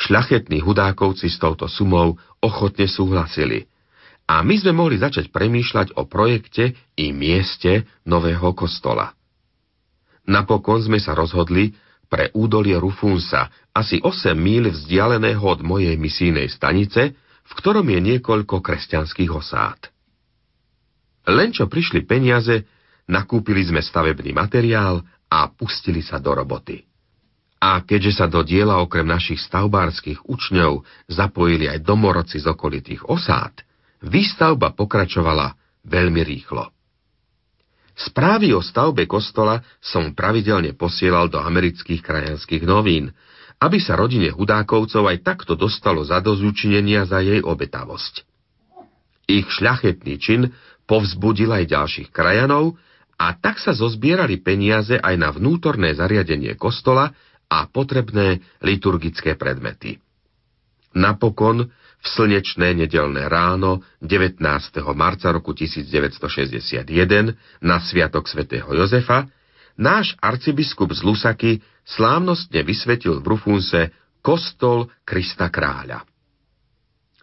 Šľachetní 0.00 0.64
hudákovci 0.64 1.28
s 1.28 1.36
touto 1.36 1.68
sumou 1.68 2.16
ochotne 2.40 2.88
súhlasili 2.88 3.68
a 4.24 4.40
my 4.40 4.54
sme 4.56 4.72
mohli 4.72 4.96
začať 4.96 5.28
premýšľať 5.28 5.98
o 5.98 6.08
projekte 6.08 6.72
i 6.96 7.12
mieste 7.12 7.84
nového 8.06 8.54
kostola. 8.56 9.19
Napokon 10.30 10.78
sme 10.78 11.02
sa 11.02 11.18
rozhodli 11.18 11.74
pre 12.06 12.30
údolie 12.38 12.78
Rufunsa, 12.78 13.50
asi 13.74 13.98
8 13.98 14.38
míl 14.38 14.70
vzdialeného 14.70 15.42
od 15.42 15.66
mojej 15.66 15.98
misijnej 15.98 16.46
stanice, 16.46 17.18
v 17.42 17.52
ktorom 17.58 17.86
je 17.90 17.98
niekoľko 18.14 18.62
kresťanských 18.62 19.30
osád. 19.34 19.90
Len 21.26 21.50
čo 21.50 21.66
prišli 21.66 22.06
peniaze, 22.06 22.62
nakúpili 23.10 23.66
sme 23.66 23.82
stavebný 23.82 24.30
materiál 24.30 25.02
a 25.26 25.50
pustili 25.50 26.02
sa 26.02 26.22
do 26.22 26.30
roboty. 26.30 26.86
A 27.60 27.82
keďže 27.82 28.22
sa 28.22 28.26
do 28.30 28.40
diela 28.40 28.80
okrem 28.80 29.04
našich 29.04 29.42
stavbárskych 29.44 30.24
učňov 30.30 30.86
zapojili 31.10 31.68
aj 31.68 31.84
domorodci 31.84 32.40
z 32.40 32.46
okolitých 32.48 33.04
osád, 33.04 33.52
výstavba 34.00 34.72
pokračovala 34.72 35.52
veľmi 35.84 36.22
rýchlo. 36.24 36.72
Správy 38.00 38.56
o 38.56 38.64
stavbe 38.64 39.04
kostola 39.04 39.60
som 39.76 40.16
pravidelne 40.16 40.72
posielal 40.72 41.28
do 41.28 41.36
amerických 41.36 42.00
krajanských 42.00 42.64
novín, 42.64 43.12
aby 43.60 43.76
sa 43.76 43.92
rodine 43.92 44.32
Hudákovcov 44.32 45.04
aj 45.04 45.18
takto 45.20 45.52
dostalo 45.52 46.00
za 46.00 46.24
dozúčinenia 46.24 47.04
za 47.04 47.20
jej 47.20 47.44
obetavosť. 47.44 48.24
Ich 49.28 49.46
šľachetný 49.52 50.14
čin 50.16 50.48
povzbudil 50.88 51.52
aj 51.52 51.64
ďalších 51.68 52.08
krajanov 52.08 52.80
a 53.20 53.36
tak 53.36 53.60
sa 53.60 53.76
zozbierali 53.76 54.40
peniaze 54.40 54.96
aj 54.96 55.14
na 55.20 55.28
vnútorné 55.28 55.92
zariadenie 55.92 56.56
kostola 56.56 57.12
a 57.52 57.68
potrebné 57.68 58.40
liturgické 58.64 59.36
predmety. 59.36 60.00
Napokon 60.96 61.68
v 62.00 62.06
slnečné 62.08 62.72
nedelné 62.72 63.28
ráno 63.28 63.84
19. 64.00 64.40
marca 64.96 65.28
roku 65.30 65.52
1961 65.52 66.84
na 67.60 67.76
Sviatok 67.80 68.24
svätého 68.24 68.72
Jozefa 68.72 69.28
náš 69.76 70.16
arcibiskup 70.20 70.92
z 70.96 71.00
Lusaky 71.04 71.52
slávnostne 71.84 72.64
vysvetil 72.64 73.20
v 73.20 73.36
Rufunse 73.36 73.92
kostol 74.24 74.88
Krista 75.04 75.52
kráľa. 75.52 76.04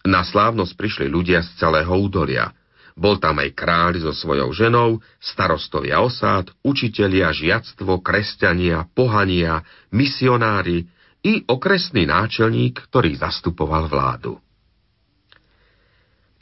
Na 0.08 0.24
slávnosť 0.24 0.74
prišli 0.78 1.08
ľudia 1.10 1.42
z 1.42 1.50
celého 1.58 1.92
údolia– 1.92 2.50
bol 2.98 3.22
tam 3.22 3.38
aj 3.38 3.54
kráľ 3.54 4.02
so 4.02 4.12
svojou 4.12 4.50
ženou, 4.58 4.98
starostovia 5.22 6.02
osád, 6.02 6.50
učitelia, 6.66 7.30
žiactvo, 7.30 8.02
kresťania, 8.02 8.90
pohania, 8.98 9.62
misionári 9.94 10.90
i 11.22 11.46
okresný 11.46 12.10
náčelník, 12.10 12.90
ktorý 12.90 13.14
zastupoval 13.22 13.86
vládu. 13.86 14.42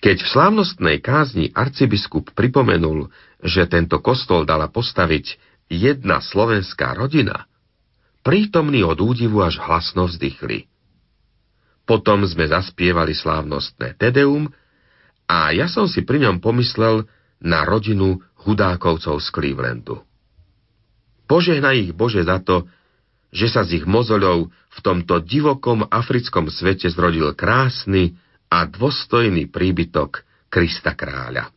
Keď 0.06 0.22
v 0.22 0.32
slávnostnej 0.38 1.02
kázni 1.02 1.50
arcibiskup 1.50 2.30
pripomenul, 2.38 3.10
že 3.42 3.66
tento 3.66 3.98
kostol 4.06 4.46
dala 4.46 4.70
postaviť 4.70 5.42
jedna 5.66 6.22
slovenská 6.22 6.94
rodina, 6.94 7.50
prítomní 8.22 8.86
od 8.86 9.02
údivu 9.02 9.42
až 9.42 9.58
hlasno 9.66 10.06
vzdychli. 10.06 10.70
Potom 11.90 12.22
sme 12.22 12.46
zaspievali 12.46 13.18
slávnostné 13.18 13.98
Tedeum 13.98 14.54
a 15.26 15.50
ja 15.58 15.66
som 15.66 15.90
si 15.90 16.06
pri 16.06 16.22
ňom 16.30 16.38
pomyslel 16.38 17.10
na 17.42 17.66
rodinu 17.66 18.22
hudákovcov 18.46 19.18
z 19.18 19.28
Clevelandu. 19.34 20.06
Požehnaj 21.26 21.82
ich 21.82 21.92
Bože 21.98 22.22
za 22.22 22.38
to, 22.46 22.70
že 23.34 23.50
sa 23.50 23.66
z 23.66 23.82
ich 23.82 23.86
mozoľov 23.90 24.54
v 24.54 24.80
tomto 24.86 25.18
divokom 25.26 25.82
africkom 25.90 26.54
svete 26.54 26.94
zrodil 26.94 27.34
krásny 27.34 28.14
a 28.56 28.64
dôstojný 28.64 29.52
príbytok 29.52 30.24
Krista 30.48 30.96
kráľa. 30.96 31.52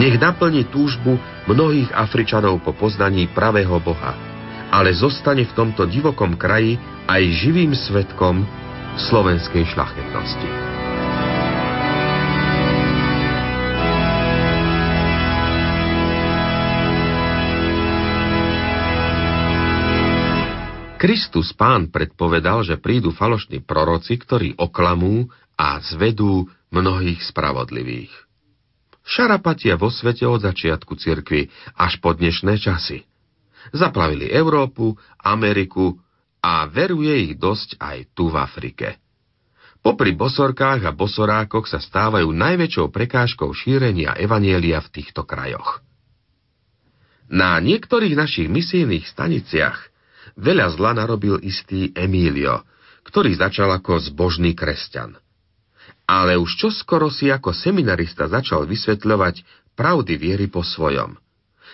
Nech 0.00 0.16
naplní 0.16 0.72
túžbu 0.72 1.20
mnohých 1.44 1.92
Afričanov 1.92 2.64
po 2.64 2.72
poznaní 2.72 3.28
pravého 3.28 3.76
Boha, 3.76 4.16
ale 4.72 4.96
zostane 4.96 5.44
v 5.44 5.52
tomto 5.52 5.84
divokom 5.84 6.40
kraji 6.40 6.80
aj 7.04 7.22
živým 7.44 7.76
svetkom 7.76 8.40
slovenskej 9.12 9.68
šlachetnosti. 9.68 10.72
Kristus 21.02 21.50
pán 21.50 21.90
predpovedal, 21.90 22.62
že 22.62 22.78
prídu 22.78 23.10
falošní 23.10 23.66
proroci, 23.66 24.14
ktorí 24.16 24.54
oklamú 24.54 25.26
a 25.58 25.80
zvedú 25.82 26.48
mnohých 26.72 27.20
spravodlivých. 27.22 28.12
Šarapatia 29.02 29.74
vo 29.74 29.90
svete 29.90 30.24
od 30.24 30.46
začiatku 30.46 30.94
cirkvy 30.94 31.50
až 31.74 31.98
po 31.98 32.14
dnešné 32.14 32.56
časy. 32.58 33.02
Zaplavili 33.74 34.30
Európu, 34.30 34.94
Ameriku, 35.22 35.98
a 36.42 36.66
veruje 36.66 37.30
ich 37.30 37.32
dosť 37.38 37.78
aj 37.78 37.98
tu 38.18 38.26
v 38.26 38.36
Afrike. 38.42 38.98
Popri 39.82 40.14
bosorkách 40.14 40.82
a 40.86 40.94
bosorákoch 40.94 41.70
sa 41.70 41.78
stávajú 41.78 42.30
najväčšou 42.34 42.90
prekážkou 42.90 43.50
šírenia 43.54 44.14
evanielia 44.18 44.82
v 44.82 44.88
týchto 44.90 45.22
krajoch. 45.22 45.82
Na 47.30 47.58
niektorých 47.62 48.14
našich 48.18 48.50
misijných 48.50 49.06
staniciach 49.06 49.90
veľa 50.38 50.66
zla 50.74 50.98
narobil 50.98 51.38
istý 51.42 51.90
Emílio, 51.94 52.62
ktorý 53.06 53.34
začal 53.34 53.74
ako 53.74 54.02
zbožný 54.02 54.54
kresťan. 54.54 55.18
Ale 56.06 56.36
už 56.36 56.58
čoskoro 56.58 57.08
si 57.08 57.30
ako 57.30 57.54
seminarista 57.54 58.26
začal 58.28 58.66
vysvetľovať 58.68 59.42
pravdy 59.78 60.14
viery 60.18 60.46
po 60.50 60.60
svojom. 60.60 61.16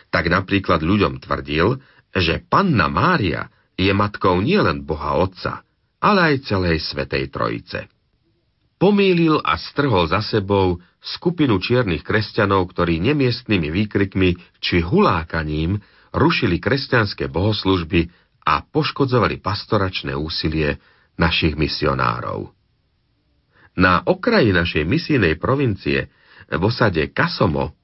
Tak 0.08 0.30
napríklad 0.30 0.80
ľuďom 0.80 1.20
tvrdil, 1.20 1.80
že 2.14 2.40
panna 2.48 2.88
Mária 2.88 3.50
je 3.76 3.90
matkou 3.92 4.40
nielen 4.40 4.82
Boha 4.82 5.20
Otca, 5.20 5.62
ale 5.98 6.34
aj 6.34 6.48
celej 6.48 6.82
Svetej 6.82 7.30
Trojice. 7.30 7.90
Pomýlil 8.78 9.42
a 9.42 9.58
strhol 9.58 10.06
za 10.06 10.22
sebou 10.22 10.78
skupinu 11.02 11.58
čiernych 11.58 12.06
kresťanov, 12.06 12.70
ktorí 12.70 13.02
nemiestnými 13.02 13.74
výkrikmi 13.74 14.38
či 14.62 14.78
hulákaním 14.82 15.82
rušili 16.14 16.62
kresťanské 16.62 17.26
bohoslužby 17.26 18.06
a 18.46 18.62
poškodzovali 18.62 19.42
pastoračné 19.42 20.14
úsilie 20.14 20.78
našich 21.18 21.58
misionárov. 21.58 22.54
Na 23.78 24.02
okraji 24.02 24.50
našej 24.50 24.82
misijnej 24.82 25.38
provincie 25.38 26.10
v 26.50 26.62
osade 26.66 27.14
Kasomo 27.14 27.78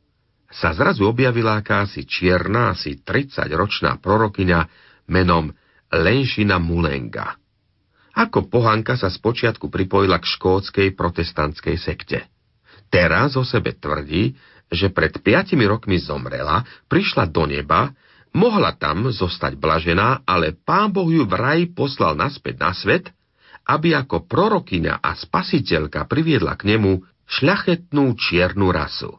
sa 0.50 0.74
zrazu 0.74 1.06
objavila 1.06 1.62
akási 1.62 2.02
čierna, 2.02 2.74
asi 2.74 2.98
30-ročná 2.98 4.02
prorokyňa 4.02 4.60
menom 5.06 5.54
Lenšina 5.94 6.58
Mulenga. 6.58 7.38
Ako 8.14 8.50
pohanka 8.50 8.98
sa 8.98 9.06
spočiatku 9.06 9.70
pripojila 9.70 10.18
k 10.18 10.26
škótskej 10.34 10.98
protestantskej 10.98 11.78
sekte. 11.78 12.26
Teraz 12.90 13.38
o 13.38 13.46
sebe 13.46 13.74
tvrdí, 13.74 14.34
že 14.70 14.90
pred 14.90 15.14
piatimi 15.22 15.66
rokmi 15.66 15.98
zomrela, 16.02 16.62
prišla 16.90 17.30
do 17.30 17.46
neba, 17.46 17.94
mohla 18.34 18.74
tam 18.74 19.10
zostať 19.10 19.58
blažená, 19.58 20.26
ale 20.26 20.58
pán 20.58 20.90
Boh 20.90 21.06
ju 21.06 21.22
vraj 21.26 21.70
poslal 21.70 22.18
naspäť 22.18 22.54
na 22.58 22.70
svet, 22.74 23.10
aby 23.64 23.96
ako 23.96 24.28
prorokyňa 24.28 25.00
a 25.00 25.10
spasiteľka 25.16 26.04
priviedla 26.04 26.54
k 26.60 26.76
nemu 26.76 27.00
šľachetnú 27.24 28.12
čiernu 28.16 28.68
rasu. 28.68 29.16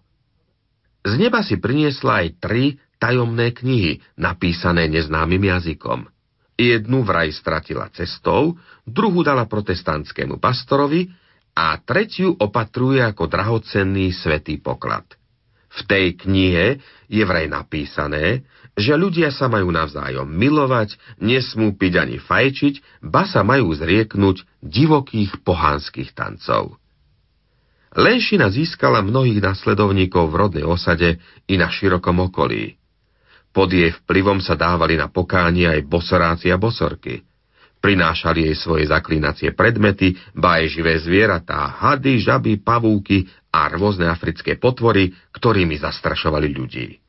Z 1.06 1.14
neba 1.22 1.46
si 1.46 1.58
priniesla 1.58 2.26
aj 2.26 2.28
tri 2.42 2.64
tajomné 2.98 3.54
knihy, 3.54 4.02
napísané 4.18 4.90
neznámym 4.90 5.42
jazykom. 5.42 6.10
Jednu 6.56 7.04
vraj 7.04 7.30
stratila 7.36 7.92
cestou, 7.92 8.56
druhú 8.88 9.22
dala 9.22 9.46
protestantskému 9.46 10.40
pastorovi 10.40 11.12
a 11.52 11.76
tretiu 11.84 12.32
opatruje 12.40 13.04
ako 13.04 13.28
drahocenný 13.28 14.16
svetý 14.16 14.58
poklad. 14.58 15.04
V 15.76 15.82
tej 15.88 16.16
knihe 16.16 16.80
je 17.12 17.24
vraj 17.28 17.52
napísané, 17.52 18.48
že 18.76 18.96
ľudia 18.96 19.32
sa 19.32 19.48
majú 19.48 19.72
navzájom 19.72 20.28
milovať, 20.28 21.00
nesmú 21.24 21.76
piť 21.76 21.94
ani 22.00 22.18
fajčiť, 22.20 23.04
ba 23.04 23.24
sa 23.24 23.44
majú 23.44 23.72
zrieknúť 23.72 24.44
divokých 24.60 25.44
pohánskych 25.44 26.12
tancov. 26.12 26.76
Lenšina 27.96 28.52
získala 28.52 29.00
mnohých 29.00 29.40
nasledovníkov 29.40 30.28
v 30.28 30.36
rodnej 30.36 30.66
osade 30.68 31.16
i 31.48 31.56
na 31.56 31.72
širokom 31.72 32.28
okolí. 32.28 32.76
Pod 33.56 33.72
jej 33.72 33.96
vplyvom 34.04 34.44
sa 34.44 34.60
dávali 34.60 35.00
na 35.00 35.08
pokánie 35.08 35.64
aj 35.64 35.88
bosoráci 35.88 36.52
a 36.52 36.60
bosorky. 36.60 37.24
Prinášali 37.80 38.52
jej 38.52 38.58
svoje 38.60 38.92
zaklínacie 38.92 39.56
predmety, 39.56 40.20
ba 40.36 40.60
aj 40.60 40.76
živé 40.76 41.00
zvieratá, 41.00 41.72
hady, 41.80 42.20
žaby, 42.20 42.60
pavúky 42.60 43.32
a 43.56 43.72
rôzne 43.72 44.12
africké 44.12 44.60
potvory, 44.60 45.16
ktorými 45.32 45.80
zastrašovali 45.80 46.52
ľudí. 46.52 47.00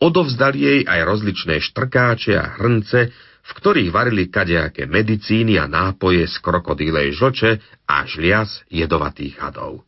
Odovzdali 0.00 0.58
jej 0.60 0.80
aj 0.84 1.00
rozličné 1.08 1.60
štrkáče 1.64 2.36
a 2.36 2.60
hrnce, 2.60 3.00
v 3.40 3.50
ktorých 3.56 3.88
varili 3.88 4.28
kadejaké 4.28 4.84
medicíny 4.84 5.56
a 5.56 5.64
nápoje 5.64 6.28
z 6.28 6.36
krokodílej 6.44 7.16
žoče 7.16 7.50
a 7.88 8.04
žlias 8.04 8.60
jedovatých 8.68 9.40
hadov. 9.40 9.84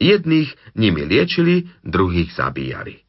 Jedných 0.00 0.54
nimi 0.78 1.04
liečili, 1.04 1.68
druhých 1.84 2.32
zabíjali. 2.32 3.04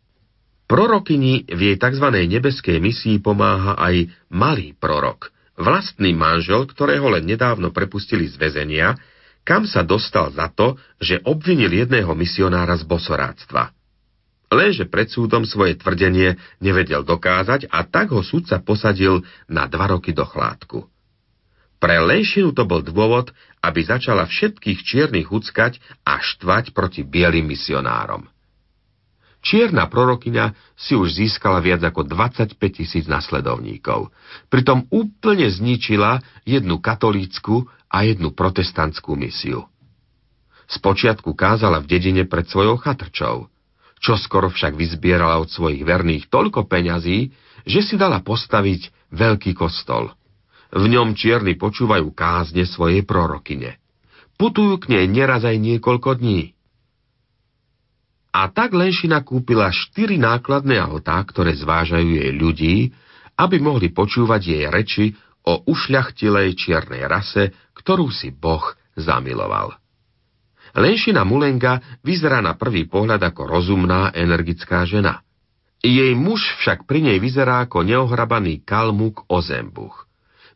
Prorokyni 0.67 1.47
v 1.47 1.59
jej 1.71 1.77
tzv. 1.77 2.07
nebeskej 2.27 2.79
misii 2.83 3.19
pomáha 3.23 3.79
aj 3.79 4.11
malý 4.31 4.75
prorok, 4.75 5.31
vlastný 5.59 6.11
manžel, 6.15 6.67
ktorého 6.67 7.11
len 7.11 7.27
nedávno 7.27 7.71
prepustili 7.71 8.27
z 8.27 8.35
väzenia, 8.35 8.95
kam 9.41 9.65
sa 9.65 9.81
dostal 9.81 10.29
za 10.33 10.49
to, 10.53 10.77
že 11.01 11.21
obvinil 11.25 11.71
jedného 11.71 12.13
misionára 12.13 12.77
z 12.77 12.85
bosoráctva. 12.85 13.73
Lenže 14.51 14.83
pred 14.83 15.07
súdom 15.07 15.47
svoje 15.47 15.79
tvrdenie 15.79 16.35
nevedel 16.59 17.07
dokázať 17.07 17.71
a 17.71 17.87
tak 17.87 18.11
ho 18.11 18.19
súdca 18.19 18.59
posadil 18.59 19.23
na 19.47 19.63
dva 19.65 19.95
roky 19.95 20.11
do 20.11 20.27
chládku. 20.27 20.91
Pre 21.81 21.97
Lenšinu 21.97 22.53
to 22.53 22.67
bol 22.67 22.85
dôvod, 22.85 23.33
aby 23.63 23.81
začala 23.81 24.29
všetkých 24.29 24.85
čiernych 24.85 25.33
uckať 25.33 25.81
a 26.05 26.21
štvať 26.21 26.77
proti 26.77 27.01
bielým 27.01 27.49
misionárom. 27.49 28.29
Čierna 29.41 29.89
prorokyňa 29.89 30.77
si 30.77 30.93
už 30.93 31.17
získala 31.17 31.57
viac 31.57 31.81
ako 31.81 32.05
25 32.05 32.61
tisíc 32.61 33.09
nasledovníkov. 33.09 34.13
Pritom 34.53 34.85
úplne 34.93 35.49
zničila 35.49 36.21
jednu 36.45 36.77
katolícku 36.77 37.65
a 37.91 38.07
jednu 38.07 38.31
protestantskú 38.31 39.19
misiu. 39.19 39.67
Spočiatku 40.71 41.35
kázala 41.35 41.83
v 41.83 41.91
dedine 41.91 42.23
pred 42.23 42.47
svojou 42.47 42.79
chatrčou, 42.79 43.51
čo 43.99 44.15
skoro 44.15 44.47
však 44.47 44.79
vyzbierala 44.79 45.43
od 45.43 45.51
svojich 45.51 45.83
verných 45.83 46.31
toľko 46.31 46.65
peňazí, 46.71 47.35
že 47.67 47.79
si 47.83 47.99
dala 47.99 48.23
postaviť 48.23 49.11
veľký 49.11 49.51
kostol. 49.51 50.15
V 50.71 50.87
ňom 50.87 51.13
čierni 51.19 51.59
počúvajú 51.59 52.15
kázne 52.15 52.63
svojej 52.63 53.03
prorokyne. 53.03 53.75
Putujú 54.39 54.79
k 54.79 54.95
nej 54.95 55.05
neraz 55.11 55.43
aj 55.43 55.59
niekoľko 55.59 56.23
dní. 56.23 56.55
A 58.31 58.47
tak 58.47 58.71
Lenšina 58.71 59.19
kúpila 59.27 59.67
štyri 59.75 60.15
nákladné 60.15 60.79
autá, 60.79 61.19
ktoré 61.27 61.51
zvážajú 61.51 62.15
jej 62.15 62.31
ľudí, 62.31 62.75
aby 63.35 63.59
mohli 63.59 63.91
počúvať 63.91 64.41
jej 64.41 64.63
reči 64.71 65.05
o 65.45 65.65
ušľachtilej 65.65 66.53
čiernej 66.57 67.05
rase, 67.09 67.53
ktorú 67.77 68.13
si 68.13 68.29
Boh 68.29 68.63
zamiloval. 68.93 69.73
Lenšina 70.71 71.27
Mulenga 71.27 71.99
vyzerá 72.05 72.39
na 72.39 72.55
prvý 72.55 72.87
pohľad 72.87 73.19
ako 73.19 73.43
rozumná, 73.43 74.15
energická 74.15 74.87
žena. 74.87 75.19
Jej 75.81 76.13
muž 76.13 76.39
však 76.61 76.85
pri 76.85 77.03
nej 77.11 77.17
vyzerá 77.17 77.65
ako 77.65 77.83
neohrabaný 77.83 78.61
kalmuk 78.63 79.25
ozembuch. 79.27 80.07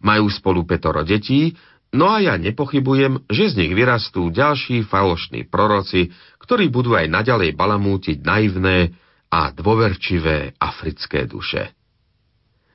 Majú 0.06 0.30
spolu 0.30 0.64
petoro 0.64 1.02
detí, 1.02 1.58
No 1.96 2.12
a 2.12 2.20
ja 2.20 2.36
nepochybujem, 2.36 3.24
že 3.32 3.56
z 3.56 3.64
nich 3.64 3.72
vyrastú 3.72 4.28
ďalší 4.28 4.84
falošní 4.84 5.48
proroci, 5.48 6.12
ktorí 6.44 6.68
budú 6.68 6.92
aj 6.92 7.08
naďalej 7.08 7.56
balamútiť 7.56 8.20
naivné 8.20 8.92
a 9.32 9.56
dôverčivé 9.56 10.60
africké 10.60 11.24
duše. 11.24 11.72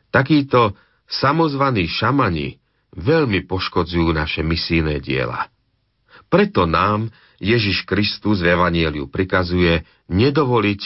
Takíto 0.08 0.72
samozvaní 1.10 1.90
šamani 1.90 2.62
veľmi 2.94 3.50
poškodzujú 3.50 4.14
naše 4.14 4.46
misijné 4.46 5.02
diela. 5.02 5.50
Preto 6.30 6.70
nám 6.70 7.10
Ježiš 7.42 7.82
Kristus 7.82 8.38
v 8.38 8.54
Evanieliu 8.54 9.10
prikazuje 9.10 9.82
nedovoliť, 10.06 10.80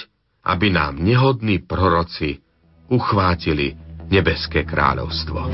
aby 0.48 0.66
nám 0.72 0.96
nehodní 0.96 1.60
proroci 1.60 2.40
uchvátili 2.88 3.76
nebeské 4.08 4.64
kráľovstvo. 4.64 5.52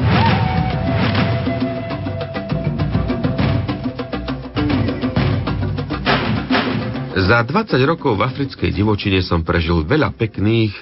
Za 7.20 7.46
20 7.46 7.78
rokov 7.86 8.18
v 8.18 8.26
africkej 8.26 8.70
divočine 8.74 9.22
som 9.22 9.46
prežil 9.46 9.86
veľa 9.86 10.10
pekných, 10.14 10.74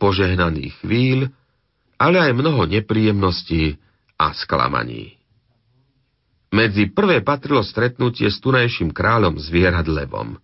požehnaných 0.00 0.72
chvíľ, 0.80 1.28
ale 2.02 2.18
aj 2.18 2.32
mnoho 2.34 2.66
nepríjemností 2.66 3.78
a 4.18 4.34
sklamaní. 4.34 5.14
Medzi 6.50 6.90
prvé 6.90 7.22
patrilo 7.22 7.62
stretnutie 7.62 8.26
s 8.26 8.42
tunajším 8.42 8.90
kráľom 8.90 9.38
zvierat 9.38 9.86
levom. 9.86 10.34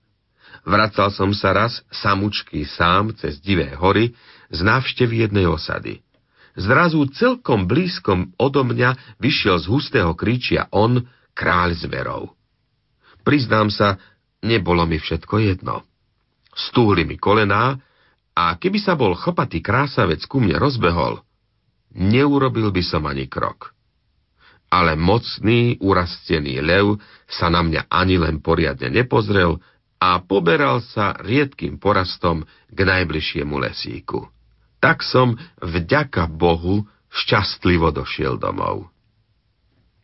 Vracal 0.62 1.10
som 1.10 1.34
sa 1.34 1.50
raz 1.50 1.82
samučky 1.90 2.62
sám 2.62 3.10
cez 3.18 3.42
divé 3.42 3.74
hory 3.74 4.14
z 4.54 4.58
návštevy 4.62 5.26
jednej 5.26 5.50
osady. 5.50 6.00
Zrazu 6.54 7.02
celkom 7.10 7.66
blízkom 7.66 8.34
odo 8.38 8.62
mňa 8.62 9.18
vyšiel 9.18 9.58
z 9.58 9.66
hustého 9.66 10.14
kríčia 10.14 10.70
on, 10.70 11.06
kráľ 11.34 11.74
zverov. 11.74 12.22
Priznám 13.22 13.68
sa, 13.68 13.98
nebolo 14.40 14.86
mi 14.86 14.98
všetko 14.98 15.34
jedno. 15.42 15.84
Stúhli 16.54 17.04
mi 17.04 17.20
kolená 17.20 17.78
a 18.34 18.56
keby 18.58 18.78
sa 18.80 18.94
bol 18.98 19.14
chopatý 19.14 19.62
krásavec 19.62 20.24
ku 20.26 20.42
mne 20.42 20.58
rozbehol, 20.58 21.22
neurobil 21.94 22.72
by 22.72 22.82
som 22.84 23.04
ani 23.08 23.28
krok. 23.28 23.72
Ale 24.68 25.00
mocný, 25.00 25.80
urastený 25.80 26.60
lev 26.60 27.00
sa 27.24 27.48
na 27.48 27.64
mňa 27.64 27.88
ani 27.88 28.20
len 28.20 28.44
poriadne 28.44 28.92
nepozrel 28.92 29.56
a 29.98 30.20
poberal 30.22 30.84
sa 30.84 31.16
riedkým 31.18 31.80
porastom 31.80 32.44
k 32.68 32.78
najbližšiemu 32.84 33.56
lesíku. 33.58 34.28
Tak 34.78 35.02
som, 35.02 35.34
vďaka 35.58 36.30
Bohu, 36.30 36.86
šťastlivo 37.10 37.90
došiel 37.90 38.38
domov. 38.38 38.86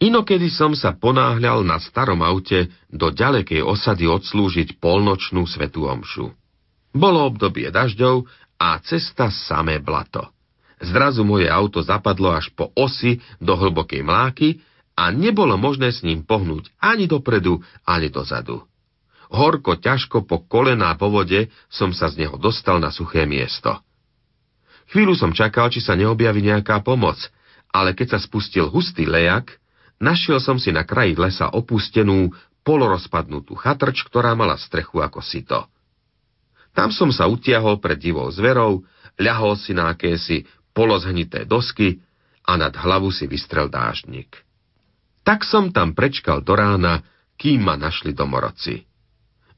Inokedy 0.03 0.51
som 0.51 0.75
sa 0.75 0.93
ponáhľal 0.99 1.63
na 1.63 1.79
starom 1.79 2.21
aute 2.27 2.67
do 2.91 3.15
ďalekej 3.15 3.63
osady 3.63 4.11
odslúžiť 4.11 4.83
polnočnú 4.83 5.47
svetú 5.47 5.87
omšu. 5.87 6.35
Bolo 6.91 7.31
obdobie 7.31 7.71
dažďov 7.71 8.27
a 8.59 8.83
cesta 8.83 9.31
samé 9.31 9.79
blato. 9.79 10.34
Zrazu 10.83 11.23
moje 11.23 11.47
auto 11.47 11.83
zapadlo 11.83 12.35
až 12.35 12.51
po 12.51 12.71
osi 12.75 13.23
do 13.39 13.55
hlbokej 13.55 14.03
mláky 14.03 14.59
a 14.95 15.11
nebolo 15.11 15.55
možné 15.59 15.91
s 15.91 16.03
ním 16.07 16.23
pohnúť 16.23 16.71
ani 16.83 17.07
dopredu, 17.07 17.63
ani 17.87 18.11
dozadu. 18.11 18.63
Horko 19.35 19.79
ťažko 19.79 20.27
po 20.27 20.47
kolená 20.47 20.95
po 20.95 21.11
vode 21.11 21.51
som 21.67 21.91
sa 21.91 22.07
z 22.11 22.27
neho 22.27 22.39
dostal 22.39 22.79
na 22.79 22.95
suché 22.95 23.27
miesto. 23.27 23.83
Chvíľu 24.93 25.17
som 25.17 25.33
čakal, 25.33 25.73
či 25.73 25.81
sa 25.83 25.97
neobjaví 25.97 26.45
nejaká 26.45 26.85
pomoc, 26.85 27.19
ale 27.73 27.97
keď 27.97 28.15
sa 28.15 28.19
spustil 28.23 28.71
hustý 28.71 29.09
lejak, 29.09 29.59
našiel 29.99 30.39
som 30.39 30.61
si 30.61 30.71
na 30.71 30.87
kraji 30.87 31.19
lesa 31.19 31.51
opustenú, 31.51 32.31
polorozpadnutú 32.65 33.59
chatrč, 33.59 34.07
ktorá 34.09 34.33
mala 34.33 34.57
strechu 34.57 35.03
ako 35.03 35.21
sito. 35.21 35.69
Tam 36.75 36.91
som 36.91 37.11
sa 37.15 37.31
utiahol 37.31 37.79
pred 37.79 37.99
divou 37.99 38.27
zverou, 38.31 38.83
ľahol 39.19 39.55
si 39.55 39.77
na 39.77 39.95
akési 39.95 40.43
polozhnité 40.75 41.47
dosky 41.47 42.03
a 42.45 42.59
nad 42.59 42.75
hlavu 42.77 43.09
si 43.09 43.25
vystrel 43.31 43.71
dážnik. 43.73 44.43
Tak 45.25 45.47
som 45.47 45.73
tam 45.73 45.97
prečkal 45.97 46.45
do 46.45 46.53
rána, 46.53 47.01
kým 47.41 47.65
ma 47.65 47.81
našli 47.81 48.13
domorodci. 48.13 48.85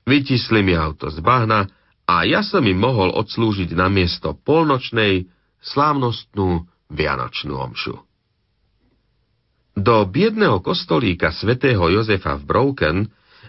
Vytisli 0.07 0.63
mi 0.63 0.79
auto 0.79 1.11
z 1.11 1.19
bahna 1.19 1.67
a 2.07 2.23
ja 2.23 2.47
som 2.47 2.63
im 2.63 2.79
mohol 2.79 3.11
odslúžiť 3.11 3.75
na 3.75 3.91
miesto 3.91 4.39
polnočnej, 4.39 5.27
slávnostnú 5.59 6.63
Vianočnú 6.87 7.59
omšu. 7.59 7.99
Do 9.75 10.07
biedného 10.07 10.63
kostolíka 10.63 11.35
svätého 11.35 11.83
Jozefa 11.91 12.39
v 12.39 12.47
Broken, 12.47 12.97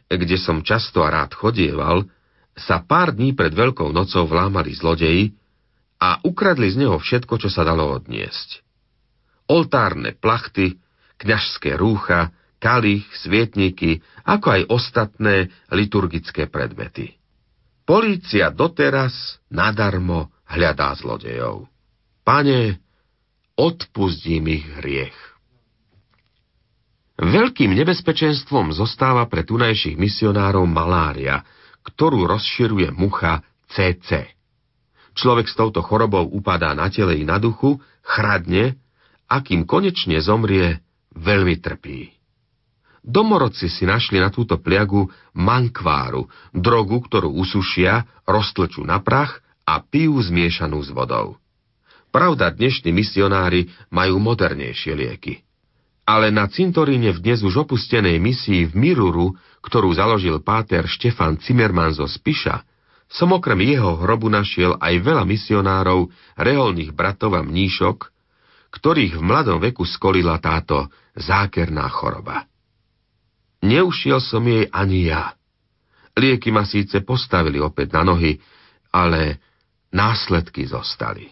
kde 0.09 0.35
som 0.41 0.65
často 0.65 1.05
a 1.05 1.13
rád 1.13 1.37
chodieval, 1.37 2.09
sa 2.57 2.81
pár 2.81 3.13
dní 3.13 3.37
pred 3.37 3.53
Veľkou 3.53 3.93
nocou 3.93 4.25
vlámali 4.25 4.73
zlodeji 4.73 5.37
a 5.97 6.21
ukradli 6.21 6.69
z 6.69 6.85
neho 6.85 6.97
všetko, 7.01 7.41
čo 7.41 7.49
sa 7.49 7.65
dalo 7.65 7.89
odniesť. 7.97 8.61
Oltárne 9.49 10.13
plachty, 10.13 10.77
kňažské 11.17 11.73
rúcha, 11.79 12.35
kalich, 12.61 13.05
svietniky, 13.21 14.01
ako 14.25 14.47
aj 14.53 14.61
ostatné 14.69 15.35
liturgické 15.73 16.49
predmety. 16.49 17.17
Polícia 17.87 18.51
doteraz 18.51 19.39
nadarmo 19.47 20.29
hľadá 20.51 20.91
zlodejov. 20.99 21.71
Pane, 22.27 22.83
odpustím 23.55 24.51
ich 24.51 24.67
hriech. 24.83 25.15
Veľkým 27.17 27.73
nebezpečenstvom 27.73 28.77
zostáva 28.77 29.25
pre 29.25 29.41
tunajších 29.41 29.97
misionárov 29.97 30.69
malária, 30.69 31.41
ktorú 31.81 32.29
rozširuje 32.29 32.93
mucha 32.93 33.41
CC. 33.73 34.36
Človek 35.17 35.49
s 35.49 35.57
touto 35.57 35.81
chorobou 35.81 36.29
upadá 36.29 36.77
na 36.77 36.93
tele 36.93 37.17
i 37.17 37.25
na 37.25 37.41
duchu, 37.41 37.81
chradne 38.05 38.77
a 39.25 39.41
kým 39.41 39.65
konečne 39.65 40.21
zomrie, 40.21 40.79
veľmi 41.17 41.57
trpí. 41.57 42.13
Domorodci 43.01 43.71
si 43.71 43.87
našli 43.87 44.21
na 44.21 44.29
túto 44.29 44.61
pliagu 44.61 45.09
mankváru, 45.33 46.29
drogu, 46.53 47.01
ktorú 47.01 47.33
usušia, 47.33 48.05
roztlčú 48.27 48.85
na 48.85 49.01
prach 49.01 49.41
a 49.65 49.81
pijú 49.81 50.21
zmiešanú 50.21 50.77
s 50.85 50.93
vodou. 50.93 51.39
Pravda, 52.13 52.53
dnešní 52.53 52.93
misionári 52.93 53.73
majú 53.89 54.21
modernejšie 54.21 54.93
lieky. 54.93 55.41
Ale 56.07 56.31
na 56.31 56.47
cintoríne 56.47 57.11
v 57.11 57.19
dnes 57.19 57.43
už 57.43 57.67
opustenej 57.67 58.15
misii 58.15 58.71
v 58.71 58.73
Miruru 58.75 59.35
ktorú 59.67 59.91
založil 59.91 60.39
páter 60.39 60.87
Štefan 60.87 61.35
Zimmermann 61.43 61.91
zo 61.91 62.07
Spiša, 62.07 62.63
som 63.07 63.31
okrem 63.31 63.63
jeho 63.63 64.03
hrobu 64.03 64.27
našiel 64.27 64.75
aj 64.77 64.93
veľa 64.99 65.23
misionárov, 65.23 66.11
reholných 66.35 66.91
bratov 66.91 67.39
a 67.39 67.41
mníšok, 67.41 68.11
ktorých 68.71 69.15
v 69.15 69.23
mladom 69.23 69.63
veku 69.63 69.87
skolila 69.87 70.35
táto 70.43 70.91
zákerná 71.15 71.87
choroba. 71.87 72.45
Neušiel 73.63 74.21
som 74.21 74.43
jej 74.43 74.67
ani 74.69 75.09
ja. 75.09 75.33
Lieky 76.13 76.51
ma 76.51 76.67
síce 76.67 77.01
postavili 77.01 77.57
opäť 77.57 77.95
na 77.95 78.13
nohy, 78.13 78.37
ale 78.91 79.39
následky 79.89 80.67
zostali. 80.67 81.31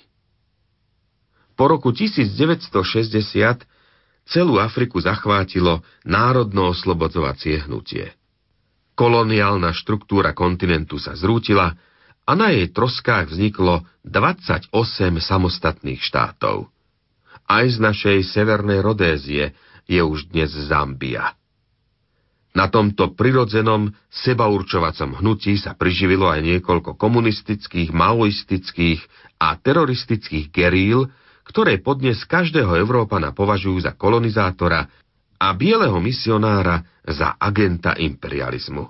Po 1.56 1.72
roku 1.72 1.92
1960 1.92 3.64
celú 4.28 4.58
Afriku 4.58 5.00
zachvátilo 5.00 5.86
národno 6.04 6.74
oslobodzovacie 6.74 7.68
hnutie. 7.68 8.12
Koloniálna 8.96 9.76
štruktúra 9.76 10.32
kontinentu 10.32 10.96
sa 10.96 11.20
zrútila 11.20 11.76
a 12.26 12.32
na 12.34 12.56
jej 12.56 12.72
troskách 12.72 13.30
vzniklo 13.30 13.84
28 14.08 14.72
samostatných 15.20 16.00
štátov. 16.00 16.72
Aj 17.46 17.66
z 17.68 17.78
našej 17.78 18.26
severnej 18.26 18.82
Rodézie 18.82 19.54
je 19.86 20.02
už 20.02 20.34
dnes 20.34 20.50
Zambia. 20.50 21.38
Na 22.56 22.72
tomto 22.72 23.12
prirodzenom 23.14 23.92
sebaurčovacom 24.08 25.20
hnutí 25.20 25.60
sa 25.60 25.76
priživilo 25.76 26.32
aj 26.32 26.40
niekoľko 26.40 26.96
komunistických, 26.96 27.92
maoistických 27.92 29.04
a 29.44 29.60
teroristických 29.60 30.56
geríl, 30.56 31.12
ktoré 31.44 31.84
podnes 31.84 32.24
každého 32.24 32.80
Európana 32.80 33.36
považujú 33.36 33.84
za 33.84 33.92
kolonizátora 33.94 34.88
a 35.40 35.54
bieleho 35.54 36.00
misionára 36.00 36.84
za 37.06 37.36
agenta 37.38 37.94
imperializmu. 37.96 38.88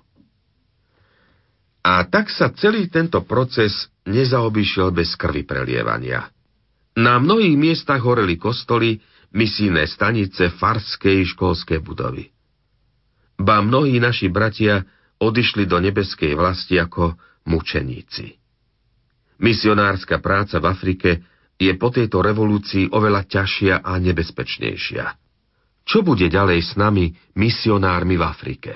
A 1.86 2.02
tak 2.10 2.34
sa 2.34 2.50
celý 2.50 2.89
tento 2.89 3.22
proces 3.22 3.93
nezaobišiel 4.10 4.89
bez 4.89 5.14
krvi 5.14 5.46
prelievania. 5.46 6.30
Na 6.98 7.22
mnohých 7.22 7.54
miestach 7.54 8.02
horeli 8.02 8.39
kostoly, 8.41 8.98
misijné 9.36 9.86
stanice, 9.86 10.50
farské 10.50 11.22
školské 11.28 11.84
budovy. 11.84 12.32
Ba 13.36 13.60
mnohí 13.60 14.00
naši 14.00 14.32
bratia 14.32 14.82
odišli 15.20 15.68
do 15.68 15.78
nebeskej 15.78 16.34
vlasti 16.34 16.80
ako 16.80 17.20
mučeníci. 17.46 18.34
Misionárska 19.43 20.24
práca 20.24 20.64
v 20.64 20.66
Afrike 20.72 21.10
je 21.60 21.72
po 21.76 21.91
tejto 21.91 22.24
revolúcii 22.24 22.96
oveľa 22.96 23.28
ťažšia 23.28 23.84
a 23.84 23.91
nebezpečnejšia. 24.00 25.24
Čo 25.86 26.01
bude 26.01 26.25
ďalej 26.25 26.59
s 26.65 26.71
nami, 26.73 27.13
misionármi 27.38 28.17
v 28.17 28.23
Afrike? 28.25 28.73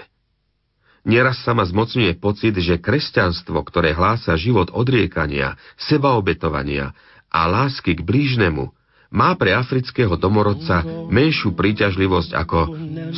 Neraz 1.10 1.42
sa 1.42 1.58
ma 1.58 1.66
zmocňuje 1.66 2.22
pocit, 2.22 2.54
že 2.62 2.78
kresťanstvo, 2.78 3.58
ktoré 3.66 3.98
hlása 3.98 4.38
život 4.38 4.70
odriekania, 4.70 5.58
sebaobetovania 5.80 6.94
a 7.34 7.50
lásky 7.50 7.98
k 7.98 8.06
blížnemu, 8.06 8.70
má 9.10 9.34
pre 9.34 9.58
afrického 9.58 10.14
domorodca 10.22 10.86
menšiu 11.10 11.58
príťažlivosť 11.58 12.32
ako 12.46 12.60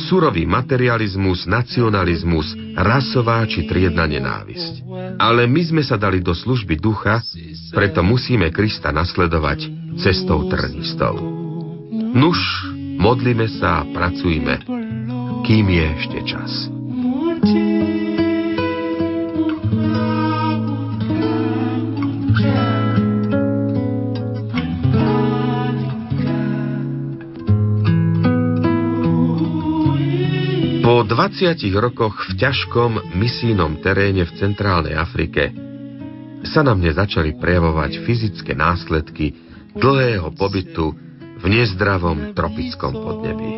surový 0.08 0.48
materializmus, 0.48 1.44
nacionalizmus, 1.44 2.48
rasová 2.80 3.44
či 3.44 3.68
triedna 3.68 4.08
nenávisť. 4.08 4.88
Ale 5.20 5.44
my 5.44 5.62
sme 5.68 5.84
sa 5.84 6.00
dali 6.00 6.24
do 6.24 6.32
služby 6.32 6.80
ducha, 6.80 7.20
preto 7.76 8.00
musíme 8.00 8.48
Krista 8.48 8.88
nasledovať 8.88 9.68
cestou 10.00 10.48
trnistou. 10.48 11.20
Nuž, 11.92 12.40
modlíme 13.02 13.50
sa 13.58 13.82
a 13.82 13.88
pracujme, 13.90 14.62
kým 15.42 15.66
je 15.66 15.84
ešte 15.98 16.18
čas. 16.22 16.50
Po 30.82 31.02
20 31.02 31.58
rokoch 31.74 32.14
v 32.30 32.32
ťažkom 32.38 33.18
misijnom 33.18 33.82
teréne 33.82 34.22
v 34.22 34.32
centrálnej 34.38 34.94
Afrike 34.94 35.50
sa 36.46 36.62
na 36.62 36.78
mne 36.78 36.94
začali 36.94 37.34
prejavovať 37.34 38.06
fyzické 38.06 38.54
následky 38.54 39.34
dlhého 39.74 40.30
pobytu 40.38 41.11
v 41.42 41.46
nezdravom 41.50 42.38
tropickom 42.38 42.94
podnebí. 42.94 43.52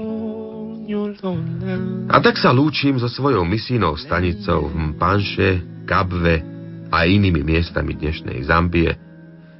A 2.09 2.17
tak 2.21 2.41
sa 2.41 2.53
lúčim 2.53 2.97
so 2.97 3.09
svojou 3.09 3.45
misijnou 3.45 3.97
stanicou 4.01 4.69
v 4.73 4.97
Mpanše, 4.97 5.51
Kabve 5.85 6.41
a 6.89 7.05
inými 7.05 7.45
miestami 7.45 7.93
dnešnej 7.97 8.45
Zambie, 8.49 8.97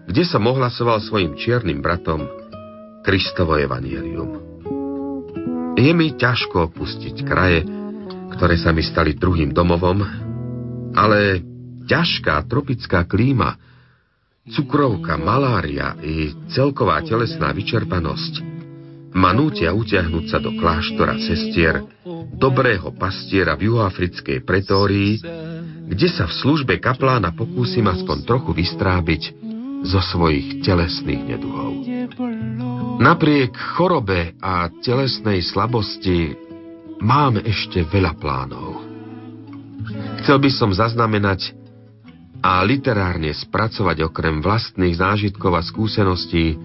kde 0.09 0.23
som 0.25 0.45
ohlasoval 0.45 1.01
svojim 1.05 1.37
čiernym 1.37 1.85
bratom 1.85 2.25
Kristovo 3.05 3.61
evanielium. 3.61 4.41
Je 5.77 5.93
mi 5.93 6.17
ťažko 6.17 6.73
opustiť 6.73 7.17
kraje, 7.29 7.65
ktoré 8.37 8.57
sa 8.57 8.73
mi 8.73 8.81
stali 8.81 9.17
druhým 9.17 9.53
domovom, 9.53 10.01
ale 10.97 11.45
ťažká 11.85 12.41
tropická 12.49 13.05
klíma, 13.05 13.61
cukrovka, 14.45 15.17
malária 15.17 15.97
i 16.05 16.37
celková 16.53 17.01
telesná 17.01 17.49
vyčerpanosť 17.57 18.45
ma 19.15 19.31
nútia 19.31 19.71
utiahnuť 19.71 20.25
sa 20.27 20.43
do 20.43 20.53
kláštora 20.59 21.17
sestier, 21.23 21.87
dobrého 22.35 22.93
pastiera 22.99 23.55
v 23.55 23.71
juhoafrickej 23.71 24.43
pretórii, 24.43 25.23
kde 25.87 26.09
sa 26.11 26.27
v 26.27 26.35
službe 26.45 26.83
kaplána 26.83 27.31
pokúsim 27.31 27.87
aspoň 27.87 28.27
trochu 28.27 28.51
vystrábiť 28.51 29.23
zo 29.87 30.01
svojich 30.03 30.67
telesných 30.67 31.23
neduhov. 31.31 31.73
Napriek 32.99 33.55
chorobe 33.79 34.35
a 34.43 34.67
telesnej 34.83 35.47
slabosti 35.47 36.35
mám 36.99 37.39
ešte 37.39 37.87
veľa 37.87 38.19
plánov. 38.19 38.83
Chcel 40.25 40.43
by 40.43 40.51
som 40.51 40.75
zaznamenať 40.75 41.64
a 42.45 42.61
literárne 42.61 43.33
spracovať 43.33 44.05
okrem 44.05 44.45
vlastných 44.45 45.01
zážitkov 45.01 45.57
a 45.57 45.65
skúseností 45.65 46.61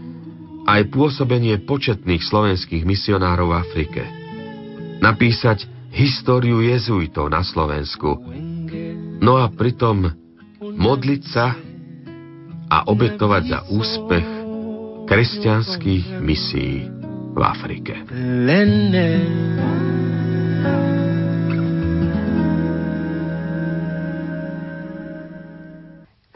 aj 0.68 0.92
pôsobenie 0.92 1.56
početných 1.64 2.20
slovenských 2.20 2.84
misionárov 2.84 3.48
v 3.48 3.60
Afrike. 3.64 4.02
Napísať 5.00 5.72
históriu 5.96 6.60
jezuitov 6.60 7.32
na 7.32 7.48
Slovensku. 7.48 8.20
No 9.24 9.40
a 9.40 9.48
pritom 9.48 10.12
modliť 10.60 11.22
sa 11.24 11.56
a 12.70 12.78
obetovať 12.92 13.44
za 13.48 13.60
úspech 13.72 14.28
kresťanských 15.08 16.20
misií 16.20 16.86
v 17.34 17.42
Afrike. 17.42 17.96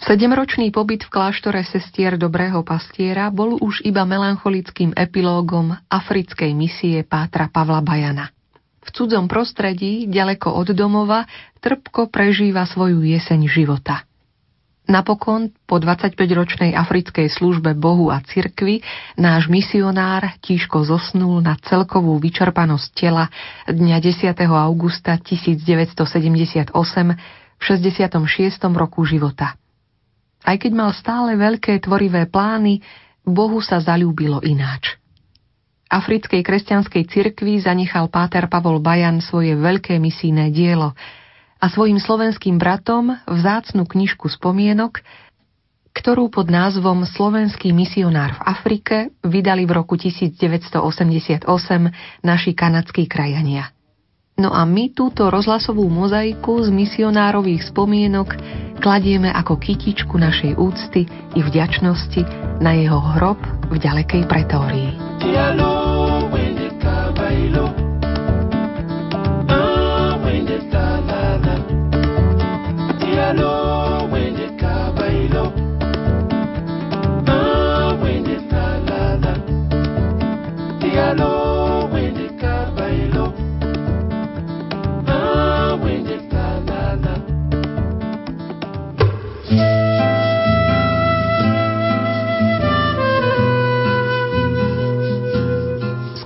Sedemročný 0.04 0.68
pobyt 0.76 1.08
v 1.08 1.14
kláštore 1.16 1.64
sestier 1.64 2.20
Dobrého 2.20 2.60
pastiera 2.68 3.32
bol 3.32 3.56
už 3.56 3.88
iba 3.88 4.04
melancholickým 4.04 4.92
epilógom 5.00 5.72
africkej 5.88 6.52
misie 6.52 7.08
Pátra 7.08 7.48
Pavla 7.48 7.80
Bajana. 7.80 8.28
V 8.84 8.90
cudzom 8.92 9.32
prostredí, 9.32 10.12
ďaleko 10.12 10.52
od 10.52 10.76
domova, 10.76 11.24
trpko 11.64 12.12
prežíva 12.12 12.68
svoju 12.68 13.00
jeseň 13.00 13.48
života– 13.48 14.04
Napokon, 14.84 15.56
po 15.64 15.80
25-ročnej 15.80 16.76
africkej 16.76 17.32
službe 17.32 17.72
Bohu 17.72 18.12
a 18.12 18.20
cirkvi, 18.20 18.84
náš 19.16 19.48
misionár 19.48 20.36
tížko 20.44 20.84
zosnul 20.84 21.40
na 21.40 21.56
celkovú 21.64 22.20
vyčerpanosť 22.20 22.88
tela 22.92 23.32
dňa 23.72 23.98
10. 24.04 24.36
augusta 24.44 25.16
1978 25.16 26.76
v 27.56 27.62
66. 27.64 28.12
roku 28.76 29.08
života. 29.08 29.56
Aj 30.44 30.56
keď 30.60 30.72
mal 30.76 30.92
stále 30.92 31.40
veľké 31.40 31.80
tvorivé 31.80 32.28
plány, 32.28 32.84
Bohu 33.24 33.64
sa 33.64 33.80
zalúbilo 33.80 34.44
ináč. 34.44 35.00
Africkej 35.88 36.44
kresťanskej 36.44 37.04
cirkvi 37.08 37.64
zanechal 37.64 38.12
páter 38.12 38.52
Pavol 38.52 38.84
Bajan 38.84 39.24
svoje 39.24 39.56
veľké 39.56 39.98
misijné 39.98 40.54
dielo– 40.54 40.94
a 41.64 41.72
svojim 41.72 41.96
slovenským 41.96 42.60
bratom 42.60 43.16
vzácnu 43.24 43.88
knižku 43.88 44.28
spomienok, 44.28 45.00
ktorú 45.96 46.28
pod 46.28 46.52
názvom 46.52 47.08
Slovenský 47.08 47.72
misionár 47.72 48.36
v 48.36 48.42
Afrike 48.44 48.96
vydali 49.24 49.64
v 49.64 49.72
roku 49.80 49.96
1988 49.96 51.48
naši 52.20 52.52
kanadskí 52.52 53.08
krajania. 53.08 53.72
No 54.34 54.50
a 54.50 54.66
my 54.66 54.90
túto 54.98 55.30
rozhlasovú 55.30 55.86
mozaiku 55.94 56.58
z 56.66 56.74
misionárových 56.74 57.70
spomienok 57.70 58.34
kladieme 58.82 59.30
ako 59.30 59.62
kytičku 59.62 60.18
našej 60.18 60.58
úcty 60.58 61.06
i 61.38 61.40
vďačnosti 61.40 62.26
na 62.58 62.74
jeho 62.74 62.98
hrob 62.98 63.38
v 63.70 63.78
ďalekej 63.78 64.26
pretórii. 64.26 64.90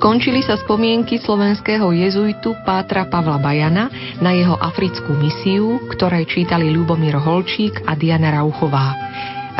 Skončili 0.07 0.39
sa 0.39 0.55
spomienky 0.55 1.19
slovenského 1.19 1.91
jezuitu 1.91 2.55
Pátra 2.63 3.11
Pavla 3.11 3.35
Bajana 3.43 3.91
na 4.23 4.31
jeho 4.31 4.55
africkú 4.55 5.11
misiu, 5.11 5.83
ktorej 5.91 6.23
čítali 6.31 6.71
Ľubomír 6.71 7.19
Holčík 7.19 7.83
a 7.83 7.91
Diana 7.91 8.31
Rauchová. 8.31 8.95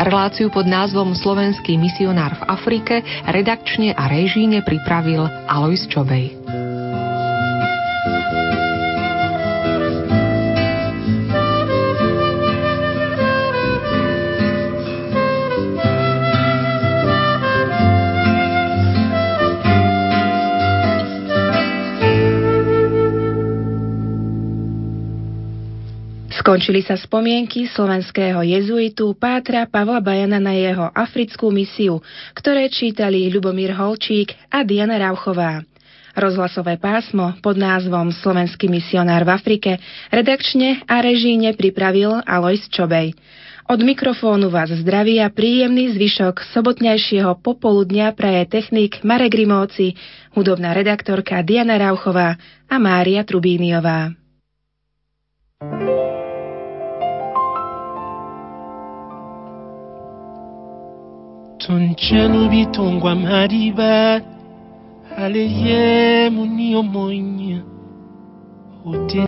Reláciu 0.00 0.48
pod 0.48 0.64
názvom 0.64 1.12
Slovenský 1.12 1.76
misionár 1.76 2.32
v 2.40 2.48
Afrike 2.48 3.04
redakčne 3.28 3.92
a 3.92 4.08
režíne 4.08 4.64
pripravil 4.64 5.28
Alois 5.52 5.84
Čobej. 5.84 6.37
Skončili 26.48 26.80
sa 26.80 26.96
spomienky 26.96 27.68
slovenského 27.68 28.40
jezuitu 28.40 29.12
Pátra 29.20 29.68
Pavla 29.68 30.00
Bajana 30.00 30.40
na 30.40 30.56
jeho 30.56 30.88
africkú 30.96 31.52
misiu, 31.52 32.00
ktoré 32.32 32.72
čítali 32.72 33.28
Ľubomír 33.28 33.76
Holčík 33.76 34.32
a 34.48 34.64
Diana 34.64 34.96
Rauchová. 34.96 35.60
Rozhlasové 36.16 36.80
pásmo 36.80 37.36
pod 37.44 37.60
názvom 37.60 38.08
Slovenský 38.16 38.72
misionár 38.72 39.28
v 39.28 39.36
Afrike 39.36 39.76
redakčne 40.08 40.80
a 40.88 41.04
režíne 41.04 41.52
pripravil 41.52 42.16
Alois 42.24 42.64
Čobej. 42.72 43.12
Od 43.68 43.84
mikrofónu 43.84 44.48
vás 44.48 44.72
zdraví 44.72 45.20
a 45.20 45.28
príjemný 45.28 45.92
zvyšok 46.00 46.48
sobotnejšieho 46.56 47.44
popoludnia 47.44 48.16
praje 48.16 48.48
technik 48.48 49.04
Marek 49.04 49.36
Rimóci, 49.36 49.92
hudobná 50.32 50.72
redaktorka 50.72 51.44
Diana 51.44 51.76
Rauchová 51.76 52.40
a 52.72 52.76
Mária 52.80 53.20
Trubíniová. 53.20 54.16
thank 55.58 55.82
you 55.82 55.97
چون 61.68 61.94
جنوبی 61.94 62.66
تونگوام 62.66 63.26
حریبت 63.26 64.22
حاله 65.16 65.38
یه 65.38 66.30
مونی 66.32 66.74
و 66.74 66.82